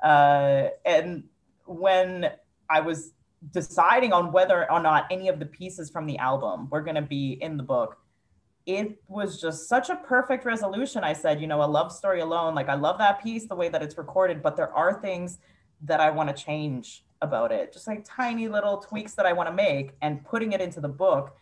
Uh, 0.03 0.67
and 0.85 1.23
when 1.65 2.29
i 2.69 2.79
was 2.81 3.13
deciding 3.49 4.13
on 4.13 4.31
whether 4.31 4.71
or 4.71 4.79
not 4.79 5.07
any 5.09 5.27
of 5.27 5.39
the 5.39 5.45
pieces 5.45 5.89
from 5.89 6.05
the 6.05 6.17
album 6.19 6.69
were 6.69 6.81
going 6.81 6.95
to 6.95 7.01
be 7.01 7.33
in 7.41 7.57
the 7.57 7.63
book 7.63 7.97
it 8.65 9.01
was 9.07 9.41
just 9.41 9.67
such 9.67 9.89
a 9.89 9.95
perfect 9.95 10.45
resolution. 10.45 11.03
I 11.03 11.13
said 11.13 11.41
you 11.41 11.47
know 11.47 11.63
a 11.63 11.65
love 11.65 11.91
story 11.91 12.21
alone 12.21 12.53
like 12.55 12.69
i 12.69 12.75
love 12.75 12.97
that 12.99 13.21
piece 13.23 13.45
the 13.47 13.55
way 13.55 13.69
that 13.69 13.81
it's 13.81 13.97
recorded 13.97 14.43
but 14.43 14.55
there 14.55 14.71
are 14.73 15.01
things 15.01 15.39
that 15.83 15.99
i 15.99 16.09
want 16.09 16.35
to 16.35 16.43
change 16.43 17.03
about 17.23 17.51
it. 17.51 17.71
Just 17.71 17.87
like 17.87 18.03
tiny 18.03 18.47
little 18.47 18.77
tweaks 18.77 19.13
that 19.13 19.25
i 19.25 19.33
want 19.33 19.49
to 19.49 19.53
make 19.53 19.91
and 20.01 20.23
putting 20.23 20.53
it 20.53 20.61
into 20.61 20.79
the 20.79 20.89
book 20.89 21.35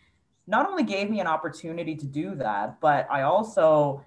not 0.46 0.68
only 0.68 0.82
gave 0.82 1.10
me 1.10 1.20
an 1.20 1.26
opportunity 1.26 1.94
to 1.94 2.06
do 2.06 2.34
that 2.34 2.80
but 2.80 3.06
i 3.10 3.22
also 3.22 4.04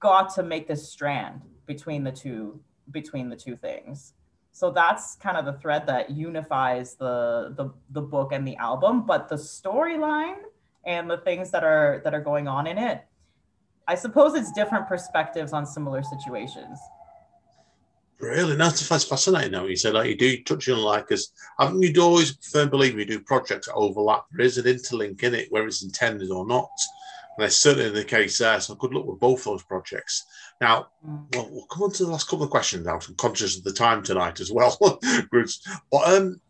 got 0.00 0.34
to 0.34 0.42
make 0.42 0.66
this 0.66 0.90
strand 0.90 1.42
between 1.66 2.02
the 2.02 2.10
two 2.10 2.60
between 2.90 3.28
the 3.28 3.36
two 3.36 3.56
things 3.56 4.14
so 4.58 4.72
that's 4.72 5.14
kind 5.14 5.36
of 5.36 5.44
the 5.44 5.52
thread 5.52 5.86
that 5.86 6.10
unifies 6.10 6.94
the 6.96 7.54
the, 7.56 7.70
the 7.90 8.00
book 8.00 8.32
and 8.32 8.46
the 8.46 8.56
album 8.56 9.06
but 9.06 9.28
the 9.28 9.36
storyline 9.36 10.38
and 10.84 11.08
the 11.08 11.18
things 11.18 11.50
that 11.52 11.62
are 11.62 12.00
that 12.02 12.12
are 12.12 12.20
going 12.20 12.48
on 12.48 12.66
in 12.66 12.76
it 12.76 13.04
i 13.86 13.94
suppose 13.94 14.34
it's 14.34 14.50
different 14.52 14.88
perspectives 14.88 15.52
on 15.52 15.64
similar 15.64 16.02
situations 16.02 16.78
Really, 18.20 18.56
that's, 18.56 18.88
that's 18.88 19.04
fascinating. 19.04 19.52
Now 19.52 19.66
you 19.66 19.76
said 19.76 19.94
like 19.94 20.08
you 20.08 20.16
do 20.16 20.42
touch 20.42 20.68
on 20.68 20.78
like 20.78 21.06
I 21.60 21.66
think 21.66 21.84
you'd 21.84 21.98
always 21.98 22.36
firm 22.50 22.68
believe 22.68 22.98
you 22.98 23.04
do 23.04 23.20
projects 23.20 23.68
overlap. 23.72 24.24
There 24.32 24.44
is 24.44 24.58
an 24.58 24.64
interlink 24.64 25.22
in 25.22 25.34
it, 25.36 25.52
whether 25.52 25.68
it's 25.68 25.84
intended 25.84 26.32
or 26.32 26.44
not. 26.44 26.68
And 27.36 27.44
that's 27.44 27.54
certainly 27.54 27.90
the 27.90 28.04
case 28.04 28.38
there. 28.38 28.58
So 28.60 28.74
good 28.74 28.92
luck 28.92 29.06
with 29.06 29.20
both 29.20 29.44
those 29.44 29.62
projects. 29.62 30.26
Now, 30.60 30.88
mm. 31.06 31.34
well, 31.34 31.48
we'll 31.50 31.66
come 31.66 31.84
on 31.84 31.92
to 31.92 32.04
the 32.04 32.10
last 32.10 32.28
couple 32.28 32.44
of 32.44 32.50
questions 32.50 32.86
now. 32.86 32.94
I'm 32.94 33.14
conscious 33.14 33.56
of 33.56 33.64
the 33.64 33.72
time 33.72 34.02
tonight 34.02 34.40
as 34.40 34.50
well, 34.50 34.76
Bruce. 35.30 35.60
But 35.90 36.08
um, 36.08 36.40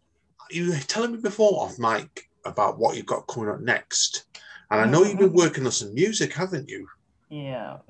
you 0.50 0.70
were 0.70 0.78
telling 0.78 1.12
me 1.12 1.18
before 1.18 1.62
off 1.62 1.78
mic 1.78 2.28
about 2.44 2.78
what 2.78 2.96
you've 2.96 3.06
got 3.06 3.26
coming 3.26 3.50
up 3.50 3.61
next. 3.61 4.24
And 4.70 4.80
I 4.80 4.84
know 4.86 5.02
you've 5.02 5.18
been 5.18 5.28
mm-hmm. 5.28 5.36
working 5.36 5.66
on 5.66 5.72
some 5.72 5.94
music, 5.94 6.32
haven't 6.32 6.68
you? 6.68 6.86
Yeah. 7.30 7.78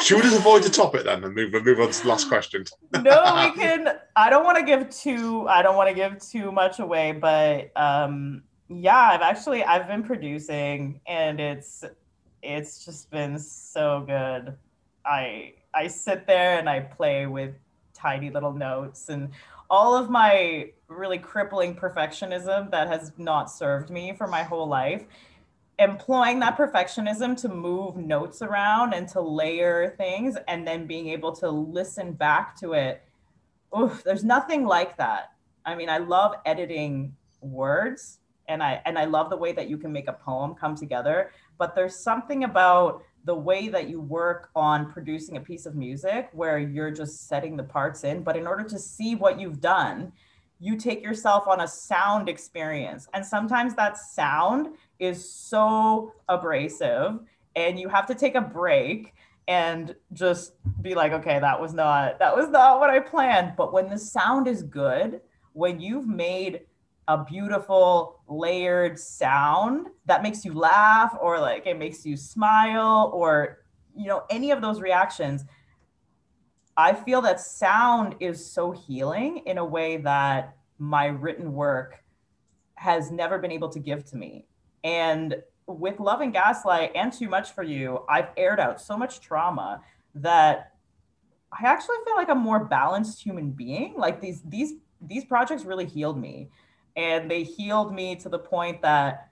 Should 0.00 0.16
we 0.16 0.22
just 0.22 0.38
avoid 0.38 0.62
the 0.62 0.70
topic 0.70 1.04
then 1.04 1.22
and 1.22 1.34
move 1.34 1.52
move 1.52 1.80
on 1.80 1.90
to 1.90 2.02
the 2.02 2.08
last 2.08 2.28
question? 2.28 2.64
no, 2.92 3.00
we 3.02 3.60
can. 3.60 3.98
I 4.16 4.30
don't 4.30 4.44
want 4.44 4.56
to 4.56 4.64
give 4.64 4.88
too. 4.90 5.46
I 5.48 5.62
don't 5.62 5.76
want 5.76 5.90
to 5.90 5.94
give 5.94 6.18
too 6.18 6.50
much 6.50 6.78
away, 6.78 7.12
but 7.12 7.72
um, 7.76 8.42
yeah, 8.68 9.10
I've 9.12 9.20
actually 9.20 9.64
I've 9.64 9.86
been 9.86 10.02
producing, 10.02 11.00
and 11.06 11.40
it's 11.40 11.84
it's 12.42 12.84
just 12.84 13.10
been 13.10 13.38
so 13.38 14.04
good. 14.06 14.56
I 15.06 15.54
I 15.74 15.86
sit 15.88 16.26
there 16.26 16.58
and 16.58 16.68
I 16.68 16.80
play 16.80 17.26
with 17.26 17.54
tiny 17.94 18.30
little 18.30 18.52
notes 18.52 19.08
and 19.08 19.30
all 19.68 19.96
of 19.96 20.10
my 20.10 20.70
really 20.88 21.18
crippling 21.18 21.74
perfectionism 21.74 22.70
that 22.70 22.88
has 22.88 23.12
not 23.16 23.50
served 23.50 23.90
me 23.90 24.12
for 24.16 24.26
my 24.26 24.42
whole 24.42 24.68
life 24.68 25.04
employing 25.78 26.40
that 26.40 26.56
perfectionism 26.56 27.38
to 27.38 27.48
move 27.48 27.96
notes 27.96 28.40
around 28.40 28.94
and 28.94 29.08
to 29.08 29.20
layer 29.20 29.94
things 29.98 30.36
and 30.48 30.66
then 30.66 30.86
being 30.86 31.08
able 31.08 31.32
to 31.32 31.50
listen 31.50 32.12
back 32.12 32.58
to 32.58 32.72
it 32.72 33.02
oof, 33.78 34.02
there's 34.04 34.24
nothing 34.24 34.64
like 34.64 34.96
that. 34.96 35.32
I 35.64 35.74
mean 35.74 35.88
i 35.88 35.98
love 35.98 36.34
editing 36.44 37.14
words 37.40 38.18
and 38.48 38.62
i 38.62 38.80
and 38.86 38.98
i 38.98 39.04
love 39.04 39.30
the 39.30 39.36
way 39.36 39.52
that 39.52 39.68
you 39.68 39.76
can 39.76 39.92
make 39.92 40.08
a 40.08 40.12
poem 40.12 40.54
come 40.54 40.76
together 40.76 41.32
but 41.58 41.74
there's 41.74 41.96
something 41.96 42.44
about 42.44 43.02
the 43.26 43.34
way 43.34 43.68
that 43.68 43.88
you 43.88 44.00
work 44.00 44.50
on 44.56 44.90
producing 44.90 45.36
a 45.36 45.40
piece 45.40 45.66
of 45.66 45.74
music 45.74 46.30
where 46.32 46.58
you're 46.58 46.90
just 46.90 47.28
setting 47.28 47.56
the 47.56 47.62
parts 47.62 48.04
in 48.04 48.22
but 48.22 48.36
in 48.36 48.46
order 48.46 48.64
to 48.64 48.78
see 48.78 49.14
what 49.14 49.38
you've 49.38 49.60
done 49.60 50.12
you 50.58 50.76
take 50.76 51.02
yourself 51.02 51.46
on 51.46 51.60
a 51.60 51.68
sound 51.68 52.28
experience. 52.28 53.08
And 53.12 53.24
sometimes 53.24 53.74
that 53.74 53.98
sound 53.98 54.68
is 54.98 55.28
so 55.28 56.12
abrasive 56.28 57.20
and 57.54 57.78
you 57.78 57.88
have 57.88 58.06
to 58.06 58.14
take 58.14 58.34
a 58.34 58.40
break 58.40 59.14
and 59.48 59.94
just 60.12 60.54
be 60.82 60.94
like 60.94 61.12
okay 61.12 61.38
that 61.38 61.60
was 61.60 61.72
not 61.72 62.18
that 62.18 62.34
was 62.34 62.48
not 62.48 62.80
what 62.80 62.90
i 62.90 62.98
planned. 62.98 63.54
But 63.56 63.72
when 63.72 63.88
the 63.88 63.98
sound 63.98 64.48
is 64.48 64.62
good 64.62 65.20
when 65.52 65.80
you've 65.80 66.08
made 66.08 66.62
a 67.08 67.24
beautiful 67.24 68.20
layered 68.28 68.98
sound 68.98 69.88
that 70.06 70.22
makes 70.22 70.44
you 70.44 70.52
laugh 70.52 71.16
or 71.20 71.38
like 71.38 71.66
it 71.66 71.78
makes 71.78 72.04
you 72.04 72.16
smile 72.16 73.10
or 73.14 73.64
you 73.94 74.06
know 74.06 74.24
any 74.28 74.50
of 74.50 74.60
those 74.60 74.80
reactions 74.80 75.44
i 76.76 76.92
feel 76.92 77.22
that 77.22 77.38
sound 77.40 78.16
is 78.18 78.44
so 78.44 78.72
healing 78.72 79.42
in 79.46 79.58
a 79.58 79.64
way 79.64 79.96
that 79.96 80.56
my 80.78 81.06
written 81.06 81.52
work 81.52 82.02
has 82.74 83.10
never 83.10 83.38
been 83.38 83.50
able 83.50 83.68
to 83.70 83.78
give 83.78 84.04
to 84.04 84.16
me. 84.16 84.46
And 84.84 85.36
with 85.66 85.98
love 85.98 86.20
and 86.20 86.32
gaslight 86.32 86.92
and 86.94 87.12
too 87.12 87.28
much 87.28 87.50
for 87.50 87.64
you 87.64 88.04
i've 88.08 88.28
aired 88.36 88.60
out 88.60 88.80
so 88.80 88.96
much 88.96 89.20
trauma 89.20 89.80
that 90.14 90.74
i 91.52 91.66
actually 91.66 91.96
feel 92.04 92.14
like 92.14 92.28
a 92.28 92.34
more 92.36 92.64
balanced 92.64 93.20
human 93.20 93.50
being. 93.50 93.94
Like 93.96 94.20
these 94.20 94.42
these 94.42 94.74
these 95.00 95.24
projects 95.24 95.64
really 95.64 95.86
healed 95.86 96.20
me 96.20 96.50
and 96.96 97.30
they 97.30 97.42
healed 97.42 97.94
me 97.94 98.16
to 98.16 98.28
the 98.28 98.38
point 98.38 98.82
that 98.82 99.28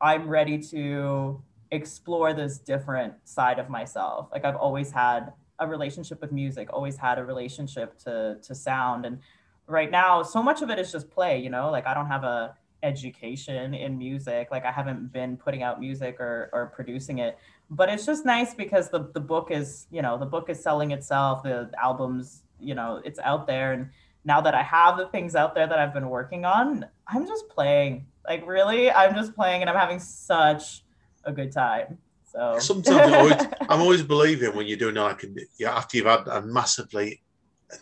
I'm 0.00 0.28
ready 0.28 0.58
to 0.70 1.42
explore 1.70 2.32
this 2.32 2.58
different 2.58 3.14
side 3.24 3.58
of 3.58 3.68
myself. 3.68 4.28
Like 4.32 4.44
I've 4.44 4.56
always 4.56 4.92
had 4.92 5.32
a 5.58 5.66
relationship 5.66 6.20
with 6.20 6.32
music, 6.32 6.68
always 6.72 6.96
had 6.96 7.18
a 7.18 7.24
relationship 7.24 7.98
to 8.04 8.38
to 8.42 8.54
sound 8.54 9.04
and 9.04 9.18
right 9.66 9.90
now 9.90 10.22
so 10.22 10.42
much 10.42 10.62
of 10.62 10.70
it 10.70 10.78
is 10.78 10.90
just 10.92 11.10
play, 11.10 11.38
you 11.38 11.50
know? 11.50 11.70
Like 11.70 11.86
I 11.86 11.94
don't 11.94 12.06
have 12.06 12.24
a 12.24 12.54
education 12.82 13.74
in 13.74 13.98
music. 13.98 14.48
Like 14.50 14.64
I 14.64 14.70
haven't 14.70 15.12
been 15.12 15.36
putting 15.36 15.62
out 15.62 15.80
music 15.80 16.20
or 16.20 16.48
or 16.52 16.66
producing 16.66 17.18
it. 17.18 17.36
But 17.70 17.88
it's 17.88 18.06
just 18.06 18.24
nice 18.24 18.54
because 18.54 18.88
the 18.90 19.10
the 19.12 19.20
book 19.20 19.50
is, 19.50 19.86
you 19.90 20.00
know, 20.00 20.16
the 20.16 20.26
book 20.26 20.48
is 20.48 20.62
selling 20.62 20.92
itself, 20.92 21.42
the 21.42 21.70
albums, 21.82 22.44
you 22.60 22.74
know, 22.74 23.02
it's 23.04 23.18
out 23.18 23.46
there 23.46 23.72
and 23.72 23.90
now 24.28 24.42
that 24.42 24.54
I 24.54 24.62
have 24.62 24.98
the 24.98 25.08
things 25.08 25.34
out 25.34 25.54
there 25.54 25.66
that 25.66 25.78
I've 25.78 25.94
been 25.94 26.10
working 26.10 26.44
on, 26.44 26.86
I'm 27.08 27.26
just 27.26 27.48
playing. 27.48 28.06
Like 28.26 28.46
really, 28.46 28.90
I'm 28.90 29.14
just 29.14 29.34
playing 29.34 29.62
and 29.62 29.70
I'm 29.70 29.76
having 29.76 29.98
such 29.98 30.84
a 31.24 31.32
good 31.32 31.50
time. 31.50 31.98
So 32.30 32.58
sometimes 32.60 33.00
I'm 33.00 33.14
always, 33.14 33.46
I'm 33.70 33.80
always 33.80 34.02
believing 34.02 34.54
when 34.54 34.66
you're 34.66 34.76
doing 34.76 34.96
like 34.96 35.24
yeah, 35.58 35.74
after 35.74 35.96
you've 35.96 36.06
had 36.06 36.28
a 36.28 36.42
massively 36.42 37.22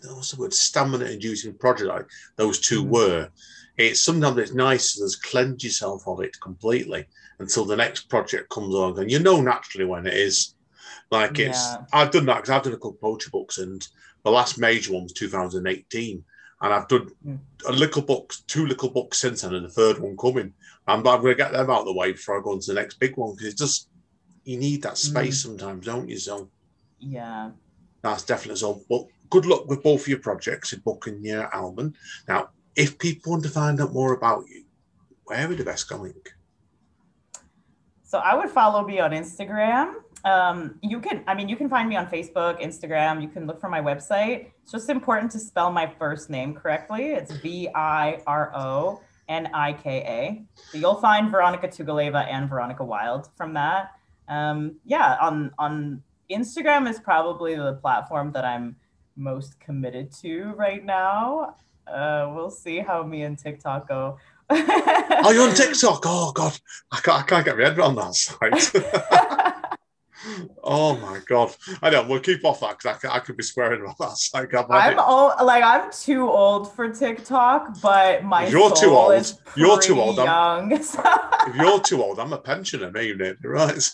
what's 0.08 0.30
the 0.30 0.40
word 0.40 0.54
stamina 0.54 1.04
inducing 1.04 1.54
project 1.54 1.88
like 1.88 2.06
those 2.36 2.60
2 2.60 2.82
mm-hmm. 2.82 2.90
were. 2.90 3.28
It's 3.76 4.00
sometimes 4.00 4.38
it's 4.38 4.54
nice 4.54 4.94
to 4.94 5.00
just 5.00 5.22
cleanse 5.22 5.62
yourself 5.62 6.06
of 6.06 6.22
it 6.22 6.40
completely 6.40 7.06
until 7.40 7.66
the 7.66 7.76
next 7.76 8.08
project 8.08 8.48
comes 8.48 8.74
on, 8.74 8.98
and 8.98 9.10
you 9.10 9.18
know 9.18 9.42
naturally 9.42 9.84
when 9.84 10.06
it 10.06 10.14
is. 10.14 10.54
Like 11.10 11.38
it's, 11.38 11.72
yeah. 11.72 11.82
I've 11.92 12.10
done 12.10 12.26
that 12.26 12.36
because 12.36 12.50
I've 12.50 12.62
done 12.62 12.72
a 12.72 12.76
couple 12.76 12.92
of 12.92 13.00
poetry 13.00 13.30
books, 13.30 13.58
and 13.58 13.86
the 14.24 14.30
last 14.30 14.58
major 14.58 14.92
one 14.92 15.02
was 15.02 15.12
2018, 15.12 16.24
and 16.60 16.72
I've 16.72 16.88
done 16.88 17.10
mm. 17.26 17.38
a 17.66 17.72
little 17.72 18.02
book, 18.02 18.34
two 18.46 18.66
little 18.66 18.90
books 18.90 19.18
since 19.18 19.42
then, 19.42 19.54
and 19.54 19.66
the 19.66 19.70
third 19.70 19.98
one 19.98 20.16
coming. 20.16 20.54
I'm, 20.86 21.06
I'm 21.06 21.20
going 21.20 21.24
to 21.26 21.34
get 21.34 21.52
them 21.52 21.70
out 21.70 21.80
of 21.80 21.86
the 21.86 21.92
way 21.92 22.12
before 22.12 22.38
I 22.38 22.42
go 22.42 22.52
on 22.52 22.60
to 22.60 22.72
the 22.72 22.80
next 22.80 22.98
big 23.00 23.16
one 23.16 23.32
because 23.32 23.48
it's 23.48 23.60
just 23.60 23.88
you 24.44 24.56
need 24.56 24.82
that 24.82 24.98
space 24.98 25.40
mm. 25.40 25.46
sometimes, 25.46 25.86
don't 25.86 26.08
you? 26.08 26.18
So 26.18 26.48
yeah, 26.98 27.50
that's 28.02 28.22
definitely 28.22 28.56
so. 28.56 28.82
Well, 28.88 29.08
good 29.30 29.46
luck 29.46 29.66
with 29.66 29.82
both 29.82 30.02
of 30.02 30.08
your 30.08 30.20
projects, 30.20 30.72
your 30.72 30.80
book 30.80 31.06
and 31.06 31.22
your 31.24 31.54
album. 31.54 31.94
Now, 32.28 32.50
if 32.74 32.98
people 32.98 33.32
want 33.32 33.44
to 33.44 33.50
find 33.50 33.80
out 33.80 33.92
more 33.92 34.12
about 34.12 34.44
you, 34.48 34.64
where 35.24 35.50
are 35.50 35.54
the 35.54 35.64
best 35.64 35.88
going? 35.88 36.14
So 38.04 38.18
I 38.18 38.36
would 38.36 38.50
follow 38.50 38.86
me 38.86 39.00
on 39.00 39.10
Instagram 39.10 39.94
um, 40.26 40.74
you 40.82 41.00
can, 41.00 41.22
I 41.28 41.34
mean, 41.34 41.48
you 41.48 41.54
can 41.54 41.68
find 41.68 41.88
me 41.88 41.94
on 41.94 42.08
Facebook, 42.08 42.60
Instagram. 42.60 43.22
You 43.22 43.28
can 43.28 43.46
look 43.46 43.60
for 43.60 43.68
my 43.68 43.80
website. 43.80 44.48
It's 44.62 44.72
just 44.72 44.90
important 44.90 45.30
to 45.32 45.38
spell 45.38 45.70
my 45.70 45.86
first 45.86 46.28
name 46.28 46.52
correctly. 46.52 47.12
It's 47.12 47.30
V 47.30 47.68
I 47.76 48.20
R 48.26 48.52
O 48.54 49.00
N 49.28 49.48
I 49.54 49.72
K 49.72 49.98
A. 49.98 50.42
So 50.70 50.78
you'll 50.78 51.00
find 51.00 51.30
Veronika 51.30 51.68
Tugaleva 51.68 52.26
and 52.28 52.50
Veronika 52.50 52.84
Wild 52.84 53.28
from 53.36 53.54
that. 53.54 53.92
Um, 54.28 54.76
yeah, 54.84 55.16
on 55.20 55.52
on 55.58 56.02
Instagram 56.28 56.90
is 56.90 56.98
probably 56.98 57.54
the 57.54 57.74
platform 57.74 58.32
that 58.32 58.44
I'm 58.44 58.74
most 59.16 59.60
committed 59.60 60.12
to 60.22 60.54
right 60.56 60.84
now. 60.84 61.54
Uh, 61.86 62.32
we'll 62.34 62.50
see 62.50 62.80
how 62.80 63.04
me 63.04 63.22
and 63.22 63.38
TikTok 63.38 63.86
go. 63.86 64.18
oh, 64.50 65.30
you're 65.32 65.48
on 65.48 65.54
TikTok? 65.54 66.02
Oh 66.04 66.32
God, 66.32 66.58
I 66.90 66.98
can't, 66.98 67.22
I 67.22 67.22
can't 67.22 67.44
get 67.44 67.56
my 67.56 67.62
head 67.62 67.78
around 67.78 67.94
that 67.94 68.14
site. 68.16 69.32
Oh 70.62 70.96
my 70.96 71.20
god! 71.26 71.54
I 71.82 71.90
know 71.90 72.06
we'll 72.06 72.20
keep 72.20 72.44
off 72.44 72.60
that 72.60 72.78
because 72.78 73.04
I, 73.04 73.16
I, 73.16 73.20
could 73.20 73.36
be 73.36 73.42
swearing 73.42 73.82
about 73.82 73.98
that. 73.98 74.18
Like, 74.34 74.54
I'm 74.54 74.98
old, 74.98 75.32
like 75.42 75.62
I'm 75.62 75.90
too 75.92 76.28
old 76.28 76.72
for 76.74 76.88
TikTok, 76.92 77.80
but 77.80 78.24
my 78.24 78.46
you're 78.48 78.74
too 78.74 78.90
old. 78.90 79.38
you're 79.56 79.80
too 79.80 80.00
old. 80.00 80.18
I'm, 80.18 80.72
if 80.72 80.96
you're 81.54 81.80
too 81.80 82.02
old, 82.02 82.18
I'm 82.18 82.32
a 82.32 82.38
pensioner, 82.38 82.90
maybe 82.90 83.34
right? 83.44 83.90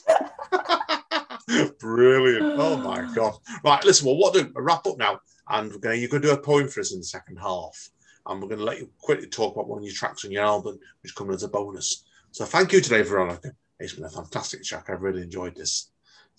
Brilliant! 1.80 2.54
Oh 2.58 2.76
my 2.78 3.12
god! 3.14 3.34
Right, 3.64 3.84
listen. 3.84 4.06
Well, 4.06 4.16
what 4.16 4.32
do 4.32 4.44
we 4.44 4.50
wrap 4.56 4.86
up 4.86 4.98
now, 4.98 5.20
and 5.48 5.70
we're 5.72 5.78
going. 5.78 6.00
You're 6.00 6.08
going 6.08 6.22
to 6.22 6.28
do 6.28 6.34
a 6.34 6.38
poem 6.38 6.68
for 6.68 6.80
us 6.80 6.92
in 6.92 6.98
the 6.98 7.04
second 7.04 7.36
half, 7.36 7.90
and 8.26 8.40
we're 8.40 8.48
going 8.48 8.60
to 8.60 8.64
let 8.64 8.78
you 8.78 8.88
quickly 8.98 9.28
talk 9.28 9.54
about 9.54 9.68
one 9.68 9.80
of 9.80 9.84
your 9.84 9.94
tracks 9.94 10.24
on 10.24 10.30
your 10.30 10.44
album, 10.44 10.78
which 11.02 11.14
coming 11.14 11.34
as 11.34 11.42
a 11.42 11.48
bonus. 11.48 12.04
So, 12.30 12.44
thank 12.44 12.72
you 12.72 12.80
today, 12.80 13.02
Veronika. 13.02 13.52
It's 13.78 13.94
been 13.94 14.04
a 14.04 14.10
fantastic 14.10 14.62
track. 14.62 14.88
I've 14.88 15.02
really 15.02 15.22
enjoyed 15.22 15.56
this. 15.56 15.91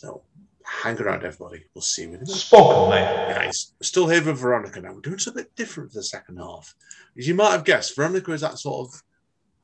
So 0.04 0.22
hang 0.66 1.00
around, 1.00 1.24
everybody. 1.24 1.64
We'll 1.74 1.82
see 1.82 2.02
you 2.02 2.16
in 2.16 2.22
a. 2.22 2.26
Spoken, 2.26 2.90
mate. 2.90 3.36
Guys, 3.36 3.72
we're 3.80 3.86
still 3.86 4.10
here 4.10 4.22
with 4.22 4.38
Veronika 4.38 4.82
now. 4.82 4.92
We're 4.92 5.00
doing 5.00 5.18
something 5.18 5.46
different 5.56 5.92
for 5.92 6.00
the 6.00 6.04
second 6.04 6.38
half. 6.38 6.76
As 7.18 7.26
you 7.26 7.36
might 7.36 7.52
have 7.52 7.64
guessed, 7.64 7.96
Veronika 7.96 8.34
is 8.34 8.42
that 8.42 8.60
sort 8.60 8.90
of 8.90 9.02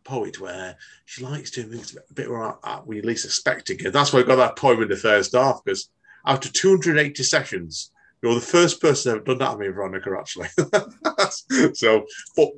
poet 0.06 0.40
where 0.40 0.78
she 1.04 1.26
likes 1.26 1.52
doing 1.52 1.72
things 1.72 1.94
a 1.94 2.14
bit 2.14 2.30
where 2.30 2.56
uh, 2.64 2.82
we 2.86 3.02
least 3.02 3.26
expecting 3.26 3.80
it. 3.82 3.92
That's 3.92 4.14
why 4.14 4.22
I 4.22 4.24
got 4.24 4.38
that 4.38 4.56
poem 4.56 4.82
in 4.82 4.88
the 4.88 4.96
first 4.96 5.34
half 5.34 5.62
because 5.66 5.90
after 6.26 6.50
280 6.50 7.22
sessions, 7.22 7.92
you're 8.22 8.34
the 8.34 8.40
first 8.40 8.80
person 8.80 9.12
to 9.12 9.18
have 9.18 9.26
done 9.26 9.40
that 9.40 9.52
to 9.52 9.58
me, 9.58 9.68
Veronika, 9.68 10.16
actually. 10.18 10.48
so, 11.74 12.06
but 12.38 12.50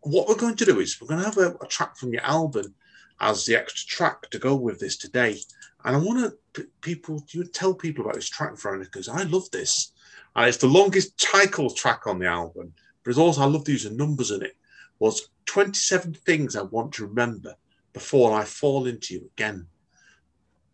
what 0.00 0.26
we're 0.26 0.36
going 0.36 0.56
to 0.56 0.64
do 0.64 0.80
is 0.80 0.98
we're 0.98 1.08
going 1.08 1.20
to 1.20 1.26
have 1.26 1.36
a, 1.36 1.54
a 1.62 1.66
track 1.66 1.98
from 1.98 2.14
your 2.14 2.22
album 2.22 2.74
as 3.20 3.44
the 3.44 3.56
extra 3.56 3.86
track 3.86 4.30
to 4.30 4.38
go 4.38 4.54
with 4.54 4.80
this 4.80 4.96
today. 4.96 5.38
And 5.84 5.96
I 5.96 5.98
want 5.98 6.34
to 6.54 6.66
people 6.80 7.24
you 7.30 7.44
tell 7.44 7.74
people 7.74 8.04
about 8.04 8.16
this 8.16 8.28
track, 8.28 8.56
Veronika, 8.56 8.90
because 8.92 9.08
I 9.08 9.22
love 9.22 9.50
this. 9.50 9.92
And 10.36 10.48
it's 10.48 10.58
the 10.58 10.66
longest 10.66 11.18
title 11.18 11.70
track 11.70 12.06
on 12.06 12.18
the 12.18 12.26
album, 12.26 12.72
but 13.02 13.10
it's 13.10 13.18
also 13.18 13.42
I 13.42 13.46
love 13.46 13.68
using 13.68 13.96
numbers 13.96 14.30
in 14.30 14.42
it. 14.42 14.56
Was 14.98 15.30
27 15.46 16.14
things 16.14 16.54
I 16.54 16.62
want 16.62 16.92
to 16.94 17.06
remember 17.06 17.54
before 17.92 18.38
I 18.38 18.44
fall 18.44 18.86
into 18.86 19.14
you 19.14 19.30
again. 19.36 19.66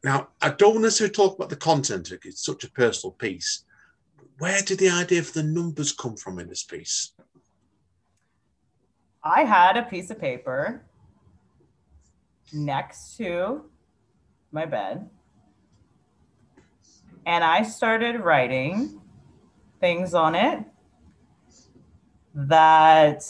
Now, 0.02 0.28
I 0.42 0.50
don't 0.50 0.82
necessarily 0.82 1.14
talk 1.14 1.36
about 1.36 1.48
the 1.48 1.56
content 1.56 2.10
because 2.10 2.34
it's 2.34 2.44
such 2.44 2.64
a 2.64 2.70
personal 2.70 3.12
piece. 3.12 3.64
Where 4.38 4.60
did 4.60 4.78
the 4.78 4.90
idea 4.90 5.22
for 5.22 5.32
the 5.32 5.42
numbers 5.42 5.92
come 5.92 6.16
from 6.16 6.38
in 6.38 6.48
this 6.48 6.62
piece? 6.62 7.12
I 9.24 9.44
had 9.44 9.76
a 9.76 9.82
piece 9.82 10.10
of 10.10 10.20
paper 10.20 10.84
next 12.52 13.16
to 13.16 13.64
my 14.56 14.66
bed 14.66 15.08
and 17.26 17.42
I 17.42 17.64
started 17.64 18.20
writing 18.20 19.00
things 19.80 20.14
on 20.14 20.36
it 20.36 20.60
that 22.34 23.24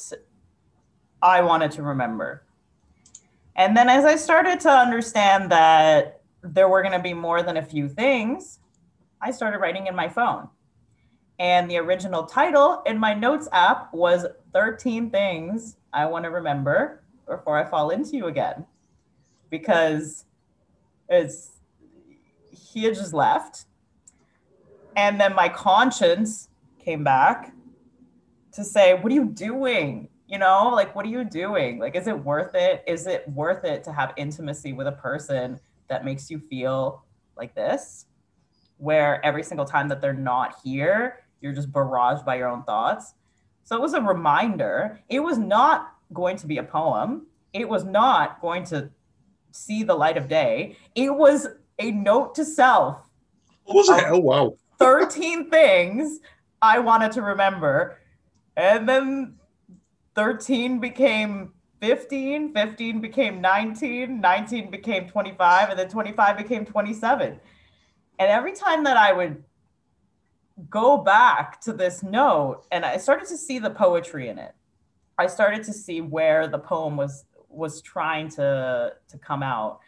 I 1.22 1.40
wanted 1.40 1.70
to 1.72 1.82
remember. 1.82 2.44
And 3.56 3.74
then 3.74 3.88
as 3.88 4.04
I 4.04 4.16
started 4.16 4.60
to 4.60 4.70
understand 4.70 5.50
that 5.50 6.20
there 6.42 6.68
were 6.68 6.82
going 6.82 6.92
to 6.92 7.02
be 7.02 7.14
more 7.14 7.42
than 7.42 7.56
a 7.56 7.62
few 7.62 7.88
things, 7.88 8.60
I 9.22 9.30
started 9.30 9.58
writing 9.58 9.86
in 9.86 9.96
my 9.96 10.10
phone. 10.10 10.48
And 11.38 11.70
the 11.70 11.78
original 11.78 12.24
title 12.24 12.82
in 12.84 12.98
my 12.98 13.14
notes 13.14 13.48
app 13.50 13.92
was 13.94 14.26
13 14.52 15.10
Things 15.10 15.78
I 15.92 16.04
Want 16.04 16.24
to 16.24 16.30
Remember 16.30 17.02
Before 17.26 17.56
I 17.56 17.64
Fall 17.64 17.90
Into 17.90 18.16
You 18.16 18.26
Again. 18.26 18.66
Because 19.48 20.25
it's 21.08 21.50
he 22.50 22.84
had 22.84 22.94
just 22.94 23.12
left. 23.12 23.64
And 24.96 25.20
then 25.20 25.34
my 25.34 25.48
conscience 25.48 26.48
came 26.78 27.04
back 27.04 27.52
to 28.52 28.64
say, 28.64 28.94
What 28.94 29.12
are 29.12 29.14
you 29.14 29.26
doing? 29.26 30.08
You 30.28 30.38
know, 30.38 30.70
like, 30.74 30.94
what 30.96 31.06
are 31.06 31.08
you 31.08 31.22
doing? 31.22 31.78
Like, 31.78 31.94
is 31.94 32.08
it 32.08 32.24
worth 32.24 32.54
it? 32.54 32.82
Is 32.86 33.06
it 33.06 33.28
worth 33.28 33.64
it 33.64 33.84
to 33.84 33.92
have 33.92 34.12
intimacy 34.16 34.72
with 34.72 34.88
a 34.88 34.92
person 34.92 35.60
that 35.88 36.04
makes 36.04 36.30
you 36.30 36.40
feel 36.40 37.04
like 37.36 37.54
this? 37.54 38.06
Where 38.78 39.24
every 39.24 39.44
single 39.44 39.66
time 39.66 39.88
that 39.88 40.00
they're 40.00 40.12
not 40.12 40.56
here, 40.64 41.20
you're 41.40 41.52
just 41.52 41.70
barraged 41.70 42.24
by 42.24 42.36
your 42.36 42.48
own 42.48 42.64
thoughts. 42.64 43.14
So 43.62 43.76
it 43.76 43.80
was 43.80 43.94
a 43.94 44.00
reminder. 44.00 45.00
It 45.08 45.20
was 45.20 45.38
not 45.38 45.94
going 46.12 46.36
to 46.38 46.46
be 46.46 46.58
a 46.58 46.62
poem. 46.62 47.26
It 47.52 47.68
was 47.68 47.84
not 47.84 48.40
going 48.40 48.64
to 48.64 48.90
see 49.56 49.82
the 49.82 49.94
light 49.94 50.16
of 50.16 50.28
day. 50.28 50.76
It 50.94 51.14
was 51.14 51.46
a 51.78 51.90
note 51.90 52.34
to 52.36 52.44
self. 52.44 53.02
What 53.64 53.74
was 53.74 53.88
it? 53.88 54.04
Oh, 54.08 54.18
wow. 54.18 54.56
13 54.78 55.50
things 55.50 56.20
I 56.60 56.78
wanted 56.78 57.12
to 57.12 57.22
remember. 57.22 57.98
And 58.56 58.88
then 58.88 59.36
13 60.14 60.78
became 60.78 61.52
15, 61.80 62.52
15 62.54 63.00
became 63.00 63.40
19, 63.40 64.20
19 64.20 64.70
became 64.70 65.08
25, 65.08 65.70
and 65.70 65.78
then 65.78 65.88
25 65.88 66.38
became 66.38 66.64
27. 66.64 67.40
And 68.18 68.30
every 68.30 68.52
time 68.52 68.84
that 68.84 68.96
I 68.96 69.12
would 69.12 69.44
go 70.70 70.96
back 70.96 71.60
to 71.62 71.72
this 71.72 72.02
note, 72.02 72.62
and 72.72 72.84
I 72.84 72.96
started 72.96 73.28
to 73.28 73.36
see 73.36 73.58
the 73.58 73.70
poetry 73.70 74.28
in 74.28 74.38
it, 74.38 74.54
I 75.18 75.26
started 75.26 75.64
to 75.64 75.72
see 75.72 76.00
where 76.00 76.46
the 76.46 76.58
poem 76.58 76.96
was 76.96 77.24
was 77.56 77.82
trying 77.82 78.28
to 78.30 78.92
to 79.08 79.18
come 79.18 79.42
out. 79.42 79.80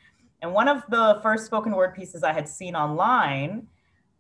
And 0.43 0.53
one 0.53 0.69
of 0.69 0.83
the 0.89 1.21
first 1.23 1.47
spoken 1.47 1.73
word 1.73 1.95
pieces 1.95 2.23
I 2.23 2.33
had 2.33 2.49
seen 2.49 2.77
online, 2.77 3.67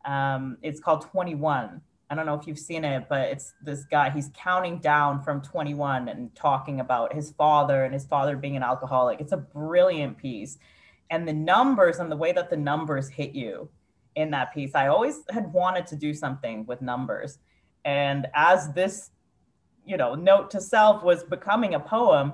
um, 0.05 0.59
it's 0.62 0.80
called 0.80 1.03
21. 1.03 1.80
I 2.11 2.14
don't 2.14 2.26
know 2.26 2.34
if 2.34 2.46
you've 2.46 2.59
seen 2.59 2.84
it, 2.84 3.05
but 3.09 3.28
it's 3.28 3.55
this 3.62 3.84
guy, 3.84 4.11
he's 4.11 4.30
counting 4.34 4.78
down 4.78 5.22
from 5.22 5.42
21 5.42 6.09
and 6.09 6.34
talking 6.34 6.80
about 6.80 7.12
his 7.12 7.32
father 7.32 7.84
and 7.84 7.92
his 7.92 8.07
father 8.07 8.36
being 8.36 8.57
an 8.57 8.62
alcoholic. 8.62 9.20
It's 9.20 9.32
a 9.32 9.36
brilliant 9.36 10.16
piece. 10.18 10.59
and 11.11 11.26
the 11.26 11.32
numbers 11.32 11.99
and 12.01 12.11
the 12.12 12.16
way 12.16 12.32
that 12.32 12.51
the 12.51 12.57
numbers 12.57 13.09
hit 13.09 13.32
you 13.34 13.68
in 14.14 14.30
that 14.32 14.53
piece. 14.53 14.74
I 14.74 14.88
always 14.88 15.22
had 15.30 15.53
wanted 15.53 15.86
to 15.86 15.96
do 15.96 16.12
something 16.12 16.66
with 16.66 16.82
numbers. 16.82 17.38
And 17.84 18.26
as 18.34 18.72
this, 18.72 19.11
you 19.86 19.96
know, 19.96 20.14
note 20.14 20.51
to 20.51 20.61
self 20.61 21.03
was 21.03 21.22
becoming 21.24 21.74
a 21.74 21.80
poem, 21.80 22.32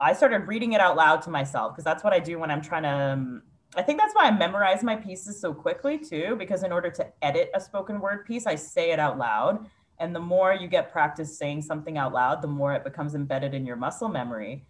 I 0.00 0.12
started 0.12 0.46
reading 0.46 0.72
it 0.72 0.80
out 0.80 0.96
loud 0.96 1.22
to 1.22 1.30
myself 1.30 1.72
because 1.72 1.84
that's 1.84 2.04
what 2.04 2.12
I 2.12 2.18
do 2.18 2.38
when 2.38 2.50
I'm 2.50 2.60
trying 2.60 2.82
to. 2.82 2.88
Um, 2.88 3.42
I 3.76 3.82
think 3.82 3.98
that's 4.00 4.14
why 4.14 4.24
I 4.24 4.30
memorize 4.30 4.82
my 4.82 4.96
pieces 4.96 5.40
so 5.40 5.52
quickly 5.52 5.98
too, 5.98 6.36
because 6.38 6.62
in 6.62 6.72
order 6.72 6.90
to 6.90 7.06
edit 7.22 7.50
a 7.54 7.60
spoken 7.60 8.00
word 8.00 8.24
piece, 8.26 8.46
I 8.46 8.54
say 8.54 8.92
it 8.92 8.98
out 8.98 9.18
loud. 9.18 9.66
And 9.98 10.14
the 10.14 10.20
more 10.20 10.52
you 10.52 10.68
get 10.68 10.92
practice 10.92 11.38
saying 11.38 11.62
something 11.62 11.96
out 11.96 12.12
loud, 12.12 12.42
the 12.42 12.48
more 12.48 12.74
it 12.74 12.84
becomes 12.84 13.14
embedded 13.14 13.54
in 13.54 13.64
your 13.64 13.76
muscle 13.76 14.08
memory. 14.08 14.64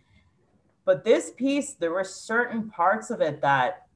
But 0.84 1.04
this 1.04 1.32
piece, 1.36 1.74
there 1.74 1.90
were 1.90 2.04
certain 2.04 2.70
parts 2.70 3.10
of 3.10 3.20
it 3.20 3.40
that 3.42 3.86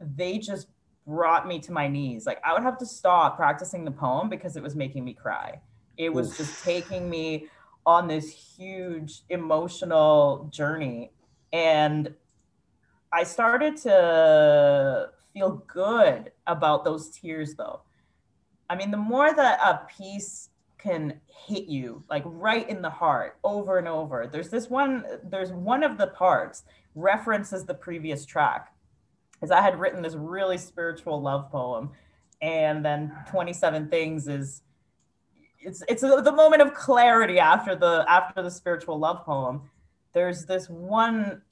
they 0.00 0.38
just 0.38 0.68
brought 1.06 1.46
me 1.46 1.58
to 1.60 1.72
my 1.72 1.88
knees. 1.88 2.26
Like 2.26 2.40
I 2.44 2.52
would 2.52 2.62
have 2.62 2.78
to 2.78 2.86
stop 2.86 3.36
practicing 3.36 3.84
the 3.84 3.90
poem 3.90 4.28
because 4.28 4.56
it 4.56 4.62
was 4.62 4.76
making 4.76 5.04
me 5.04 5.14
cry. 5.14 5.60
It 5.96 6.12
was 6.12 6.30
Oof. 6.30 6.38
just 6.38 6.64
taking 6.64 7.08
me 7.08 7.48
on 7.86 8.08
this 8.08 8.30
huge 8.56 9.22
emotional 9.28 10.48
journey. 10.52 11.12
And 11.52 12.14
I 13.12 13.24
started 13.24 13.76
to 13.78 15.10
feel 15.32 15.62
good 15.66 16.32
about 16.46 16.84
those 16.84 17.10
tears 17.10 17.54
though. 17.54 17.82
I 18.70 18.76
mean, 18.76 18.90
the 18.90 18.96
more 18.96 19.32
that 19.32 19.60
a 19.60 19.86
piece 19.98 20.48
can 20.78 21.20
hit 21.46 21.64
you 21.66 22.04
like 22.10 22.22
right 22.26 22.68
in 22.68 22.82
the 22.82 22.90
heart 22.90 23.38
over 23.42 23.78
and 23.78 23.88
over. 23.88 24.28
There's 24.30 24.50
this 24.50 24.68
one, 24.68 25.04
there's 25.22 25.50
one 25.50 25.82
of 25.82 25.96
the 25.96 26.08
parts 26.08 26.64
references 26.94 27.64
the 27.64 27.74
previous 27.74 28.26
track. 28.26 28.72
Because 29.32 29.50
I 29.50 29.60
had 29.60 29.78
written 29.78 30.02
this 30.02 30.14
really 30.14 30.58
spiritual 30.58 31.20
love 31.20 31.50
poem. 31.50 31.90
And 32.40 32.84
then 32.84 33.12
27 33.30 33.88
Things 33.88 34.28
is 34.28 34.62
it's 35.64 35.82
it's 35.88 36.02
the 36.02 36.32
moment 36.32 36.62
of 36.62 36.74
clarity 36.74 37.38
after 37.38 37.74
the 37.74 38.04
after 38.08 38.42
the 38.42 38.50
spiritual 38.50 38.98
love 38.98 39.24
poem. 39.24 39.62
There's 40.12 40.44
this 40.44 40.68
one 40.68 41.42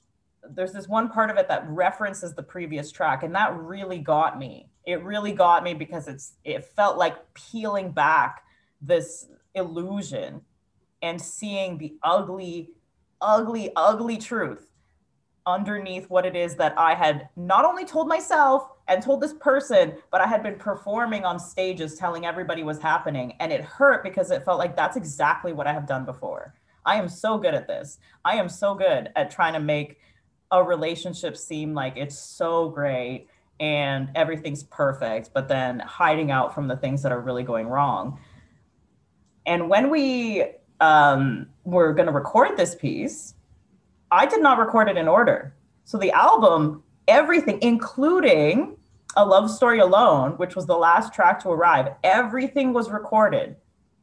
there's 0.49 0.73
this 0.73 0.87
one 0.87 1.09
part 1.09 1.29
of 1.29 1.37
it 1.37 1.47
that 1.47 1.67
references 1.67 2.33
the 2.33 2.43
previous 2.43 2.91
track 2.91 3.23
and 3.23 3.33
that 3.33 3.55
really 3.55 3.99
got 3.99 4.37
me 4.37 4.67
it 4.85 5.03
really 5.03 5.31
got 5.31 5.63
me 5.63 5.73
because 5.73 6.07
it's 6.07 6.33
it 6.43 6.65
felt 6.65 6.97
like 6.97 7.15
peeling 7.33 7.91
back 7.91 8.43
this 8.81 9.27
illusion 9.55 10.41
and 11.01 11.21
seeing 11.21 11.77
the 11.77 11.95
ugly, 12.03 12.71
ugly, 13.21 13.71
ugly 13.75 14.17
truth 14.17 14.67
underneath 15.45 16.09
what 16.09 16.25
it 16.25 16.35
is 16.35 16.55
that 16.55 16.77
I 16.77 16.95
had 16.95 17.29
not 17.35 17.65
only 17.65 17.85
told 17.85 18.07
myself 18.07 18.69
and 18.87 19.01
told 19.01 19.21
this 19.21 19.33
person, 19.33 19.95
but 20.11 20.21
I 20.21 20.27
had 20.27 20.43
been 20.43 20.55
performing 20.55 21.23
on 21.23 21.39
stages 21.39 21.95
telling 21.95 22.25
everybody 22.25 22.63
was 22.63 22.79
happening. 22.79 23.33
And 23.39 23.51
it 23.51 23.61
hurt 23.61 24.03
because 24.03 24.29
it 24.31 24.43
felt 24.43 24.59
like 24.59 24.75
that's 24.75 24.97
exactly 24.97 25.53
what 25.53 25.67
I 25.67 25.73
have 25.73 25.87
done 25.87 26.05
before. 26.05 26.53
I 26.85 26.97
am 26.97 27.07
so 27.07 27.37
good 27.37 27.53
at 27.53 27.67
this. 27.67 27.99
I 28.25 28.35
am 28.35 28.49
so 28.49 28.75
good 28.75 29.09
at 29.15 29.31
trying 29.31 29.53
to 29.53 29.59
make 29.59 29.99
a 30.51 30.61
relationship 30.63 31.37
seem 31.37 31.73
like 31.73 31.93
it's 31.95 32.17
so 32.17 32.69
great 32.69 33.27
and 33.59 34.09
everything's 34.15 34.63
perfect, 34.63 35.31
but 35.33 35.47
then 35.47 35.79
hiding 35.79 36.31
out 36.31 36.53
from 36.53 36.67
the 36.67 36.75
things 36.75 37.01
that 37.03 37.11
are 37.11 37.21
really 37.21 37.43
going 37.43 37.67
wrong. 37.67 38.19
And 39.45 39.69
when 39.69 39.89
we 39.89 40.45
um, 40.79 41.47
were 41.63 41.93
going 41.93 42.07
to 42.07 42.11
record 42.11 42.57
this 42.57 42.75
piece, 42.75 43.35
I 44.11 44.25
did 44.25 44.41
not 44.41 44.59
record 44.59 44.89
it 44.89 44.97
in 44.97 45.07
order. 45.07 45.55
So 45.85 45.97
the 45.97 46.11
album, 46.11 46.83
everything, 47.07 47.59
including 47.61 48.77
A 49.15 49.25
Love 49.25 49.49
Story 49.49 49.79
Alone, 49.79 50.31
which 50.33 50.55
was 50.55 50.65
the 50.65 50.77
last 50.77 51.13
track 51.13 51.39
to 51.43 51.49
arrive, 51.49 51.93
everything 52.03 52.73
was 52.73 52.89
recorded. 52.89 53.55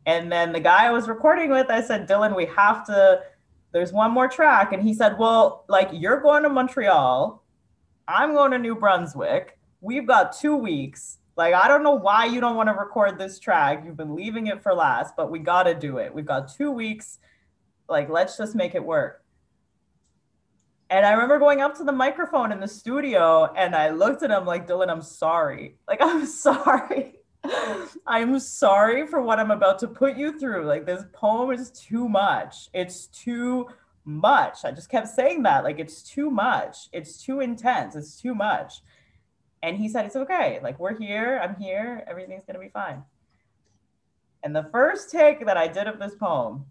And 0.07 0.31
then 0.31 0.53
the 0.53 0.61
guy 0.61 0.87
I 0.87 0.91
was 0.91 1.09
recording 1.09 1.51
with, 1.51 1.71
I 1.71 1.83
said, 1.83 2.09
Dylan, 2.09 2.35
we 2.35 2.47
have 2.47 2.87
to, 2.87 3.23
there's 3.73 3.93
one 3.93 4.11
more 4.11 4.29
track. 4.29 4.73
And 4.73 4.83
he 4.83 4.95
said, 4.95 5.19
Well, 5.19 5.65
like 5.69 5.91
you're 5.93 6.21
going 6.21 6.43
to 6.43 6.49
Montreal, 6.49 7.43
I'm 8.09 8.35
going 8.35 8.51
to 8.53 8.59
New 8.59 8.75
Brunswick. 8.75 9.59
We've 9.81 10.07
got 10.07 10.39
two 10.39 10.57
weeks 10.57 11.19
like, 11.41 11.55
I 11.55 11.69
don't 11.69 11.83
know 11.83 11.95
why 11.95 12.27
you 12.27 12.39
don't 12.39 12.55
want 12.55 12.69
to 12.69 12.75
record 12.75 13.19
this 13.19 13.39
track. 13.39 13.83
You've 13.87 13.97
been 13.97 14.15
leaving 14.15 14.49
it 14.49 14.63
for 14.63 14.75
last, 14.75 15.15
but 15.17 15.31
we 15.31 15.39
got 15.39 15.63
to 15.63 15.75
do 15.75 15.97
it. 15.97 16.13
We've 16.13 16.27
got 16.27 16.55
two 16.55 16.71
weeks. 16.71 17.19
Like, 17.89 18.11
let's 18.11 18.37
just 18.37 18.55
make 18.55 18.75
it 18.75 18.85
work. 18.85 19.25
And 20.91 21.07
I 21.07 21.13
remember 21.13 21.39
going 21.39 21.61
up 21.61 21.77
to 21.77 21.85
the 21.85 21.93
microphone 21.93 22.51
in 22.51 22.59
the 22.59 22.67
studio 22.67 23.53
and 23.55 23.77
I 23.77 23.91
looked 23.91 24.25
at 24.25 24.33
him 24.33 24.45
like, 24.45 24.67
Dylan, 24.67 24.91
I'm 24.91 25.03
sorry. 25.03 25.77
Like, 25.87 26.01
I'm 26.03 26.27
sorry. 26.27 27.15
I'm 28.07 28.41
sorry 28.41 29.07
for 29.07 29.23
what 29.23 29.39
I'm 29.39 29.53
about 29.53 29.79
to 29.79 29.87
put 29.89 30.17
you 30.17 30.39
through. 30.39 30.67
Like, 30.67 30.87
this 30.87 31.05
poem 31.13 31.53
is 31.53 31.71
too 31.71 32.09
much. 32.09 32.69
It's 32.75 33.07
too 33.07 33.69
much. 34.05 34.65
I 34.65 34.73
just 34.73 34.91
kept 34.91 35.09
saying 35.09 35.45
that. 35.45 35.63
Like, 35.63 35.79
it's 35.79 36.03
too 36.03 36.29
much. 36.29 36.89
It's 36.93 37.23
too 37.23 37.39
intense. 37.39 37.95
It's 37.95 38.21
too 38.21 38.35
much. 38.35 38.83
And 39.63 39.77
he 39.77 39.89
said, 39.89 40.07
It's 40.07 40.17
okay. 40.17 40.59
Like, 40.63 40.81
we're 40.81 40.99
here. 40.99 41.41
I'm 41.43 41.55
here. 41.55 42.03
Everything's 42.09 42.45
going 42.45 42.55
to 42.55 42.61
be 42.61 42.71
fine. 42.71 43.05
And 44.43 44.57
the 44.57 44.69
first 44.73 45.11
take 45.11 45.47
that 45.47 45.57
I 45.57 45.69
did 45.69 45.87
of 45.87 45.99
this 45.99 46.15
poem, 46.15 46.67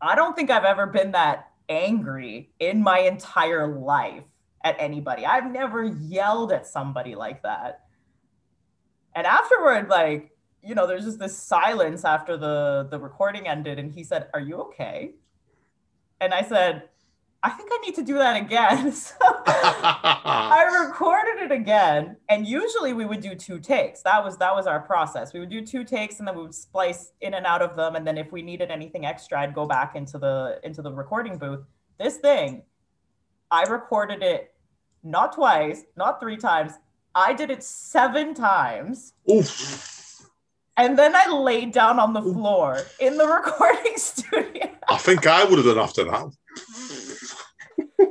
I 0.00 0.14
don't 0.14 0.34
think 0.34 0.50
I've 0.50 0.64
ever 0.64 0.86
been 0.86 1.12
that 1.12 1.50
angry 1.68 2.50
in 2.58 2.82
my 2.82 3.00
entire 3.00 3.66
life 3.66 4.24
at 4.62 4.76
anybody. 4.78 5.26
I've 5.26 5.50
never 5.50 5.84
yelled 5.84 6.52
at 6.52 6.66
somebody 6.66 7.14
like 7.14 7.42
that. 7.42 7.80
And 9.14 9.26
afterward, 9.26 9.88
like, 9.88 10.30
you 10.62 10.74
know, 10.74 10.86
there's 10.86 11.04
just 11.04 11.18
this 11.18 11.36
silence 11.36 12.04
after 12.04 12.36
the 12.36 12.88
the 12.90 12.98
recording 12.98 13.46
ended 13.46 13.78
and 13.78 13.92
he 13.92 14.02
said, 14.02 14.28
"Are 14.32 14.40
you 14.40 14.56
okay?" 14.62 15.14
And 16.20 16.32
I 16.32 16.42
said, 16.42 16.88
I 17.44 17.50
think 17.50 17.68
I 17.70 17.76
need 17.84 17.94
to 17.96 18.02
do 18.02 18.14
that 18.14 18.40
again. 18.40 18.90
so 19.06 19.14
I 19.20 20.86
recorded 20.86 21.42
it 21.44 21.52
again, 21.52 22.16
and 22.30 22.46
usually 22.46 22.94
we 22.94 23.04
would 23.04 23.20
do 23.20 23.34
two 23.34 23.60
takes. 23.60 24.00
That 24.02 24.24
was 24.24 24.38
that 24.38 24.54
was 24.54 24.66
our 24.66 24.80
process. 24.80 25.34
We 25.34 25.40
would 25.40 25.50
do 25.50 25.64
two 25.64 25.84
takes, 25.84 26.18
and 26.18 26.26
then 26.26 26.36
we 26.36 26.42
would 26.42 26.54
splice 26.54 27.12
in 27.20 27.34
and 27.34 27.44
out 27.44 27.60
of 27.60 27.76
them. 27.76 27.96
And 27.96 28.06
then 28.06 28.16
if 28.16 28.32
we 28.32 28.40
needed 28.40 28.70
anything 28.70 29.04
extra, 29.04 29.42
I'd 29.42 29.54
go 29.54 29.66
back 29.66 29.94
into 29.94 30.18
the 30.18 30.58
into 30.64 30.80
the 30.80 30.90
recording 30.90 31.36
booth. 31.36 31.60
This 31.98 32.16
thing, 32.16 32.62
I 33.50 33.64
recorded 33.64 34.22
it 34.22 34.54
not 35.02 35.34
twice, 35.34 35.82
not 35.96 36.20
three 36.20 36.38
times. 36.38 36.72
I 37.14 37.34
did 37.34 37.50
it 37.50 37.62
seven 37.62 38.32
times. 38.34 39.12
Oof. 39.30 40.30
And 40.76 40.98
then 40.98 41.14
I 41.14 41.28
laid 41.28 41.72
down 41.72 42.00
on 42.00 42.14
the 42.14 42.22
floor 42.22 42.80
in 42.98 43.16
the 43.18 43.26
recording 43.44 43.96
studio. 43.96 44.70
I 44.88 44.96
think 44.96 45.26
I 45.26 45.44
would 45.44 45.58
have 45.58 45.66
done 45.66 45.78
after 45.78 46.04
that. 46.04 46.32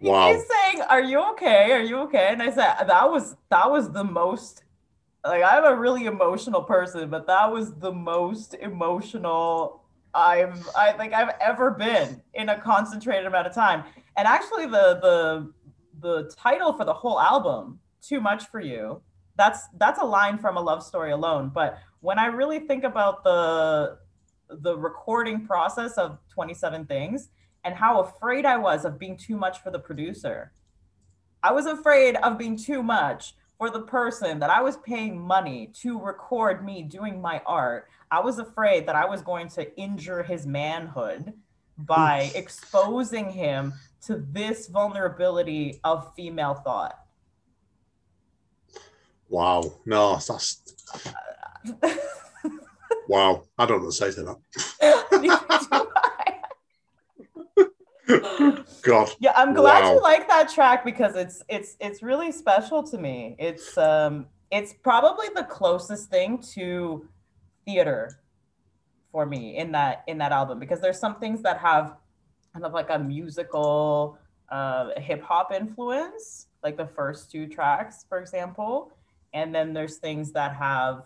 wow. 0.00 0.32
He's 0.32 0.44
saying, 0.48 0.82
"Are 0.88 1.02
you 1.02 1.20
okay? 1.32 1.72
Are 1.72 1.82
you 1.82 1.98
okay?" 2.00 2.28
And 2.30 2.42
I 2.42 2.50
said, 2.50 2.84
"That 2.86 3.10
was 3.10 3.36
that 3.50 3.70
was 3.70 3.90
the 3.90 4.04
most 4.04 4.62
like 5.24 5.42
I'm 5.42 5.64
a 5.64 5.74
really 5.76 6.06
emotional 6.06 6.62
person, 6.62 7.08
but 7.08 7.26
that 7.26 7.50
was 7.50 7.74
the 7.74 7.92
most 7.92 8.54
emotional 8.54 9.82
I've 10.14 10.68
I 10.76 10.92
think 10.92 11.12
I've 11.12 11.34
ever 11.40 11.70
been 11.70 12.20
in 12.34 12.48
a 12.48 12.60
concentrated 12.60 13.26
amount 13.26 13.46
of 13.46 13.54
time. 13.54 13.84
And 14.16 14.26
actually 14.26 14.66
the 14.66 14.98
the 15.00 15.52
the 16.00 16.32
title 16.36 16.72
for 16.72 16.84
the 16.84 16.92
whole 16.92 17.20
album, 17.20 17.78
Too 18.00 18.20
Much 18.20 18.48
for 18.48 18.60
You, 18.60 19.00
that's 19.36 19.68
that's 19.78 20.00
a 20.00 20.04
line 20.04 20.38
from 20.38 20.56
a 20.56 20.60
love 20.60 20.82
story 20.82 21.12
alone. 21.12 21.50
But 21.54 21.78
when 22.00 22.18
I 22.18 22.26
really 22.26 22.60
think 22.60 22.84
about 22.84 23.24
the 23.24 23.98
the 24.48 24.76
recording 24.76 25.46
process 25.46 25.96
of 25.96 26.18
27 26.34 26.84
things, 26.86 27.30
and 27.64 27.74
how 27.74 28.00
afraid 28.00 28.44
I 28.44 28.56
was 28.56 28.84
of 28.84 28.98
being 28.98 29.16
too 29.16 29.36
much 29.36 29.62
for 29.62 29.70
the 29.70 29.78
producer. 29.78 30.52
I 31.42 31.52
was 31.52 31.66
afraid 31.66 32.16
of 32.16 32.38
being 32.38 32.56
too 32.56 32.82
much 32.82 33.34
for 33.58 33.70
the 33.70 33.82
person 33.82 34.40
that 34.40 34.50
I 34.50 34.60
was 34.60 34.76
paying 34.78 35.20
money 35.20 35.70
to 35.82 35.98
record 35.98 36.64
me 36.64 36.82
doing 36.82 37.20
my 37.20 37.40
art. 37.46 37.88
I 38.10 38.20
was 38.20 38.38
afraid 38.38 38.86
that 38.86 38.96
I 38.96 39.04
was 39.04 39.22
going 39.22 39.48
to 39.50 39.76
injure 39.76 40.22
his 40.22 40.46
manhood 40.46 41.32
by 41.78 42.32
exposing 42.34 43.30
him 43.30 43.72
to 44.06 44.24
this 44.30 44.66
vulnerability 44.66 45.80
of 45.84 46.12
female 46.14 46.54
thought. 46.54 46.98
Wow. 49.28 49.74
No, 49.86 50.14
that's. 50.16 50.60
wow. 53.08 53.44
I 53.58 53.66
don't 53.66 53.78
know 53.78 53.84
what 53.84 53.94
to 53.94 53.96
say 53.96 54.12
to 54.12 54.36
that. 54.80 55.88
God. 58.82 59.10
Yeah, 59.20 59.32
I'm 59.36 59.54
glad 59.54 59.84
wow. 59.84 59.94
you 59.94 60.02
like 60.02 60.28
that 60.28 60.50
track 60.50 60.84
because 60.84 61.14
it's 61.14 61.42
it's 61.48 61.76
it's 61.80 62.02
really 62.02 62.32
special 62.32 62.82
to 62.84 62.98
me. 62.98 63.36
It's 63.38 63.78
um 63.78 64.26
it's 64.50 64.72
probably 64.72 65.28
the 65.34 65.44
closest 65.44 66.10
thing 66.10 66.38
to 66.54 67.08
theater 67.64 68.20
for 69.12 69.24
me 69.26 69.56
in 69.56 69.72
that 69.72 70.04
in 70.08 70.18
that 70.18 70.32
album 70.32 70.58
because 70.58 70.80
there's 70.80 70.98
some 70.98 71.16
things 71.16 71.42
that 71.42 71.58
have 71.58 71.96
kind 72.52 72.64
of 72.64 72.72
like 72.72 72.90
a 72.90 72.98
musical 72.98 74.18
uh, 74.50 74.90
hip 75.00 75.22
hop 75.22 75.52
influence, 75.52 76.48
like 76.62 76.76
the 76.76 76.86
first 76.86 77.30
two 77.30 77.46
tracks, 77.46 78.04
for 78.08 78.18
example. 78.18 78.92
And 79.32 79.54
then 79.54 79.72
there's 79.72 79.96
things 79.96 80.32
that 80.32 80.54
have 80.54 81.04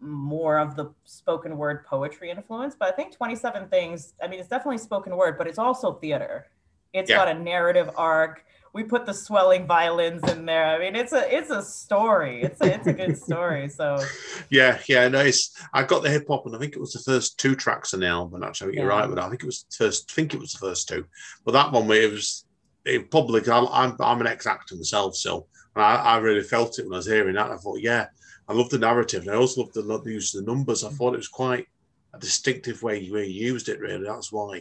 more 0.00 0.58
of 0.58 0.76
the 0.76 0.90
spoken 1.04 1.56
word 1.56 1.84
poetry 1.84 2.30
influence. 2.30 2.74
But 2.78 2.88
I 2.92 2.96
think 2.96 3.14
27 3.14 3.68
Things, 3.68 4.14
I 4.22 4.28
mean, 4.28 4.40
it's 4.40 4.48
definitely 4.48 4.78
spoken 4.78 5.16
word, 5.16 5.36
but 5.38 5.46
it's 5.46 5.58
also 5.58 5.94
theater. 5.94 6.46
It's 6.92 7.10
Yeah. 7.10 7.16
got 7.16 7.28
a 7.28 7.34
narrative 7.34 7.90
arc. 7.96 8.44
We 8.72 8.84
put 8.84 9.04
the 9.04 9.14
swelling 9.14 9.66
violins 9.66 10.22
in 10.30 10.46
there. 10.46 10.66
I 10.66 10.78
mean, 10.78 10.94
it's 10.94 11.12
a 11.12 11.32
it's 11.36 11.50
a 11.50 11.62
story. 11.62 12.42
It's 12.42 12.60
a, 12.60 12.72
it's 12.74 12.86
a 12.86 12.92
good 12.92 13.16
story. 13.16 13.68
So 13.68 13.96
Yeah, 14.50 14.78
yeah, 14.88 15.08
no, 15.08 15.20
it's 15.20 15.50
I 15.74 15.82
got 15.82 16.02
the 16.02 16.10
hip 16.10 16.26
hop, 16.28 16.46
and 16.46 16.54
I 16.54 16.58
think 16.58 16.74
it 16.74 16.80
was 16.80 16.92
the 16.92 17.00
first 17.00 17.38
two 17.38 17.54
tracks 17.54 17.94
on 17.94 18.00
the 18.00 18.06
album. 18.06 18.42
Actually, 18.42 18.76
you're 18.76 18.86
Yeah. 18.86 19.00
right 19.00 19.08
but. 19.08 19.18
I 19.18 19.28
think 19.28 19.42
it 19.42 19.46
was 19.46 19.64
the 19.70 19.84
first. 19.84 20.10
I 20.10 20.14
think 20.14 20.34
it 20.34 20.40
was 20.40 20.52
the 20.52 20.58
first 20.58 20.88
two, 20.88 21.04
but 21.44 21.52
that 21.52 21.72
one 21.72 21.90
it 21.90 22.10
was 22.10 22.44
it. 22.84 23.10
'cause 23.10 23.48
I'm 23.48 23.66
I'm, 23.68 23.96
I'm 24.00 24.20
an 24.20 24.26
ex 24.26 24.46
actor 24.46 24.76
myself, 24.76 25.16
so 25.16 25.46
I, 25.76 25.96
I 25.96 26.18
really 26.18 26.42
felt 26.42 26.78
it 26.78 26.84
when 26.84 26.94
I 26.94 26.96
was 26.98 27.06
hearing 27.06 27.34
that. 27.34 27.50
I 27.50 27.56
thought, 27.56 27.80
yeah, 27.80 28.06
I 28.50 28.52
love 28.52 28.68
the 28.68 28.78
narrative, 28.78 29.22
and 29.22 29.30
I 29.30 29.36
also 29.36 29.60
love 29.62 29.72
the, 29.72 29.82
love 29.82 30.02
the 30.02 30.12
use 30.12 30.34
of 30.34 30.44
the 30.44 30.50
numbers. 30.52 30.82
I 30.82 30.90
thought 30.90 31.14
it 31.14 31.18
was 31.18 31.28
quite 31.28 31.68
a 32.14 32.18
distinctive 32.18 32.82
way 32.82 32.98
you, 32.98 33.12
way 33.14 33.24
you 33.26 33.46
used 33.52 33.68
it. 33.68 33.78
Really, 33.78 34.04
that's 34.04 34.32
why, 34.32 34.60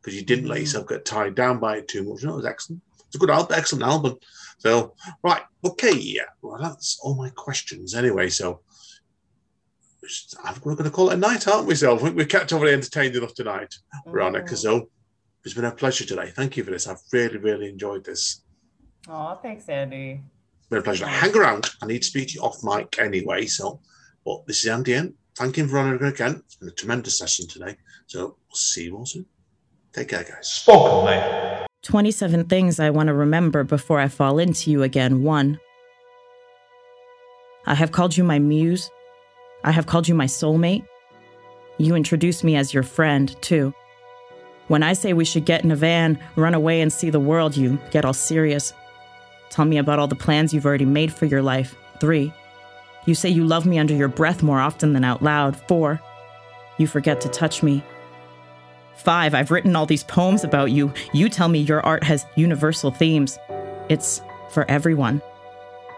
because 0.00 0.14
you 0.18 0.24
didn't 0.24 0.46
let 0.48 0.56
Mhm. 0.56 0.60
yourself 0.62 0.88
get 0.88 1.04
tied 1.04 1.34
down 1.34 1.60
by 1.60 1.76
it 1.76 1.86
too 1.86 2.02
much. 2.02 2.22
No, 2.24 2.32
it 2.32 2.36
was 2.36 2.46
excellent. 2.46 2.80
It's 3.06 3.14
a 3.16 3.18
good 3.18 3.28
album, 3.28 3.54
excellent 3.58 3.84
album. 3.84 4.16
So 4.56 4.94
right, 5.22 5.42
okay, 5.62 5.94
yeah. 5.94 6.22
Well, 6.40 6.58
that's 6.58 6.98
all 7.02 7.14
my 7.14 7.28
questions 7.28 7.94
anyway. 7.94 8.30
So 8.30 8.62
we're 10.64 10.74
going 10.74 10.84
to 10.84 10.90
call 10.90 11.10
it 11.10 11.14
a 11.14 11.18
night, 11.18 11.46
aren't 11.46 11.66
we, 11.66 11.74
Zel? 11.74 11.96
I 11.96 11.98
think 11.98 12.16
we've 12.16 12.28
kept 12.28 12.50
everybody 12.52 12.72
entertained 12.72 13.16
enough 13.16 13.34
tonight, 13.34 13.74
Veronika. 14.06 14.54
mm. 14.54 14.56
So 14.56 14.88
it's 15.44 15.52
been 15.54 15.64
a 15.66 15.72
pleasure 15.72 16.06
today. 16.06 16.30
Thank 16.34 16.56
you 16.56 16.64
for 16.64 16.70
this. 16.70 16.86
I've 16.86 17.02
really, 17.12 17.36
really 17.36 17.68
enjoyed 17.68 18.02
this. 18.04 18.40
Oh, 19.08 19.38
thanks, 19.42 19.68
Andy. 19.68 20.22
It's 20.66 20.70
been 20.70 20.80
a 20.80 20.82
pleasure. 20.82 21.04
to 21.04 21.10
Hang 21.10 21.36
around. 21.36 21.70
I 21.80 21.86
need 21.86 22.02
to 22.02 22.08
speak 22.08 22.26
to 22.26 22.34
you 22.34 22.40
off 22.40 22.58
mic 22.64 22.98
anyway. 22.98 23.46
So, 23.46 23.78
but 24.24 24.44
this 24.48 24.64
is 24.64 24.66
Andy 24.68 24.94
N. 24.94 25.14
Thanking 25.36 25.68
Veronika 25.68 26.06
again. 26.06 26.42
It's 26.44 26.56
been 26.56 26.68
a 26.68 26.72
tremendous 26.72 27.16
session 27.16 27.46
today. 27.46 27.76
So 28.08 28.36
we'll 28.48 28.56
see 28.56 28.86
you 28.86 28.96
all 28.96 29.06
soon. 29.06 29.26
Take 29.92 30.08
care, 30.08 30.24
guys. 30.24 30.50
Spoken, 30.50 31.04
mate. 31.04 31.66
27 31.84 32.46
things 32.46 32.80
I 32.80 32.90
want 32.90 33.06
to 33.06 33.14
remember 33.14 33.62
before 33.62 34.00
I 34.00 34.08
fall 34.08 34.40
into 34.40 34.72
you 34.72 34.82
again. 34.82 35.22
One, 35.22 35.60
I 37.66 37.76
have 37.76 37.92
called 37.92 38.16
you 38.16 38.24
my 38.24 38.40
muse. 38.40 38.90
I 39.62 39.70
have 39.70 39.86
called 39.86 40.08
you 40.08 40.16
my 40.16 40.26
soulmate. 40.26 40.84
You 41.78 41.94
introduced 41.94 42.42
me 42.42 42.56
as 42.56 42.74
your 42.74 42.82
friend, 42.82 43.40
too. 43.40 43.72
When 44.66 44.82
I 44.82 44.94
say 44.94 45.12
we 45.12 45.24
should 45.24 45.44
get 45.44 45.62
in 45.62 45.70
a 45.70 45.76
van, 45.76 46.18
run 46.34 46.54
away, 46.54 46.80
and 46.80 46.92
see 46.92 47.10
the 47.10 47.20
world, 47.20 47.56
you 47.56 47.78
get 47.92 48.04
all 48.04 48.12
serious. 48.12 48.72
Tell 49.50 49.64
me 49.64 49.78
about 49.78 49.98
all 49.98 50.08
the 50.08 50.14
plans 50.14 50.52
you've 50.52 50.66
already 50.66 50.84
made 50.84 51.12
for 51.12 51.26
your 51.26 51.42
life. 51.42 51.74
Three, 52.00 52.32
you 53.06 53.14
say 53.14 53.28
you 53.28 53.44
love 53.44 53.66
me 53.66 53.78
under 53.78 53.94
your 53.94 54.08
breath 54.08 54.42
more 54.42 54.60
often 54.60 54.92
than 54.92 55.04
out 55.04 55.22
loud. 55.22 55.56
Four, 55.68 56.00
you 56.78 56.86
forget 56.86 57.20
to 57.22 57.28
touch 57.28 57.62
me. 57.62 57.82
Five, 58.96 59.34
I've 59.34 59.50
written 59.50 59.76
all 59.76 59.86
these 59.86 60.04
poems 60.04 60.42
about 60.42 60.72
you. 60.72 60.92
You 61.12 61.28
tell 61.28 61.48
me 61.48 61.60
your 61.60 61.84
art 61.84 62.02
has 62.02 62.26
universal 62.34 62.90
themes. 62.90 63.38
It's 63.88 64.20
for 64.50 64.68
everyone. 64.70 65.22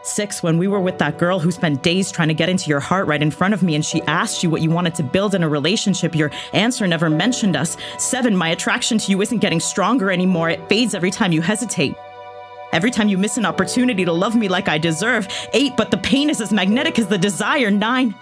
Six, 0.03 0.42
when 0.42 0.59
we 0.59 0.68
were 0.68 0.80
with 0.80 0.99
that 0.99 1.18
girl 1.18 1.38
who 1.38 1.51
spent 1.51 1.82
days 1.82 2.11
trying 2.11 2.28
to 2.28 2.34
get 2.34 2.49
into 2.49 2.68
your 2.68 2.80
heart 2.80 3.07
right 3.07 3.20
in 3.20 3.30
front 3.30 3.55
of 3.55 3.62
me 3.62 3.74
and 3.74 3.84
she 3.84 4.01
asked 4.03 4.42
you 4.42 4.51
what 4.51 4.62
you 4.62 4.70
wanted 4.70 4.94
to 4.96 5.03
build 5.03 5.34
in 5.34 5.42
a 5.42 5.49
relationship, 5.49 6.14
your 6.14 6.30
answer 6.53 6.86
never 6.86 7.11
mentioned 7.11 7.57
us. 7.57 7.76
Seven, 7.99 8.36
my 8.36 8.49
attraction 8.51 8.99
to 8.99 9.11
you 9.11 9.20
isn't 9.22 9.38
getting 9.38 9.61
stronger 9.61 10.11
anymore. 10.11 10.51
It 10.51 10.68
fades 10.68 10.94
every 10.94 11.11
time 11.11 11.32
you 11.32 11.42
hesitate. 11.42 11.94
Every 12.72 12.90
time 12.90 13.08
you 13.08 13.18
miss 13.18 13.36
an 13.36 13.46
opportunity 13.46 14.04
to 14.04 14.12
love 14.12 14.36
me 14.36 14.48
like 14.48 14.68
I 14.68 14.78
deserve. 14.78 15.26
Eight, 15.52 15.76
but 15.76 15.90
the 15.90 15.96
pain 15.98 16.28
is 16.28 16.40
as 16.40 16.52
magnetic 16.52 16.98
as 16.98 17.06
the 17.06 17.18
desire. 17.18 17.70
Nine, 17.70 18.14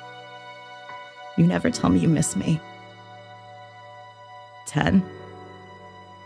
you 1.36 1.47
never 1.47 1.70
tell 1.70 1.90
me 1.90 1.99
you 1.99 2.09
miss 2.09 2.36
me. 2.36 2.61
10. 4.66 5.05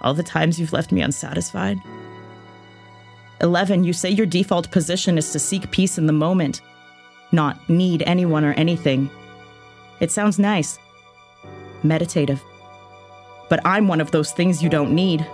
All 0.02 0.14
the 0.14 0.22
times 0.22 0.58
you've 0.58 0.72
left 0.72 0.92
me 0.92 1.02
unsatisfied. 1.02 1.78
11. 3.40 3.84
You 3.84 3.92
say 3.92 4.10
your 4.10 4.26
default 4.26 4.70
position 4.70 5.16
is 5.16 5.32
to 5.32 5.38
seek 5.38 5.70
peace 5.70 5.98
in 5.98 6.06
the 6.06 6.12
moment, 6.12 6.60
not 7.32 7.68
need 7.68 8.02
anyone 8.06 8.44
or 8.44 8.52
anything. 8.52 9.10
It 10.00 10.10
sounds 10.10 10.38
nice, 10.38 10.78
meditative. 11.82 12.42
But 13.48 13.60
I'm 13.64 13.88
one 13.88 14.00
of 14.00 14.10
those 14.10 14.32
things 14.32 14.62
you 14.62 14.68
don't 14.68 14.94
need. 14.94 15.26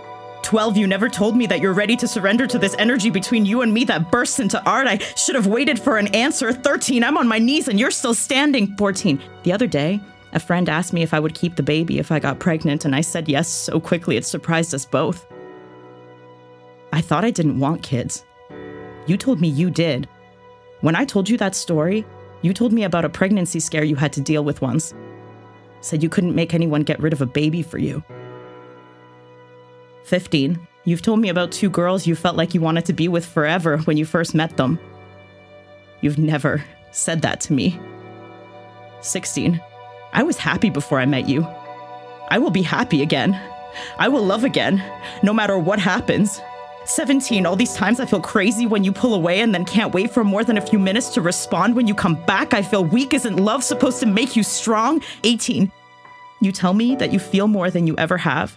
12. 0.47 0.77
You 0.77 0.87
never 0.87 1.09
told 1.09 1.37
me 1.37 1.45
that 1.49 1.61
you're 1.61 1.73
ready 1.73 1.97
to 1.97 2.07
surrender 2.07 2.47
to 2.47 2.57
this 2.57 2.77
energy 2.79 3.11
between 3.11 3.45
you 3.45 3.63
and 3.63 3.75
me 3.75 3.83
that 3.87 4.13
bursts 4.13 4.39
into 4.39 4.65
art. 4.65 4.87
I 4.87 4.99
should 4.99 5.35
have 5.35 5.49
waited 5.49 5.77
for 5.77 5.99
an 5.99 6.07
answer. 6.15 6.53
13. 6.53 7.03
I'm 7.03 7.19
on 7.19 7.27
my 7.27 7.41
knees 7.41 7.67
and 7.67 7.81
you're 7.81 7.91
still 7.91 8.15
standing. 8.15 8.77
14. 8.77 9.21
The 9.43 9.53
other 9.53 9.67
day, 9.67 10.01
a 10.35 10.39
friend 10.39 10.69
asked 10.69 10.93
me 10.93 11.03
if 11.03 11.13
I 11.13 11.19
would 11.19 11.35
keep 11.35 11.57
the 11.57 11.65
baby 11.65 11.99
if 11.99 12.13
I 12.13 12.21
got 12.21 12.39
pregnant, 12.39 12.85
and 12.85 12.95
I 12.95 13.01
said 13.01 13.29
yes 13.29 13.49
so 13.49 13.81
quickly 13.81 14.17
it 14.17 14.25
surprised 14.25 14.73
us 14.73 14.87
both. 14.87 15.27
I 16.93 17.01
thought 17.01 17.25
I 17.25 17.33
didn't 17.33 17.59
want 17.59 17.83
kids. 17.83 18.25
You 19.09 19.17
told 19.17 19.41
me 19.41 19.49
you 19.49 19.69
did. 19.69 20.09
When 20.81 20.95
I 20.95 21.05
told 21.05 21.29
you 21.29 21.37
that 21.39 21.57
story, 21.57 22.07
you 22.43 22.55
told 22.55 22.73
me 22.73 22.85
about 22.85 23.05
a 23.05 23.09
pregnancy 23.09 23.59
scare 23.59 23.83
you 23.83 23.97
had 23.97 24.13
to 24.13 24.21
deal 24.21 24.45
with 24.45 24.63
once. 24.63 24.95
Said 25.81 26.05
you 26.05 26.09
couldn't 26.09 26.37
make 26.37 26.55
anyone 26.55 26.85
get 26.85 27.01
rid 27.01 27.13
of 27.13 27.21
a 27.21 27.27
baby 27.27 27.63
for 27.63 27.79
you. 27.79 28.05
15. 30.07 30.69
You've 30.85 31.03
told 31.03 31.19
me 31.19 31.31
about 31.31 31.51
two 31.51 31.69
girls 31.69 32.07
you 32.07 32.15
felt 32.15 32.37
like 32.37 32.55
you 32.55 32.61
wanted 32.61 32.85
to 32.85 32.93
be 32.93 33.09
with 33.09 33.27
forever 33.27 33.79
when 33.79 33.97
you 33.97 34.07
first 34.07 34.37
met 34.37 34.57
them. 34.57 34.79
You've 36.01 36.19
never 36.19 36.65
said 36.93 37.23
that 37.23 37.41
to 37.43 37.53
me. 37.53 37.79
16. 39.01 39.61
I 40.13 40.23
was 40.23 40.37
happy 40.37 40.71
before 40.71 41.01
I 41.01 41.07
met 41.07 41.29
you. 41.29 41.45
I 42.29 42.39
will 42.39 42.51
be 42.51 42.63
happy 42.63 43.03
again. 43.03 43.39
I 43.99 44.09
will 44.09 44.25
love 44.25 44.45
again, 44.45 44.83
no 45.25 45.33
matter 45.33 45.59
what 45.59 45.81
happens. 45.81 46.41
17. 46.85 47.45
All 47.45 47.57
these 47.57 47.75
times 47.75 47.99
I 47.99 48.07
feel 48.07 48.21
crazy 48.21 48.65
when 48.65 48.85
you 48.85 48.93
pull 48.93 49.15
away 49.15 49.41
and 49.41 49.53
then 49.53 49.65
can't 49.65 49.93
wait 49.93 50.13
for 50.13 50.23
more 50.23 50.45
than 50.45 50.57
a 50.57 50.65
few 50.65 50.79
minutes 50.79 51.09
to 51.15 51.21
respond 51.21 51.75
when 51.75 51.89
you 51.89 51.97
come 51.97 52.15
back. 52.27 52.55
I 52.55 52.63
feel 52.63 52.85
weak. 52.85 53.13
Isn't 53.13 53.37
love 53.39 53.65
supposed 53.65 53.99
to 54.01 54.07
make 54.07 54.37
you 54.37 54.45
strong? 54.45 55.03
18. 55.25 55.73
You 56.41 56.53
tell 56.53 56.75
me 56.75 56.95
that 56.95 57.13
you 57.13 57.19
feel 57.19 57.49
more 57.49 57.73
than 57.73 57.89
you 57.89 57.97
ever 57.99 58.19
have. 58.19 58.57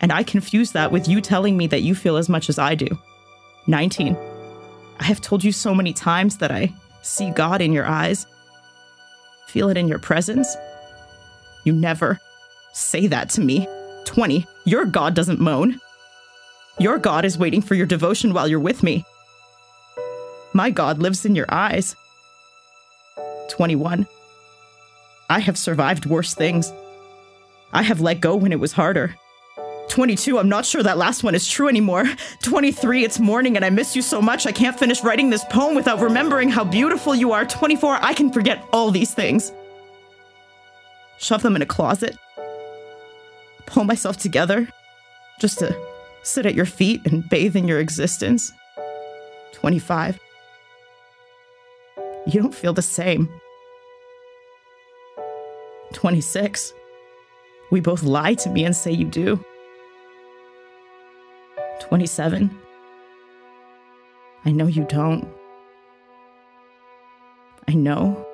And 0.00 0.12
I 0.12 0.22
confuse 0.22 0.72
that 0.72 0.92
with 0.92 1.08
you 1.08 1.20
telling 1.20 1.56
me 1.56 1.66
that 1.68 1.82
you 1.82 1.94
feel 1.94 2.16
as 2.16 2.28
much 2.28 2.48
as 2.48 2.58
I 2.58 2.74
do. 2.74 2.86
19. 3.66 4.16
I 5.00 5.04
have 5.04 5.20
told 5.20 5.42
you 5.42 5.52
so 5.52 5.74
many 5.74 5.92
times 5.92 6.38
that 6.38 6.50
I 6.50 6.72
see 7.02 7.30
God 7.30 7.60
in 7.60 7.72
your 7.72 7.86
eyes, 7.86 8.26
feel 9.48 9.68
it 9.68 9.76
in 9.76 9.88
your 9.88 9.98
presence. 9.98 10.54
You 11.64 11.72
never 11.72 12.20
say 12.72 13.06
that 13.06 13.30
to 13.30 13.40
me. 13.40 13.66
20. 14.04 14.46
Your 14.64 14.84
God 14.84 15.14
doesn't 15.14 15.40
moan. 15.40 15.80
Your 16.78 16.98
God 16.98 17.24
is 17.24 17.38
waiting 17.38 17.62
for 17.62 17.74
your 17.74 17.86
devotion 17.86 18.34
while 18.34 18.48
you're 18.48 18.60
with 18.60 18.82
me. 18.82 19.04
My 20.52 20.70
God 20.70 20.98
lives 20.98 21.24
in 21.24 21.34
your 21.34 21.46
eyes. 21.48 21.96
21. 23.48 24.06
I 25.30 25.40
have 25.40 25.56
survived 25.56 26.06
worse 26.06 26.34
things. 26.34 26.72
I 27.72 27.82
have 27.82 28.00
let 28.00 28.20
go 28.20 28.36
when 28.36 28.52
it 28.52 28.60
was 28.60 28.72
harder. 28.72 29.14
22, 29.88 30.38
I'm 30.38 30.48
not 30.48 30.64
sure 30.64 30.82
that 30.82 30.98
last 30.98 31.22
one 31.22 31.34
is 31.34 31.48
true 31.48 31.68
anymore. 31.68 32.04
23, 32.42 33.04
it's 33.04 33.18
morning 33.18 33.56
and 33.56 33.64
I 33.64 33.70
miss 33.70 33.94
you 33.94 34.02
so 34.02 34.20
much 34.20 34.46
I 34.46 34.52
can't 34.52 34.78
finish 34.78 35.02
writing 35.02 35.30
this 35.30 35.44
poem 35.44 35.74
without 35.74 36.00
remembering 36.00 36.48
how 36.48 36.64
beautiful 36.64 37.14
you 37.14 37.32
are. 37.32 37.44
24, 37.44 37.98
I 38.02 38.14
can 38.14 38.32
forget 38.32 38.66
all 38.72 38.90
these 38.90 39.14
things. 39.14 39.52
Shove 41.18 41.42
them 41.42 41.56
in 41.56 41.62
a 41.62 41.66
closet. 41.66 42.16
Pull 43.66 43.84
myself 43.84 44.16
together 44.16 44.68
just 45.40 45.58
to 45.58 45.76
sit 46.22 46.46
at 46.46 46.54
your 46.54 46.66
feet 46.66 47.00
and 47.06 47.28
bathe 47.28 47.56
in 47.56 47.68
your 47.68 47.78
existence. 47.78 48.52
25. 49.52 50.18
You 52.26 52.40
don't 52.40 52.54
feel 52.54 52.72
the 52.72 52.82
same. 52.82 53.28
26. 55.92 56.72
We 57.70 57.80
both 57.80 58.02
lie 58.02 58.34
to 58.34 58.50
me 58.50 58.64
and 58.64 58.74
say 58.74 58.92
you 58.92 59.06
do. 59.06 59.44
27. 61.80 62.50
I 64.44 64.50
know 64.50 64.66
you 64.66 64.84
don't. 64.84 65.28
I 67.66 67.72
know. 67.74 68.26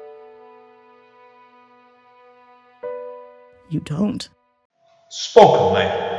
You 3.69 3.81
don't. 3.81 4.29
Spoken, 5.09 5.75
mate. 5.75 6.10